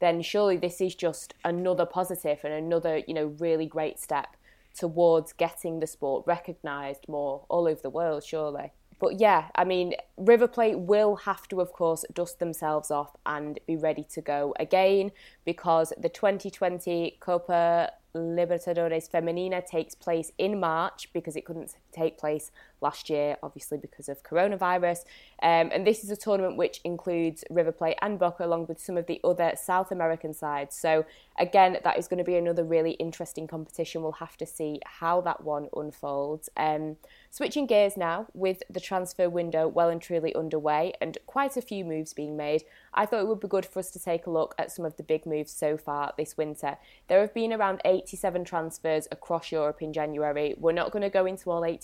then 0.00 0.20
surely 0.20 0.56
this 0.56 0.80
is 0.80 0.94
just 0.94 1.34
another 1.44 1.86
positive 1.86 2.40
and 2.44 2.52
another, 2.52 2.98
you 3.06 3.14
know, 3.14 3.34
really 3.38 3.66
great 3.66 3.98
step 3.98 4.36
towards 4.74 5.32
getting 5.32 5.80
the 5.80 5.86
sport 5.86 6.24
recognised 6.26 7.08
more 7.08 7.44
all 7.48 7.66
over 7.66 7.80
the 7.80 7.90
world, 7.90 8.24
surely. 8.24 8.72
But 9.00 9.18
yeah, 9.18 9.48
I 9.54 9.64
mean, 9.64 9.94
River 10.18 10.46
Plate 10.46 10.78
will 10.78 11.16
have 11.16 11.48
to, 11.48 11.60
of 11.60 11.72
course, 11.72 12.04
dust 12.12 12.38
themselves 12.38 12.90
off 12.90 13.16
and 13.24 13.58
be 13.66 13.74
ready 13.74 14.04
to 14.12 14.20
go 14.20 14.54
again 14.60 15.10
because 15.46 15.92
the 15.98 16.10
2020 16.10 17.16
Copa 17.18 17.92
Libertadores 18.14 19.10
Femenina 19.10 19.64
takes 19.64 19.94
place 19.94 20.32
in 20.36 20.60
March 20.60 21.10
because 21.12 21.34
it 21.36 21.46
couldn't 21.46 21.74
take 21.90 22.18
place 22.18 22.50
last 22.80 23.10
year, 23.10 23.36
obviously 23.42 23.78
because 23.78 24.08
of 24.08 24.22
coronavirus. 24.22 25.04
Um, 25.42 25.70
and 25.72 25.86
this 25.86 26.04
is 26.04 26.10
a 26.10 26.16
tournament 26.16 26.56
which 26.56 26.80
includes 26.84 27.44
River 27.50 27.72
Plate 27.72 27.96
and 28.02 28.18
Boca 28.18 28.44
along 28.44 28.66
with 28.66 28.80
some 28.80 28.96
of 28.96 29.06
the 29.06 29.20
other 29.24 29.52
South 29.56 29.90
American 29.90 30.32
sides. 30.32 30.76
So 30.76 31.04
again, 31.38 31.78
that 31.82 31.98
is 31.98 32.08
going 32.08 32.18
to 32.18 32.24
be 32.24 32.36
another 32.36 32.64
really 32.64 32.92
interesting 32.92 33.46
competition. 33.46 34.02
We'll 34.02 34.12
have 34.12 34.36
to 34.38 34.46
see 34.46 34.80
how 34.84 35.20
that 35.22 35.44
one 35.44 35.68
unfolds. 35.76 36.48
Um, 36.56 36.96
switching 37.30 37.66
gears 37.66 37.96
now 37.96 38.26
with 38.34 38.62
the 38.68 38.80
transfer 38.80 39.28
window 39.28 39.68
well 39.68 39.88
and 39.88 40.00
truly 40.00 40.34
underway 40.34 40.92
and 41.00 41.16
quite 41.26 41.56
a 41.56 41.62
few 41.62 41.84
moves 41.84 42.12
being 42.12 42.36
made. 42.36 42.64
I 42.92 43.06
thought 43.06 43.20
it 43.20 43.28
would 43.28 43.40
be 43.40 43.48
good 43.48 43.66
for 43.66 43.78
us 43.78 43.90
to 43.92 44.00
take 44.00 44.26
a 44.26 44.30
look 44.30 44.54
at 44.58 44.72
some 44.72 44.84
of 44.84 44.96
the 44.96 45.02
big 45.02 45.24
moves 45.26 45.52
so 45.52 45.76
far 45.76 46.12
this 46.16 46.36
winter. 46.36 46.76
There 47.08 47.20
have 47.20 47.32
been 47.32 47.52
around 47.52 47.80
87 47.84 48.44
transfers 48.44 49.06
across 49.12 49.52
Europe 49.52 49.80
in 49.80 49.92
January. 49.92 50.54
We're 50.58 50.72
not 50.72 50.90
going 50.90 51.02
to 51.02 51.10
go 51.10 51.24
into 51.26 51.50
all 51.50 51.64
87, 51.64 51.79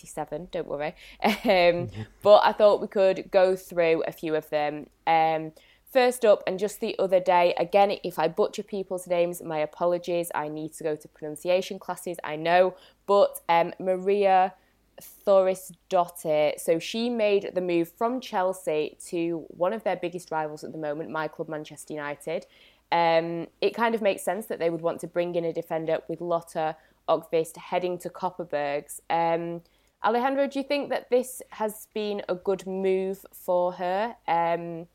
don't 0.50 0.66
worry. 0.66 0.94
Um, 1.22 1.88
but 2.22 2.42
I 2.44 2.52
thought 2.52 2.80
we 2.80 2.88
could 2.88 3.30
go 3.30 3.56
through 3.56 4.02
a 4.06 4.12
few 4.12 4.34
of 4.34 4.48
them. 4.50 4.88
Um, 5.06 5.52
First 5.92 6.26
up, 6.26 6.42
and 6.46 6.58
just 6.58 6.80
the 6.80 6.94
other 6.98 7.20
day, 7.20 7.54
again, 7.56 7.96
if 8.04 8.18
I 8.18 8.28
butcher 8.28 8.62
people's 8.62 9.06
names, 9.06 9.40
my 9.40 9.60
apologies. 9.60 10.30
I 10.34 10.48
need 10.48 10.74
to 10.74 10.84
go 10.84 10.94
to 10.94 11.08
pronunciation 11.08 11.78
classes, 11.78 12.18
I 12.22 12.36
know. 12.36 12.74
But 13.06 13.40
um, 13.48 13.72
Maria 13.78 14.52
Thoris 15.00 15.72
Dotte, 15.88 16.60
so 16.60 16.78
she 16.78 17.08
made 17.08 17.52
the 17.54 17.60
move 17.60 17.90
from 17.96 18.20
Chelsea 18.20 18.98
to 19.06 19.46
one 19.48 19.72
of 19.72 19.84
their 19.84 19.96
biggest 19.96 20.30
rivals 20.30 20.64
at 20.64 20.72
the 20.72 20.78
moment, 20.78 21.10
my 21.10 21.28
club, 21.28 21.48
Manchester 21.48 21.94
United. 21.94 22.46
Um, 22.92 23.46
it 23.60 23.74
kind 23.74 23.94
of 23.94 24.02
makes 24.02 24.22
sense 24.22 24.46
that 24.46 24.58
they 24.58 24.70
would 24.70 24.82
want 24.82 25.00
to 25.00 25.06
bring 25.06 25.34
in 25.34 25.44
a 25.44 25.52
defender 25.52 26.00
with 26.08 26.20
Lotta 26.20 26.76
Ökvist 27.08 27.56
heading 27.56 27.98
to 27.98 28.10
Kopparbergs. 28.10 29.00
Um, 29.08 29.62
Alejandro, 30.06 30.46
do 30.46 30.60
you 30.60 30.62
think 30.62 30.88
that 30.90 31.10
this 31.10 31.42
has 31.50 31.88
been 31.92 32.22
a 32.28 32.36
good 32.36 32.64
move 32.64 33.26
for 33.32 33.72
her? 33.72 34.14
Um, 34.28 34.86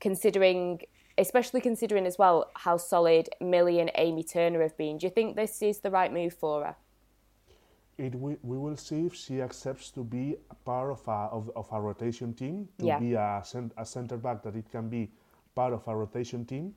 considering, 0.00 0.80
especially 1.18 1.60
considering 1.60 2.06
as 2.06 2.16
well 2.16 2.50
how 2.54 2.78
solid 2.78 3.28
Millie 3.42 3.78
and 3.78 3.90
Amy 3.96 4.24
Turner 4.24 4.62
have 4.62 4.74
been. 4.78 4.96
Do 4.96 5.06
you 5.06 5.10
think 5.10 5.36
this 5.36 5.60
is 5.60 5.80
the 5.80 5.90
right 5.90 6.10
move 6.10 6.32
for 6.32 6.64
her? 6.64 6.76
It 7.98 8.14
we, 8.14 8.36
we 8.42 8.56
will 8.56 8.76
see 8.78 9.04
if 9.04 9.14
she 9.14 9.42
accepts 9.42 9.90
to 9.90 10.02
be 10.02 10.36
a 10.50 10.54
part 10.54 10.92
of 10.92 11.06
a, 11.06 11.28
of, 11.36 11.50
of 11.54 11.68
a 11.70 11.78
rotation 11.78 12.32
team, 12.32 12.68
to 12.78 12.86
Yeah. 12.86 12.98
be 13.00 13.14
a, 13.14 13.42
cent, 13.44 13.72
a 13.76 13.84
center 13.84 14.16
back 14.16 14.42
that 14.44 14.56
it 14.56 14.70
can 14.70 14.88
be 14.88 15.10
part 15.54 15.74
of 15.74 15.86
a 15.86 15.94
rotation 15.94 16.46
team, 16.46 16.74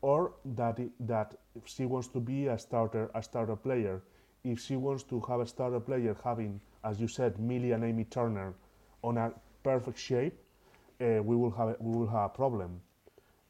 or 0.00 0.32
that 0.56 0.78
it, 0.78 0.92
that 1.06 1.34
if 1.54 1.68
she 1.68 1.84
wants 1.84 2.08
to 2.08 2.20
be 2.20 2.46
a 2.46 2.58
starter 2.58 3.10
a 3.14 3.22
starter 3.22 3.56
player. 3.56 4.00
If 4.42 4.58
she 4.58 4.76
wants 4.76 5.02
to 5.02 5.20
have 5.28 5.40
a 5.40 5.46
starter 5.46 5.80
player 5.80 6.16
having, 6.24 6.62
as 6.84 7.00
you 7.00 7.08
said, 7.08 7.38
Millie 7.38 7.72
and 7.72 7.84
Amy 7.84 8.04
Turner 8.04 8.54
on 9.02 9.16
a 9.18 9.32
perfect 9.62 9.98
shape, 9.98 10.38
uh, 11.00 11.22
we 11.22 11.36
will 11.36 11.50
have 11.50 11.68
a, 11.68 11.76
we 11.80 11.96
will 11.98 12.06
have 12.06 12.26
a 12.26 12.34
problem. 12.34 12.80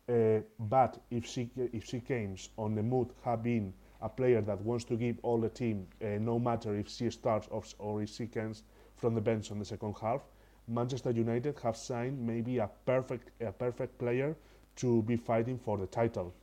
Uh, 0.09 0.41
but 0.59 1.01
if 1.11 1.24
she 1.26 1.51
if 1.57 1.85
she 1.85 2.01
comes 2.01 2.51
on 2.57 2.74
the 2.74 2.83
mood 2.83 3.09
have 3.24 3.43
been 3.43 3.72
a 4.03 4.09
player 4.09 4.41
that 4.41 4.61
wants 4.62 4.85
to 4.85 4.97
give 4.97 5.16
all 5.22 5.39
the 5.39 5.49
team, 5.49 5.87
uh, 6.03 6.18
no 6.20 6.39
matter 6.39 6.74
if 6.74 6.89
she 6.89 7.11
starts 7.11 7.47
or, 7.51 7.62
or 7.78 8.03
if 8.03 8.09
she 8.09 8.26
comes 8.26 8.64
from 8.97 9.14
the 9.14 9.20
bench 9.20 9.51
on 9.53 9.59
the 9.59 9.64
second 9.64 9.95
half, 10.01 10.22
Manchester 10.66 11.11
United 11.11 11.59
have 11.62 11.76
signed 11.76 12.18
maybe 12.26 12.59
a 12.59 12.68
perfect 12.87 13.31
a 13.41 13.53
perfect 13.53 13.99
player 13.99 14.37
to 14.76 15.03
be 15.03 15.16
fighting 15.16 15.59
for 15.59 15.78
the 15.78 15.87
title. 15.87 16.35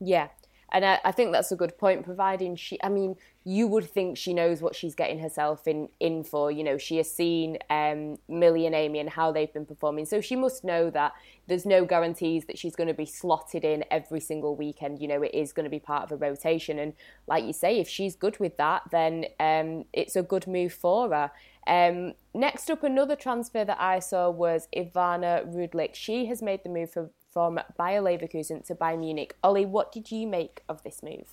Yeah. 0.00 0.28
And 0.72 0.84
I, 0.84 0.98
I 1.04 1.12
think 1.12 1.32
that's 1.32 1.52
a 1.52 1.56
good 1.56 1.78
point, 1.78 2.04
providing 2.04 2.56
she, 2.56 2.82
I 2.82 2.88
mean, 2.88 3.16
you 3.44 3.68
would 3.68 3.88
think 3.88 4.16
she 4.16 4.32
knows 4.32 4.62
what 4.62 4.74
she's 4.74 4.94
getting 4.94 5.18
herself 5.18 5.68
in, 5.68 5.88
in 6.00 6.24
for. 6.24 6.50
You 6.50 6.64
know, 6.64 6.78
she 6.78 6.96
has 6.96 7.10
seen 7.10 7.58
um, 7.68 8.18
Millie 8.28 8.66
and 8.66 8.74
Amy 8.74 8.98
and 8.98 9.10
how 9.10 9.30
they've 9.32 9.52
been 9.52 9.66
performing. 9.66 10.06
So 10.06 10.20
she 10.20 10.34
must 10.34 10.64
know 10.64 10.90
that 10.90 11.12
there's 11.46 11.66
no 11.66 11.84
guarantees 11.84 12.46
that 12.46 12.58
she's 12.58 12.74
going 12.74 12.88
to 12.88 12.94
be 12.94 13.04
slotted 13.04 13.64
in 13.64 13.84
every 13.90 14.20
single 14.20 14.56
weekend. 14.56 15.00
You 15.00 15.08
know, 15.08 15.22
it 15.22 15.34
is 15.34 15.52
going 15.52 15.64
to 15.64 15.70
be 15.70 15.78
part 15.78 16.04
of 16.04 16.12
a 16.12 16.16
rotation. 16.16 16.78
And 16.78 16.94
like 17.26 17.44
you 17.44 17.52
say, 17.52 17.78
if 17.78 17.88
she's 17.88 18.16
good 18.16 18.38
with 18.40 18.56
that, 18.56 18.82
then 18.90 19.26
um, 19.38 19.84
it's 19.92 20.16
a 20.16 20.22
good 20.22 20.46
move 20.46 20.72
for 20.72 21.10
her. 21.10 21.30
Um, 21.66 22.14
next 22.34 22.70
up, 22.70 22.82
another 22.82 23.16
transfer 23.16 23.64
that 23.64 23.80
I 23.80 23.98
saw 23.98 24.30
was 24.30 24.68
Ivana 24.76 25.46
Rudelic. 25.46 25.94
She 25.94 26.26
has 26.26 26.42
made 26.42 26.62
the 26.62 26.70
move 26.70 26.90
from, 26.90 27.10
from 27.34 27.60
Bayer 27.76 28.00
Leverkusen 28.00 28.64
to 28.66 28.74
Bayern 28.76 29.00
Munich. 29.00 29.36
Oli, 29.44 29.66
what 29.66 29.92
did 29.92 30.10
you 30.10 30.26
make 30.26 30.62
of 30.70 30.82
this 30.84 31.02
move? 31.02 31.28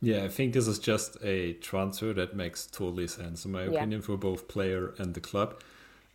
Yeah, 0.00 0.24
I 0.24 0.28
think 0.28 0.52
this 0.52 0.66
is 0.66 0.78
just 0.78 1.16
a 1.22 1.54
transfer 1.54 2.12
that 2.14 2.36
makes 2.36 2.66
totally 2.66 3.06
sense, 3.06 3.44
in 3.44 3.52
my 3.52 3.64
Yeah. 3.64 3.76
opinion, 3.76 4.02
for 4.02 4.16
both 4.16 4.48
player 4.48 4.94
and 4.98 5.14
the 5.14 5.20
club. 5.20 5.60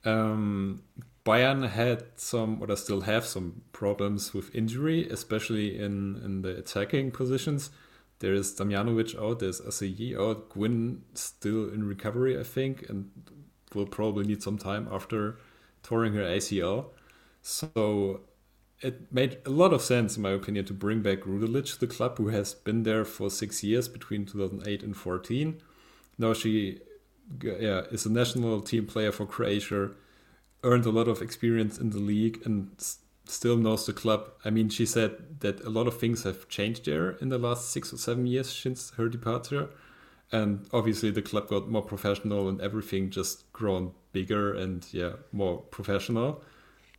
Um, 0.05 0.84
Bayern 1.26 1.70
had 1.70 2.05
some, 2.15 2.61
or 2.61 2.76
still 2.76 3.01
have 3.01 3.26
some 3.26 3.61
problems 3.74 4.34
with 4.34 4.53
injury, 4.55 5.07
especially 5.09 5.78
in, 5.80 6.22
in 6.24 6.41
the 6.41 6.57
attacking 6.57 7.11
positions. 7.11 7.72
There 8.20 8.34
is 8.34 8.53
Damjanovic 8.55 9.18
out, 9.22 9.39
there's 9.39 9.61
Asseyi 9.61 10.18
out, 10.20 10.49
Gwinn 10.49 11.03
still 11.13 11.70
in 11.70 11.84
recovery, 11.88 12.39
I 12.39 12.43
think, 12.43 12.89
and 12.89 13.11
will 13.74 13.86
probably 13.86 14.26
need 14.26 14.43
some 14.43 14.57
time 14.57 14.88
after 14.91 15.38
touring 15.84 16.13
her 16.13 16.24
ACL. 16.24 16.88
So 17.41 18.22
it 18.82 19.11
made 19.11 19.39
a 19.45 19.49
lot 19.49 19.73
of 19.73 19.82
sense, 19.82 20.17
in 20.17 20.23
my 20.23 20.32
opinion, 20.32 20.65
to 20.65 20.73
bring 20.73 21.01
back 21.01 21.21
Rudelic, 21.21 21.80
the 21.80 21.88
club 21.88 22.17
who 22.17 22.30
has 22.30 22.53
been 22.53 22.84
there 22.84 23.05
for 23.05 23.30
six 23.30 23.63
years 23.63 23.88
between 23.88 24.25
2008 24.25 24.84
and 24.84 24.95
14. 24.95 25.61
Now 26.17 26.34
she 26.34 26.80
yeah, 27.41 27.82
is 27.91 28.05
a 28.05 28.11
national 28.11 28.61
team 28.61 28.86
player 28.86 29.11
for 29.11 29.25
Croatia, 29.25 29.91
earned 30.63 30.86
a 30.86 30.91
lot 30.91 31.07
of 31.07 31.21
experience 31.21 31.78
in 31.78 31.89
the 31.89 31.99
league, 31.99 32.41
and 32.45 32.69
still 33.25 33.57
knows 33.57 33.86
the 33.86 33.93
club. 33.93 34.30
I 34.45 34.51
mean, 34.51 34.69
she 34.69 34.86
said 34.86 35.39
that 35.41 35.61
a 35.61 35.69
lot 35.69 35.88
of 35.88 35.99
things 35.99 36.23
have 36.23 36.47
changed 36.47 36.86
there 36.86 37.11
in 37.11 37.30
the 37.30 37.38
last 37.38 37.69
six 37.69 37.91
or 37.91 37.97
seven 37.97 38.28
years 38.28 38.49
since 38.49 38.91
her 38.91 39.09
departure. 39.09 39.69
And 40.32 40.67
obviously, 40.71 41.09
the 41.09 41.21
club 41.21 41.47
got 41.47 41.69
more 41.69 41.82
professional 41.82 42.47
and 42.47 42.61
everything 42.61 43.09
just 43.09 43.51
grown 43.53 43.93
bigger 44.11 44.53
and, 44.53 44.86
yeah, 44.91 45.13
more 45.32 45.59
professional 45.59 46.43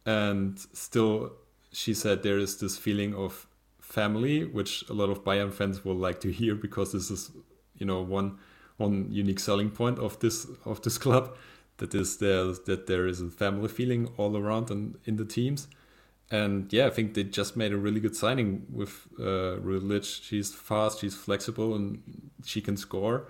and 0.09 0.59
still 0.73 1.33
she 1.73 1.95
said 1.95 2.23
there 2.23 2.39
is 2.39 2.59
this 2.59 2.77
feeling 2.77 3.15
of 3.15 3.47
family 3.81 4.45
which 4.45 4.85
a 4.91 4.93
lot 4.93 5.09
of 5.09 5.25
bayern 5.25 5.53
fans 5.53 5.85
will 5.85 5.95
like 5.95 6.21
to 6.21 6.31
hear 6.31 6.55
because 6.55 6.93
this 6.93 7.11
is 7.11 7.31
you 7.77 7.87
know 7.87 8.03
one 8.03 8.39
one 8.77 9.09
unique 9.11 9.41
selling 9.41 9.71
point 9.71 9.99
of 9.99 10.19
this 10.21 10.47
of 10.65 10.83
this 10.83 10.99
club. 11.07 11.37
That 11.79 11.95
is 11.95 12.17
there 12.17 12.45
that 12.67 12.87
there 12.89 13.07
is 13.07 13.21
a 13.21 13.31
family 13.31 13.69
feeling 13.69 14.09
all 14.17 14.37
around 14.37 14.71
and 14.71 14.99
in 15.05 15.17
the 15.17 15.25
teams. 15.25 15.69
And 16.31 16.71
yeah 16.73 16.87
i 16.87 16.91
think 16.91 17.15
they 17.15 17.25
just 17.25 17.57
made 17.57 17.73
a 17.73 17.79
really 17.79 18.01
good 18.01 18.15
signing 18.15 18.67
with 18.71 19.07
uh 19.19 19.57
Rudelic. 19.67 20.05
she's 20.05 20.53
fast 20.53 21.01
she's 21.01 21.15
flexible 21.15 21.75
and 21.75 22.03
she 22.45 22.61
can 22.61 22.77
score. 22.77 23.29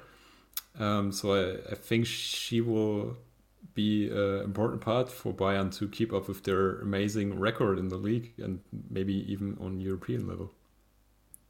Um, 0.79 1.13
so 1.13 1.33
I, 1.35 1.73
I 1.73 1.75
think 1.75 2.07
she 2.07 2.61
will 2.61 3.17
be 3.87 4.09
an 4.11 4.43
important 4.51 4.81
part 4.81 5.09
for 5.09 5.33
Bayern 5.33 5.71
to 5.79 5.89
keep 5.89 6.13
up 6.13 6.29
with 6.29 6.41
their 6.45 6.81
amazing 6.81 7.39
record 7.39 7.79
in 7.79 7.89
the 7.89 8.01
league 8.09 8.29
and 8.45 8.61
maybe 8.91 9.15
even 9.33 9.57
on 9.61 9.81
European 9.81 10.23
level. 10.27 10.49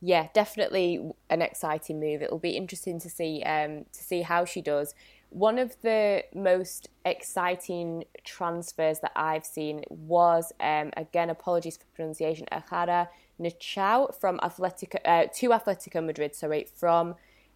yeah, 0.01 0.29
definitely 0.33 1.01
an 1.29 1.43
exciting 1.43 1.99
move. 2.01 2.23
It'll 2.23 2.39
be 2.39 2.57
interesting 2.57 3.01
to 3.01 3.11
see 3.11 3.43
um, 3.43 3.85
to 3.93 4.03
see 4.11 4.23
how 4.23 4.45
she 4.45 4.63
does. 4.63 4.95
One 5.31 5.59
of 5.59 5.77
the 5.83 6.25
most 6.35 6.89
exciting 7.05 8.05
transfers 8.25 9.01
that 9.01 9.13
I've 9.17 9.45
seen 9.45 9.85
was 9.89 10.53
um, 10.61 10.91
again 10.97 11.31
apologies 11.31 11.77
for 11.77 11.85
pronunciation 11.97 12.47
Ajara 12.53 13.09
Nchout 13.41 14.15
from 14.21 14.39
Atletico 14.39 14.99
uh, 15.05 15.27
to 15.35 15.49
Atletico 15.51 16.05
Madrid. 16.05 16.35
Sorry, 16.35 16.67
from 16.75 17.15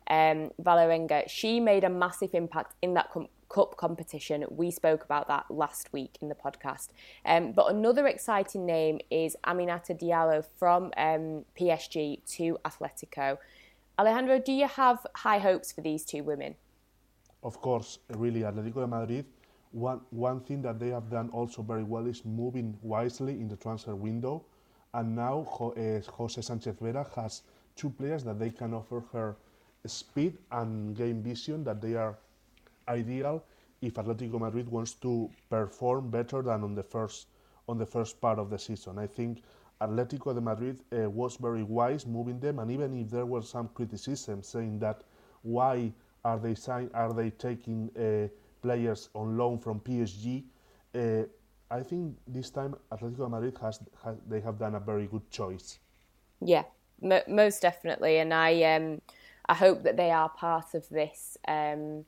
um, 0.08 0.50
Vålerenga. 0.60 1.28
She 1.28 1.60
made 1.60 1.84
a 1.84 1.90
massive 1.90 2.34
impact 2.34 2.74
in 2.82 2.94
that 2.94 3.10
com- 3.12 3.28
Cup 3.52 3.76
competition. 3.76 4.44
We 4.50 4.70
spoke 4.70 5.04
about 5.04 5.28
that 5.28 5.50
last 5.50 5.92
week 5.92 6.16
in 6.22 6.28
the 6.28 6.34
podcast. 6.34 6.88
Um, 7.26 7.52
but 7.52 7.70
another 7.70 8.06
exciting 8.06 8.64
name 8.64 8.98
is 9.10 9.36
Aminata 9.44 9.98
Diallo 9.98 10.44
from 10.58 10.84
um, 10.96 11.44
PSG 11.58 12.24
to 12.36 12.58
Atletico. 12.64 13.36
Alejandro, 13.98 14.38
do 14.38 14.52
you 14.52 14.66
have 14.66 15.06
high 15.14 15.38
hopes 15.38 15.70
for 15.70 15.82
these 15.82 16.04
two 16.04 16.22
women? 16.24 16.54
Of 17.42 17.60
course, 17.60 17.98
really, 18.08 18.40
Atletico 18.40 18.80
de 18.80 18.86
Madrid. 18.86 19.26
One, 19.72 20.00
one 20.10 20.40
thing 20.40 20.62
that 20.62 20.78
they 20.78 20.88
have 20.88 21.10
done 21.10 21.28
also 21.30 21.62
very 21.62 21.84
well 21.84 22.06
is 22.06 22.24
moving 22.24 22.76
wisely 22.82 23.34
in 23.34 23.48
the 23.48 23.56
transfer 23.56 23.94
window. 23.94 24.44
And 24.94 25.14
now 25.14 25.46
uh, 25.60 26.00
Jose 26.12 26.40
Sanchez 26.40 26.74
Vera 26.80 27.06
has 27.16 27.42
two 27.76 27.90
players 27.90 28.24
that 28.24 28.38
they 28.38 28.50
can 28.50 28.72
offer 28.74 29.02
her 29.12 29.36
speed 29.86 30.38
and 30.52 30.96
game 30.96 31.22
vision 31.22 31.64
that 31.64 31.80
they 31.80 31.94
are 31.94 32.16
ideal 32.88 33.42
if 33.80 33.94
Atletico 33.94 34.38
Madrid 34.40 34.68
wants 34.68 34.92
to 34.94 35.30
perform 35.50 36.10
better 36.10 36.42
than 36.42 36.62
on 36.62 36.74
the 36.74 36.82
first 36.82 37.28
on 37.68 37.78
the 37.78 37.86
first 37.86 38.20
part 38.20 38.38
of 38.38 38.50
the 38.50 38.58
season. 38.58 38.98
I 38.98 39.06
think 39.06 39.42
Atletico 39.80 40.34
de 40.34 40.40
Madrid 40.40 40.80
uh, 40.92 41.08
was 41.10 41.36
very 41.36 41.62
wise 41.62 42.06
moving 42.06 42.38
them, 42.40 42.58
and 42.58 42.70
even 42.70 42.98
if 43.00 43.10
there 43.10 43.26
was 43.26 43.48
some 43.48 43.68
criticism 43.68 44.42
saying 44.42 44.78
that 44.80 45.02
why 45.42 45.92
are 46.24 46.38
they 46.38 46.54
sign, 46.54 46.90
are 46.94 47.12
they 47.12 47.30
taking 47.30 47.90
uh, 47.96 48.28
players 48.62 49.08
on 49.14 49.36
loan 49.36 49.58
from 49.58 49.80
PSG, 49.80 50.44
uh, 50.94 51.22
I 51.70 51.82
think 51.82 52.16
this 52.26 52.50
time 52.50 52.74
Atletico 52.92 53.24
de 53.24 53.28
Madrid 53.28 53.58
has, 53.60 53.80
has, 54.04 54.16
they 54.28 54.40
have 54.40 54.58
done 54.58 54.74
a 54.74 54.80
very 54.80 55.06
good 55.06 55.28
choice. 55.30 55.78
Yeah, 56.40 56.64
m- 57.02 57.22
most 57.28 57.62
definitely, 57.62 58.18
and 58.18 58.32
I 58.34 58.62
um 58.74 59.00
I 59.46 59.54
hope 59.54 59.82
that 59.84 59.96
they 59.96 60.10
are 60.10 60.28
part 60.28 60.74
of 60.74 60.88
this 60.88 61.36
um 61.48 62.04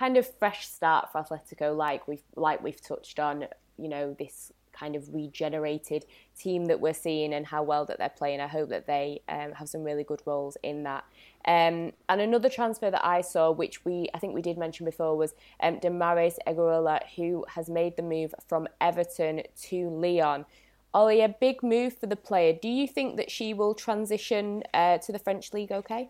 kind 0.00 0.16
of 0.16 0.26
fresh 0.38 0.66
start 0.66 1.12
for 1.12 1.22
Atletico, 1.22 1.76
like 1.76 2.08
we've 2.08 2.22
like 2.34 2.62
we've 2.62 2.80
touched 2.80 3.20
on. 3.20 3.46
You 3.76 3.88
know, 3.88 4.16
this 4.18 4.52
kind 4.72 4.96
of 4.96 5.12
regenerated 5.14 6.06
team 6.38 6.66
that 6.66 6.80
we're 6.80 6.94
seeing 6.94 7.34
and 7.34 7.46
how 7.46 7.62
well 7.62 7.84
that 7.84 7.98
they're 7.98 8.08
playing. 8.08 8.40
I 8.40 8.46
hope 8.46 8.70
that 8.70 8.86
they 8.86 9.20
um, 9.28 9.52
have 9.52 9.68
some 9.68 9.82
really 9.82 10.04
good 10.04 10.22
roles 10.24 10.56
in 10.62 10.84
that. 10.84 11.04
Um, 11.44 11.92
and 12.08 12.20
another 12.20 12.48
transfer 12.48 12.90
that 12.90 13.04
I 13.04 13.20
saw, 13.20 13.50
which 13.50 13.84
we 13.84 14.08
I 14.14 14.18
think 14.18 14.34
we 14.34 14.42
did 14.42 14.56
mention 14.56 14.86
before, 14.86 15.16
was 15.16 15.34
um, 15.62 15.78
Damaris 15.78 16.38
Egurola, 16.46 17.00
who 17.16 17.44
has 17.48 17.68
made 17.68 17.96
the 17.96 18.02
move 18.02 18.34
from 18.48 18.68
Everton 18.80 19.42
to 19.68 19.90
Lyon. 19.90 20.46
Oli, 20.92 21.20
a 21.20 21.28
big 21.28 21.62
move 21.62 21.96
for 21.96 22.06
the 22.06 22.16
player. 22.16 22.52
Do 22.52 22.68
you 22.68 22.88
think 22.88 23.16
that 23.18 23.30
she 23.30 23.54
will 23.54 23.74
transition 23.74 24.64
uh, 24.74 24.98
to 24.98 25.12
the 25.12 25.20
French 25.20 25.52
league? 25.52 25.70
Okay. 25.70 26.08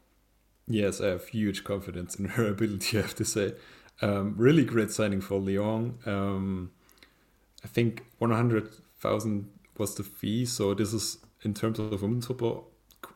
Yes, 0.67 1.01
I 1.01 1.09
have 1.09 1.27
huge 1.29 1.65
confidence 1.65 2.15
in 2.15 2.27
her 2.27 2.47
ability. 2.55 2.99
I 2.99 3.03
have 3.03 3.17
to 3.17 3.25
say. 3.25 3.55
Um, 4.03 4.35
really 4.37 4.65
great 4.65 4.91
signing 4.91 5.21
for 5.21 5.39
Lyon. 5.39 5.99
Um, 6.07 6.71
I 7.65 7.69
think 7.69 8.07
100,000 8.19 9.51
was 9.77 9.95
the 9.95 10.03
fee, 10.03 10.47
so 10.47 10.75
this 10.75 10.93
is 10.93 11.19
in 11.43 11.55
terms 11.55 11.79
of 11.79 12.03
women's 12.03 12.27
football 12.27 12.71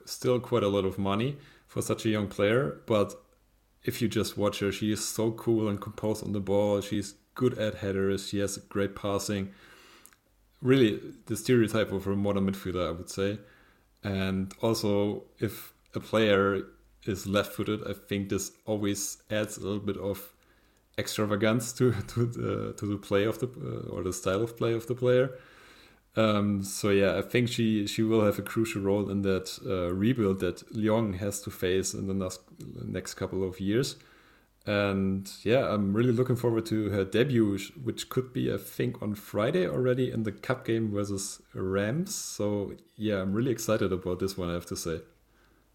still 0.05 0.41
quite 0.41 0.62
a 0.62 0.68
lot 0.68 0.85
of 0.85 0.99
money 0.99 1.37
for 1.66 1.82
such 1.82 2.05
a 2.07 2.09
young 2.09 2.28
player. 2.28 2.80
But 2.87 3.14
if 3.82 4.01
you 4.01 4.09
just 4.09 4.37
watch 4.37 4.61
her, 4.61 4.72
she 4.72 4.93
is 4.93 5.07
so 5.07 5.32
cool 5.32 5.68
and 5.68 5.80
composed 5.80 6.24
on 6.24 6.32
the 6.32 6.41
ball. 6.41 6.80
She's 6.80 7.14
good 7.35 7.59
at 7.59 7.76
headers. 7.76 8.28
She 8.28 8.39
has 8.39 8.57
great 8.57 8.95
passing. 8.95 9.51
Really, 10.62 11.01
the 11.26 11.37
stereotype 11.37 11.93
of 11.93 12.07
a 12.07 12.16
modern 12.16 12.51
midfielder, 12.51 12.89
I 12.89 12.93
would 12.93 13.11
say. 13.11 13.39
And 14.03 14.53
also, 14.61 15.24
if 15.39 15.74
a 15.95 16.01
player 16.01 16.62
is 17.05 17.26
left-footed, 17.26 17.80
I 17.87 17.93
think 17.93 18.28
this 18.28 18.53
always 18.64 19.18
adds 19.30 19.59
a 19.59 19.61
little 19.61 19.80
bit 19.80 19.99
of 19.99 20.34
extravagance 20.99 21.72
to 21.74 21.92
to 22.09 22.26
the 22.26 22.74
to 22.76 22.86
the 22.86 22.97
play 22.97 23.24
of 23.24 23.38
the 23.38 23.47
uh, 23.47 23.95
or 23.95 24.03
the 24.03 24.12
style 24.12 24.42
of 24.42 24.57
play 24.57 24.72
of 24.72 24.86
the 24.86 24.95
player. 24.95 25.30
Um, 26.16 26.62
so 26.62 26.90
yeah, 26.90 27.18
I 27.18 27.22
think 27.22 27.49
she 27.49 27.86
she 27.86 28.03
will 28.03 28.24
have 28.24 28.38
a 28.38 28.42
crucial 28.42 28.82
role 28.82 29.11
in 29.11 29.22
that 29.22 29.59
uh, 29.66 29.92
rebuild 29.92 30.40
that 30.40 30.62
Lyon 30.74 31.14
has 31.14 31.40
to 31.42 31.51
face 31.51 31.92
in 31.95 32.07
the 32.07 32.14
next 32.14 32.40
next 32.84 33.14
couple 33.14 33.47
of 33.47 33.61
years. 33.61 33.97
And 34.66 35.30
yeah, 35.42 35.68
I'm 35.68 35.92
really 35.92 36.12
looking 36.12 36.36
forward 36.36 36.64
to 36.66 36.88
her 36.90 37.05
debut, 37.05 37.59
which 37.82 38.09
could 38.09 38.32
be, 38.32 38.51
I 38.51 38.57
think, 38.57 39.03
on 39.03 39.14
Friday 39.14 39.68
already 39.68 40.11
in 40.11 40.22
the 40.22 40.32
cup 40.32 40.64
game 40.64 40.90
versus 40.90 41.42
Rams. 41.53 42.14
So 42.14 42.72
yeah, 42.97 43.20
I'm 43.20 43.34
really 43.34 43.51
excited 43.51 43.92
about 43.92 44.20
this 44.20 44.38
one. 44.38 44.49
I 44.49 44.55
have 44.55 44.66
to 44.66 44.76
say. 44.76 45.01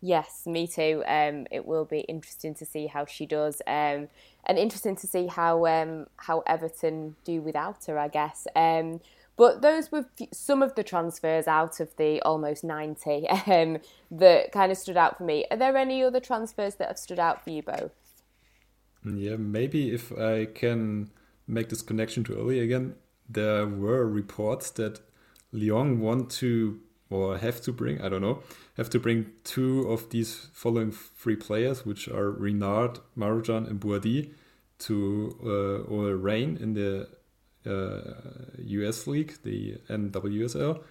Yes, 0.02 0.44
me 0.46 0.66
too. 0.66 1.04
Um, 1.06 1.46
it 1.52 1.66
will 1.66 1.86
be 1.86 2.02
interesting 2.02 2.54
to 2.56 2.66
see 2.66 2.88
how 2.88 3.06
she 3.06 3.26
does, 3.26 3.62
um, 3.68 4.08
and 4.46 4.58
interesting 4.58 4.96
to 4.96 5.08
see 5.08 5.28
how 5.28 5.66
um, 5.66 6.08
how 6.16 6.40
Everton 6.48 7.16
do 7.26 7.42
without 7.42 7.86
her. 7.86 8.00
I 8.00 8.08
guess. 8.08 8.48
Um, 8.56 9.02
but 9.36 9.62
those 9.62 9.92
were 9.92 10.06
some 10.34 10.62
of 10.62 10.76
the 10.76 10.84
transfers 10.84 11.48
out 11.48 11.80
of 11.80 11.96
the 11.98 12.22
almost 12.22 12.64
ninety 12.64 13.28
um, 13.48 13.80
that 14.12 14.52
kind 14.52 14.72
of 14.72 14.78
stood 14.78 14.98
out 14.98 15.18
for 15.18 15.24
me. 15.24 15.46
Are 15.52 15.58
there 15.58 15.76
any 15.76 16.02
other 16.04 16.22
transfers 16.22 16.76
that 16.76 16.88
have 16.88 17.00
stood 17.00 17.20
out 17.20 17.44
for 17.44 17.50
you 17.50 17.64
both? 17.64 17.92
Yeah, 19.06 19.36
maybe 19.38 19.94
if 19.94 20.12
I 20.18 20.46
can 20.46 21.12
make 21.48 21.70
this 21.70 21.82
connection 21.82 22.24
to 22.26 22.38
earlier 22.38 22.64
again, 22.64 22.96
there 23.28 23.66
were 23.66 24.08
reports 24.08 24.72
that 24.72 25.00
Lyon 25.52 26.00
want 26.00 26.30
to 26.32 26.80
or 27.10 27.38
have 27.38 27.62
to 27.62 27.72
bring, 27.72 28.02
I 28.02 28.10
don't 28.10 28.22
know, 28.22 28.44
have 28.78 28.90
to 28.92 29.00
bring 29.00 29.32
two 29.44 29.90
of 29.90 30.10
these 30.10 30.50
following 30.54 30.92
three 30.92 31.36
players, 31.36 31.86
which 31.86 32.08
are 32.08 32.32
Renard, 32.32 33.00
Marozsán, 33.18 33.68
and 33.68 33.80
Bouhaddi, 33.80 34.32
to 34.80 35.36
uh, 35.44 35.92
or 35.92 36.16
Reign 36.16 36.58
in 36.62 36.74
the 36.74 37.10
uh, 37.66 38.14
US 38.58 39.08
League, 39.08 39.34
the 39.44 39.78
NWSL. 39.90 40.84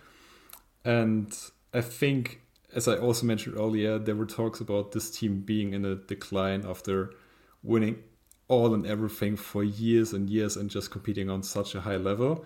And 0.85 1.33
I 1.73 1.81
think, 1.81 2.41
as 2.75 2.89
I 2.89 2.97
also 2.97 3.27
mentioned 3.27 3.57
earlier, 3.57 3.99
there 3.99 4.17
were 4.17 4.27
talks 4.27 4.61
about 4.61 4.93
this 4.93 5.11
team 5.11 5.41
being 5.41 5.73
in 5.73 5.85
a 5.85 5.95
decline 5.95 6.65
after 6.67 7.15
winning 7.63 8.03
all 8.49 8.75
and 8.75 8.87
everything 8.87 9.37
for 9.37 9.63
years 9.63 10.13
and 10.13 10.31
years 10.31 10.57
and 10.57 10.71
just 10.71 10.91
competing 10.91 11.29
on 11.29 11.43
such 11.43 11.75
a 11.75 11.83
high 11.83 11.97
level. 11.97 12.45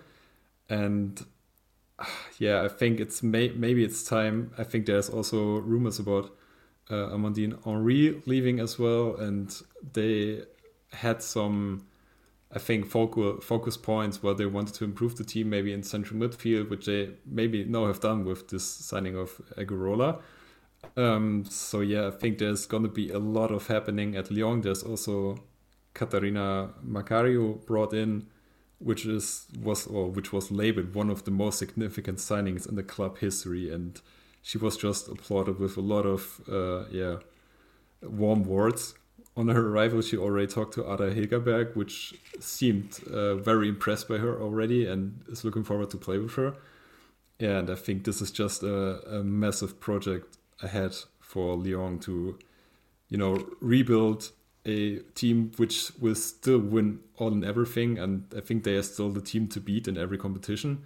And 0.68 1.25
yeah, 2.38 2.62
I 2.62 2.68
think 2.68 3.01
it's 3.01 3.22
may, 3.22 3.51
maybe 3.51 3.84
it's 3.84 4.05
time. 4.05 4.53
I 4.59 4.64
think 4.64 4.86
there's 4.86 5.09
also 5.09 5.59
rumors 5.61 5.99
about 5.99 6.36
uh, 6.90 7.11
Amandine 7.11 7.62
Henry 7.64 8.22
leaving 8.26 8.61
as 8.61 8.78
well, 8.78 9.16
and 9.16 9.55
they 9.93 10.43
had 10.93 11.22
some, 11.22 11.86
I 12.53 12.59
think, 12.59 12.86
focus 12.86 13.45
focus 13.45 13.76
points 13.76 14.22
where 14.22 14.34
they 14.34 14.47
wanted 14.47 14.74
to 14.74 14.84
improve 14.84 15.16
the 15.16 15.24
team, 15.24 15.51
maybe 15.51 15.72
in 15.72 15.82
central 15.82 16.18
midfield, 16.20 16.70
which 16.70 16.86
they 16.86 17.11
maybe 17.24 17.64
now 17.64 17.86
have 17.86 18.01
done 18.01 18.24
with 18.24 18.49
this 18.49 18.64
signing 18.64 19.16
of 19.16 19.40
Egurola. 19.57 20.20
Um, 20.97 21.45
so 21.49 21.80
yeah, 21.80 22.09
I 22.09 22.11
think 22.11 22.38
there's 22.38 22.66
gonna 22.66 22.88
be 22.88 23.11
a 23.11 23.18
lot 23.18 23.51
of 23.53 23.68
happening 23.68 24.16
at 24.16 24.30
Lyon. 24.30 24.61
There's 24.61 24.82
also 24.82 25.38
Catarina 25.95 26.70
Macario 26.84 27.64
brought 27.66 27.95
in 27.95 28.26
which 28.83 29.07
is 29.07 29.47
was 29.62 29.87
or 29.87 30.11
which 30.11 30.33
was 30.33 30.51
labeled 30.51 30.95
one 30.95 31.11
of 31.11 31.24
the 31.24 31.30
most 31.30 31.59
significant 31.59 32.18
signings 32.18 32.68
in 32.68 32.74
the 32.74 32.83
club 32.83 33.18
history, 33.18 33.72
and 33.72 34.01
she 34.43 34.59
was 34.59 34.76
just 34.76 35.09
applauded 35.09 35.59
with 35.59 35.76
a 35.76 35.80
lot 35.80 36.05
of 36.05 36.41
uh, 36.51 36.85
yeah 36.91 37.16
warm 38.03 38.45
words. 38.45 38.95
On 39.35 39.49
her 39.49 39.68
arrival, 39.68 40.03
she 40.03 40.18
already 40.18 40.47
talked 40.47 40.74
to 40.74 40.93
Ada 40.93 41.14
Hegerberg, 41.14 41.74
which 41.74 42.14
seemed 42.39 43.01
uh, 43.11 43.37
very 43.37 43.68
impressed 43.68 44.07
by 44.09 44.18
her 44.18 44.39
already, 44.43 44.87
and 44.87 45.22
is 45.28 45.43
looking 45.45 45.64
forward 45.64 45.89
to 45.91 45.97
play 45.97 46.18
with 46.18 46.35
her. 46.35 46.55
And 47.41 47.70
I 47.70 47.74
think 47.74 48.05
this 48.05 48.20
is 48.20 48.30
just 48.30 48.62
a, 48.62 49.01
a 49.09 49.24
massive 49.24 49.80
project 49.80 50.37
ahead 50.61 50.95
for 51.20 51.57
Lyon 51.57 51.99
to, 52.01 52.39
you 53.09 53.16
know, 53.16 53.49
rebuild 53.61 54.33
a 54.65 54.99
team 55.15 55.53
which 55.57 55.91
will 55.99 56.15
still 56.15 56.59
win 56.59 57.01
all 57.17 57.33
and 57.33 57.45
everything, 57.45 57.99
and 57.99 58.33
I 58.37 58.41
think 58.41 58.65
they 58.65 58.77
are 58.77 58.83
still 58.83 59.11
the 59.11 59.21
team 59.21 59.49
to 59.49 59.61
beat 59.61 59.89
in 59.89 59.97
every 59.97 60.19
competition. 60.19 60.85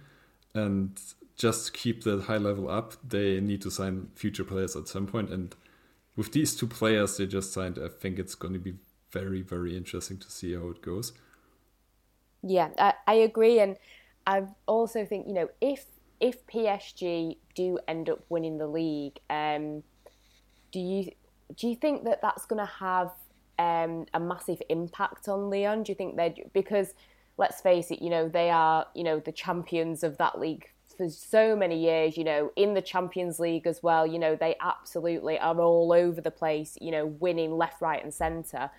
And 0.53 0.99
just 1.35 1.73
keep 1.73 2.03
that 2.03 2.23
high 2.23 2.37
level 2.37 2.69
up, 2.69 2.95
they 3.07 3.39
need 3.39 3.61
to 3.61 3.71
sign 3.71 4.09
future 4.15 4.43
players 4.43 4.75
at 4.75 4.87
some 4.87 5.05
point. 5.05 5.29
And 5.29 5.55
with 6.15 6.31
these 6.31 6.55
two 6.55 6.65
players 6.67 7.17
they 7.17 7.27
just 7.27 7.53
signed, 7.53 7.77
I 7.77 7.89
think 7.89 8.17
it's 8.17 8.35
going 8.35 8.53
to 8.53 8.59
be 8.59 8.75
very, 9.11 9.41
very 9.41 9.77
interesting 9.77 10.17
to 10.17 10.31
see 10.31 10.53
how 10.55 10.69
it 10.69 10.81
goes. 10.81 11.13
Yeah, 12.41 12.69
I, 12.77 12.93
I 13.05 13.13
agree, 13.15 13.59
and 13.59 13.77
I 14.25 14.43
also 14.67 15.05
think 15.05 15.27
you 15.27 15.33
know 15.33 15.49
if 15.59 15.85
if 16.19 16.45
PSG 16.47 17.37
do 17.55 17.79
end 17.87 18.09
up 18.09 18.19
winning 18.29 18.57
the 18.57 18.67
league, 18.67 19.19
um, 19.29 19.83
do 20.71 20.79
you 20.79 21.11
do 21.55 21.67
you 21.67 21.75
think 21.75 22.03
that 22.05 22.21
that's 22.21 22.45
going 22.45 22.63
to 22.63 22.71
have 22.71 23.11
um, 23.59 24.05
a 24.13 24.19
massive 24.19 24.61
impact 24.69 25.27
on 25.27 25.49
Lyon? 25.49 25.83
Do 25.83 25.91
you 25.91 25.95
think 25.95 26.15
they 26.15 26.45
because 26.53 26.93
let's 27.37 27.61
face 27.61 27.91
it, 27.91 28.01
you 28.01 28.09
know 28.09 28.27
they 28.27 28.49
are 28.49 28.85
you 28.95 29.03
know 29.03 29.19
the 29.19 29.31
champions 29.31 30.03
of 30.03 30.17
that 30.17 30.39
league 30.39 30.69
for 30.97 31.09
so 31.09 31.55
many 31.55 31.79
years, 31.79 32.17
you 32.17 32.23
know, 32.23 32.51
in 32.55 32.73
the 32.73 32.81
Champions 32.81 33.39
League 33.39 33.67
as 33.67 33.83
well. 33.83 34.05
You 34.05 34.19
know, 34.19 34.35
they 34.35 34.55
absolutely 34.59 35.37
are 35.37 35.61
all 35.61 35.93
over 35.93 36.19
the 36.19 36.31
place, 36.31 36.77
you 36.81 36.91
know, 36.91 37.05
winning 37.05 37.55
left, 37.55 37.81
right, 37.81 38.03
and 38.03 38.13
centre. 38.13 38.71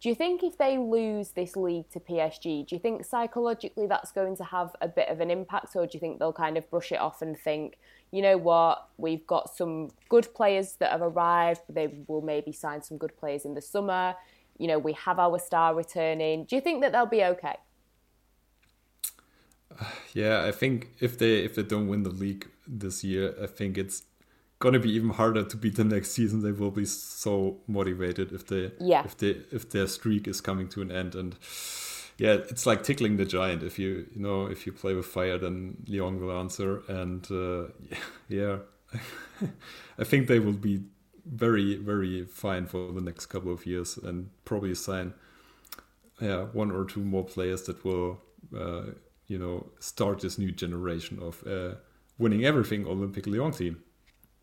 Do 0.00 0.08
you 0.08 0.14
think 0.14 0.42
if 0.42 0.58
they 0.58 0.78
lose 0.78 1.30
this 1.30 1.56
league 1.56 1.88
to 1.90 2.00
PSG, 2.00 2.66
do 2.66 2.74
you 2.74 2.80
think 2.80 3.04
psychologically 3.04 3.86
that's 3.86 4.12
going 4.12 4.36
to 4.36 4.44
have 4.44 4.74
a 4.80 4.88
bit 4.88 5.08
of 5.08 5.20
an 5.20 5.30
impact, 5.30 5.76
or 5.76 5.86
do 5.86 5.92
you 5.94 6.00
think 6.00 6.18
they'll 6.18 6.32
kind 6.32 6.56
of 6.56 6.68
brush 6.70 6.92
it 6.92 6.98
off 6.98 7.22
and 7.22 7.38
think, 7.38 7.78
you 8.12 8.22
know 8.22 8.36
what, 8.36 8.88
we've 8.98 9.26
got 9.26 9.54
some 9.54 9.90
good 10.08 10.32
players 10.34 10.74
that 10.74 10.92
have 10.92 11.02
arrived, 11.02 11.62
they 11.68 12.04
will 12.06 12.20
maybe 12.20 12.52
sign 12.52 12.82
some 12.82 12.98
good 12.98 13.16
players 13.16 13.44
in 13.44 13.54
the 13.54 13.62
summer, 13.62 14.14
you 14.58 14.68
know, 14.68 14.78
we 14.78 14.92
have 14.92 15.18
our 15.18 15.38
star 15.38 15.74
returning. 15.74 16.44
Do 16.44 16.54
you 16.54 16.62
think 16.62 16.82
that 16.82 16.92
they'll 16.92 17.06
be 17.06 17.24
okay? 17.24 17.56
Yeah, 20.14 20.44
I 20.44 20.52
think 20.52 20.90
if 21.00 21.18
they 21.18 21.38
if 21.38 21.54
they 21.54 21.62
don't 21.62 21.88
win 21.88 22.02
the 22.02 22.10
league 22.10 22.50
this 22.66 23.02
year, 23.02 23.34
I 23.42 23.46
think 23.46 23.78
it's 23.78 24.02
gonna 24.58 24.78
be 24.78 24.90
even 24.90 25.08
harder 25.10 25.42
to 25.42 25.56
beat 25.56 25.76
them 25.76 25.88
next 25.88 26.10
season. 26.10 26.42
They 26.42 26.52
will 26.52 26.70
be 26.70 26.84
so 26.84 27.60
motivated 27.66 28.30
if 28.32 28.46
they 28.46 28.72
yeah. 28.78 29.02
if 29.04 29.16
they 29.16 29.40
if 29.50 29.70
their 29.70 29.86
streak 29.86 30.28
is 30.28 30.42
coming 30.42 30.68
to 30.68 30.82
an 30.82 30.92
end 30.92 31.14
and 31.14 31.34
yeah, 32.22 32.34
it's 32.34 32.66
like 32.66 32.84
tickling 32.84 33.16
the 33.16 33.24
giant. 33.24 33.64
If 33.64 33.80
you 33.80 34.06
you 34.14 34.22
know 34.22 34.46
if 34.46 34.64
you 34.64 34.72
play 34.72 34.94
with 34.94 35.06
fire, 35.06 35.38
then 35.38 35.76
Lyon 35.88 36.20
will 36.20 36.38
answer. 36.38 36.82
And 36.86 37.26
uh, 37.32 37.72
yeah, 38.28 38.58
I 39.98 40.04
think 40.04 40.28
they 40.28 40.38
will 40.38 40.52
be 40.52 40.84
very 41.26 41.76
very 41.78 42.24
fine 42.24 42.66
for 42.66 42.92
the 42.92 43.00
next 43.00 43.26
couple 43.26 43.52
of 43.52 43.66
years 43.66 43.96
and 43.96 44.28
probably 44.44 44.74
sign 44.74 45.14
yeah 46.20 46.42
one 46.52 46.72
or 46.72 46.84
two 46.84 47.00
more 47.00 47.24
players 47.24 47.62
that 47.62 47.84
will 47.84 48.20
uh, 48.56 48.86
you 49.28 49.38
know 49.38 49.70
start 49.78 50.20
this 50.20 50.36
new 50.38 50.52
generation 50.52 51.18
of 51.20 51.44
uh, 51.46 51.74
winning 52.18 52.44
everything 52.44 52.86
Olympic 52.86 53.26
Lyon 53.26 53.50
team. 53.50 53.82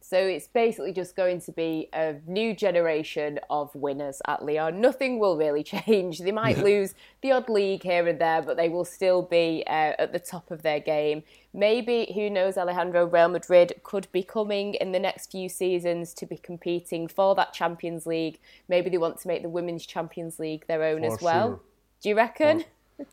So 0.10 0.18
it's 0.18 0.48
basically 0.48 0.92
just 0.92 1.16
going 1.16 1.40
to 1.42 1.52
be 1.52 1.88
a 1.94 2.16
new 2.26 2.56
generation 2.56 3.40
of 3.48 3.70
winners 3.76 4.24
at 4.28 4.44
Lyon. 4.44 4.82
Nothing 4.82 5.20
will 5.20 5.38
really 5.38 5.62
change. 5.76 6.18
They 6.18 6.32
might 6.32 6.58
lose 6.58 6.96
the 7.22 7.32
odd 7.32 7.48
league 7.48 7.84
here 7.84 8.08
and 8.08 8.20
there, 8.20 8.42
but 8.42 8.58
they 8.58 8.70
will 8.70 8.86
still 8.86 9.22
be 9.22 9.64
uh, 9.68 9.94
at 10.00 10.12
the 10.12 10.18
top 10.18 10.50
of 10.50 10.64
their 10.64 10.80
game. 10.80 11.22
Maybe, 11.54 12.12
who 12.16 12.28
knows, 12.28 12.58
Alejandro, 12.58 13.06
Real 13.06 13.28
Madrid 13.28 13.74
could 13.84 14.08
be 14.12 14.24
coming 14.24 14.74
in 14.74 14.94
the 14.94 15.00
next 15.00 15.30
few 15.30 15.48
seasons 15.48 16.16
to 16.16 16.26
be 16.26 16.38
competing 16.38 17.08
for 17.08 17.36
that 17.36 17.54
Champions 17.54 18.08
League. 18.08 18.40
Maybe 18.68 18.90
they 18.90 18.98
want 18.98 19.20
to 19.20 19.28
make 19.28 19.44
the 19.44 19.50
Women's 19.50 19.86
Champions 19.86 20.40
League 20.40 20.66
their 20.66 20.82
own 20.82 21.02
for 21.02 21.14
as 21.14 21.22
well. 21.22 21.48
Sure. 21.50 21.60
Do 22.02 22.10
you 22.10 22.16
reckon? 22.16 22.62
For- 22.62 22.66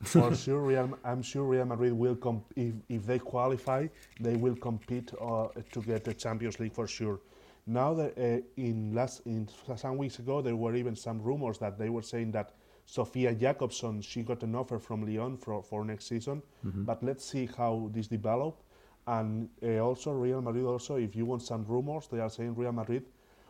for 0.03 0.35
sure, 0.35 0.61
Real, 0.61 0.99
I'm 1.05 1.23
sure 1.23 1.45
Real 1.45 1.65
Madrid 1.65 1.93
will 1.93 2.17
comp- 2.17 2.53
if, 2.57 2.75
if 2.89 3.07
they 3.07 3.19
qualify, 3.19 3.87
they 4.21 4.37
will 4.37 4.57
compete 4.57 5.13
uh, 5.21 5.49
to 5.73 5.83
get 5.83 6.05
the 6.05 6.15
Champions 6.15 6.59
League 6.61 6.73
for 6.73 6.87
sure. 6.87 7.21
Now 7.67 7.95
that 7.95 8.17
uh, 8.17 8.43
in 8.57 8.95
last 8.95 9.23
in 9.27 9.49
some 9.77 9.97
weeks 9.97 10.21
ago 10.21 10.41
there 10.41 10.55
were 10.55 10.77
even 10.77 10.95
some 10.95 11.21
rumors 11.21 11.59
that 11.59 11.79
they 11.79 11.89
were 11.89 12.03
saying 12.03 12.31
that 12.33 12.53
Sofia 12.85 13.35
Jakobsson 13.35 14.03
she 14.05 14.23
got 14.23 14.43
an 14.45 14.55
offer 14.55 14.79
from 14.79 15.05
Lyon 15.05 15.37
for, 15.37 15.63
for 15.65 15.85
next 15.85 16.07
season, 16.07 16.43
mm-hmm. 16.65 16.85
but 16.85 17.03
let's 17.03 17.25
see 17.29 17.49
how 17.57 17.91
this 17.93 18.07
develop. 18.07 18.63
And 19.09 19.49
uh, 19.63 19.79
also 19.79 20.13
Real 20.13 20.41
Madrid 20.41 20.65
also 20.65 20.95
if 20.95 21.17
you 21.17 21.27
want 21.27 21.43
some 21.43 21.65
rumors 21.65 22.07
they 22.07 22.21
are 22.21 22.31
saying 22.31 22.55
Real 22.55 22.73
Madrid, 22.73 23.05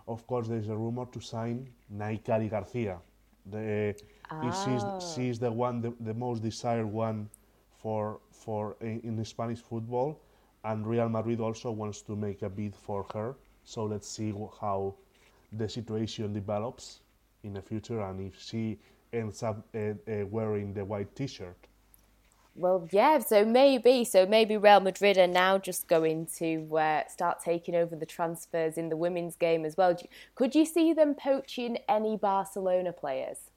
of 0.09 0.27
course 0.27 0.49
there 0.49 0.59
is 0.59 0.69
a 0.69 0.77
rumor 0.77 1.05
to 1.13 1.21
sign 1.21 1.69
Nahikari 1.95 2.51
Garcia. 2.51 2.99
The 3.51 3.95
Oh. 4.31 4.65
She's, 4.65 5.15
she's 5.15 5.39
the 5.39 5.51
one, 5.51 5.81
the, 5.81 5.93
the 6.01 6.15
most 6.15 6.43
desired 6.43 6.87
one 6.87 7.29
for 7.83 8.21
for 8.31 8.77
in, 8.81 9.01
in 9.05 9.25
Spanish 9.25 9.61
football, 9.61 10.21
and 10.65 10.87
Real 10.87 11.09
Madrid 11.09 11.41
also 11.41 11.71
wants 11.71 12.03
to 12.03 12.17
make 12.17 12.43
a 12.43 12.49
bid 12.49 12.75
for 12.75 13.07
her. 13.15 13.35
So 13.65 13.85
let's 13.85 14.09
see 14.09 14.33
how 14.61 14.95
the 15.53 15.69
situation 15.69 16.33
develops 16.33 17.01
in 17.45 17.55
the 17.55 17.63
future, 17.63 18.01
and 18.01 18.21
if 18.21 18.41
she 18.41 18.79
ends 19.13 19.43
up 19.43 19.67
uh, 19.75 19.79
uh, 19.79 20.27
wearing 20.27 20.75
the 20.75 20.85
white 20.85 21.15
T-shirt. 21.15 21.57
Well, 22.55 22.89
yeah, 22.91 23.19
so 23.19 23.45
maybe, 23.45 24.05
so 24.05 24.25
maybe 24.25 24.57
Real 24.57 24.81
Madrid 24.81 25.19
are 25.19 25.27
now 25.27 25.59
just 25.59 25.89
going 25.89 26.27
to 26.39 26.79
uh, 26.79 27.07
start 27.07 27.41
taking 27.45 27.75
over 27.75 27.95
the 27.95 28.07
transfers 28.07 28.79
in 28.79 28.89
the 28.89 28.97
women's 28.97 29.37
game 29.37 29.67
as 29.67 29.77
well. 29.77 29.95
Could 30.35 30.55
you 30.55 30.65
see 30.65 30.95
them 30.95 31.15
poaching 31.15 31.77
any 31.87 32.17
Barcelona 32.17 32.93
players? 32.93 33.51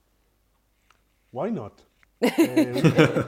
Why 1.32 1.50
not? 1.50 1.82
uh, 2.22 3.24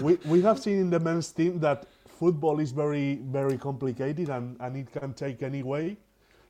we, 0.00 0.14
we 0.26 0.42
have 0.42 0.58
seen 0.58 0.78
in 0.78 0.90
the 0.90 1.00
men's 1.00 1.30
team 1.32 1.58
that 1.60 1.86
football 2.06 2.60
is 2.60 2.70
very, 2.70 3.16
very 3.16 3.58
complicated 3.58 4.28
and, 4.28 4.56
and 4.60 4.76
it 4.76 4.92
can 4.92 5.12
take 5.12 5.42
any 5.42 5.62
way. 5.62 5.96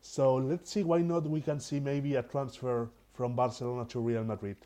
So 0.03 0.35
let's 0.35 0.71
see 0.71 0.83
why 0.83 1.01
not 1.01 1.25
we 1.25 1.41
can 1.41 1.61
see 1.61 1.81
maybe 1.81 2.17
a 2.17 2.23
transfer 2.23 2.91
from 3.15 3.35
Barcelona 3.35 3.87
to 3.87 4.01
Real 4.01 4.25
Madrid. 4.25 4.57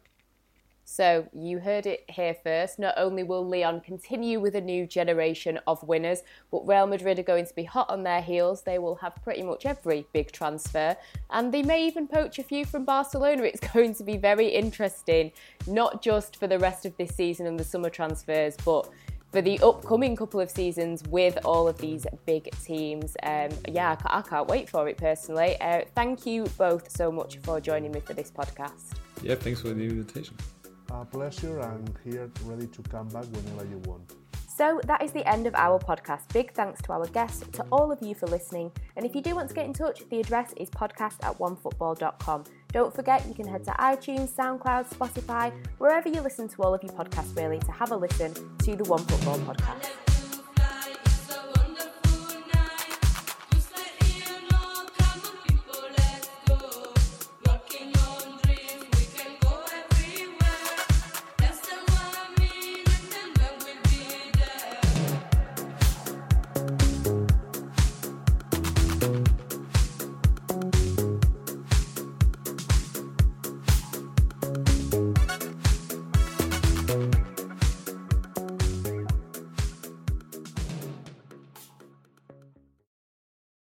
So 0.88 1.28
you 1.32 1.58
heard 1.58 1.84
it 1.84 2.04
here 2.08 2.36
first. 2.44 2.78
Not 2.78 2.94
only 2.96 3.24
will 3.24 3.44
Lyon 3.44 3.80
continue 3.80 4.38
with 4.38 4.54
a 4.54 4.60
new 4.60 4.86
generation 4.86 5.58
of 5.66 5.82
winners, 5.82 6.22
but 6.52 6.66
Real 6.66 6.86
Madrid 6.86 7.18
are 7.18 7.24
going 7.24 7.44
to 7.44 7.54
be 7.54 7.64
hot 7.64 7.90
on 7.90 8.04
their 8.04 8.22
heels. 8.22 8.62
They 8.62 8.78
will 8.78 8.94
have 8.94 9.12
pretty 9.24 9.42
much 9.42 9.66
every 9.66 10.06
big 10.12 10.30
transfer, 10.30 10.96
and 11.30 11.52
they 11.52 11.64
may 11.64 11.84
even 11.84 12.06
poach 12.06 12.38
a 12.38 12.44
few 12.44 12.64
from 12.64 12.84
Barcelona. 12.84 13.42
It's 13.42 13.58
going 13.72 13.96
to 13.96 14.04
be 14.04 14.16
very 14.16 14.46
interesting, 14.46 15.32
not 15.66 16.02
just 16.02 16.36
for 16.36 16.46
the 16.46 16.60
rest 16.60 16.86
of 16.86 16.96
this 16.96 17.16
season 17.16 17.46
and 17.46 17.58
the 17.58 17.64
summer 17.64 17.90
transfers, 17.90 18.56
but 18.64 18.88
for 19.32 19.42
the 19.42 19.58
upcoming 19.58 20.14
couple 20.14 20.38
of 20.38 20.52
seasons 20.52 21.02
with 21.08 21.36
all 21.44 21.66
of 21.66 21.78
these 21.78 22.06
big 22.26 22.48
teams. 22.64 23.16
Um, 23.24 23.48
yeah, 23.66 23.96
I 24.06 24.22
can't 24.22 24.46
wait 24.46 24.68
for 24.70 24.88
it 24.88 24.98
personally. 24.98 25.60
Uh, 25.60 25.82
thank 25.96 26.24
you 26.26 26.44
both 26.56 26.88
so 26.96 27.10
much 27.10 27.38
for 27.38 27.60
joining 27.60 27.90
me 27.90 27.98
for 27.98 28.14
this 28.14 28.30
podcast. 28.30 28.92
Yeah, 29.20 29.34
thanks 29.34 29.62
for 29.62 29.70
the 29.70 29.82
invitation 29.82 30.36
a 30.90 31.04
pleasure 31.04 31.60
and 31.60 31.92
here 32.04 32.30
ready 32.44 32.66
to 32.66 32.82
come 32.82 33.08
back 33.08 33.24
whenever 33.24 33.66
you 33.68 33.78
want. 33.86 34.12
So 34.56 34.80
that 34.86 35.02
is 35.02 35.12
the 35.12 35.28
end 35.28 35.46
of 35.46 35.54
our 35.54 35.78
podcast. 35.78 36.32
Big 36.32 36.54
thanks 36.54 36.80
to 36.82 36.92
our 36.92 37.06
guests, 37.08 37.44
to 37.52 37.66
all 37.70 37.92
of 37.92 38.00
you 38.00 38.14
for 38.14 38.26
listening. 38.26 38.72
And 38.96 39.04
if 39.04 39.14
you 39.14 39.20
do 39.20 39.34
want 39.34 39.50
to 39.50 39.54
get 39.54 39.66
in 39.66 39.74
touch, 39.74 40.08
the 40.08 40.18
address 40.20 40.54
is 40.56 40.70
podcast 40.70 41.22
at 41.22 41.36
onefootball.com. 41.38 42.44
Don't 42.72 42.94
forget 42.94 43.26
you 43.28 43.34
can 43.34 43.46
head 43.46 43.64
to 43.64 43.72
iTunes, 43.72 44.30
SoundCloud, 44.30 44.88
Spotify, 44.88 45.52
wherever 45.76 46.08
you 46.08 46.22
listen 46.22 46.48
to 46.48 46.62
all 46.62 46.74
of 46.74 46.82
your 46.82 46.92
podcasts 46.92 47.36
really 47.36 47.58
to 47.58 47.72
have 47.72 47.90
a 47.90 47.96
listen 47.96 48.32
to 48.32 48.76
the 48.76 48.84
OneFootball 48.84 49.44
podcast. 49.44 50.05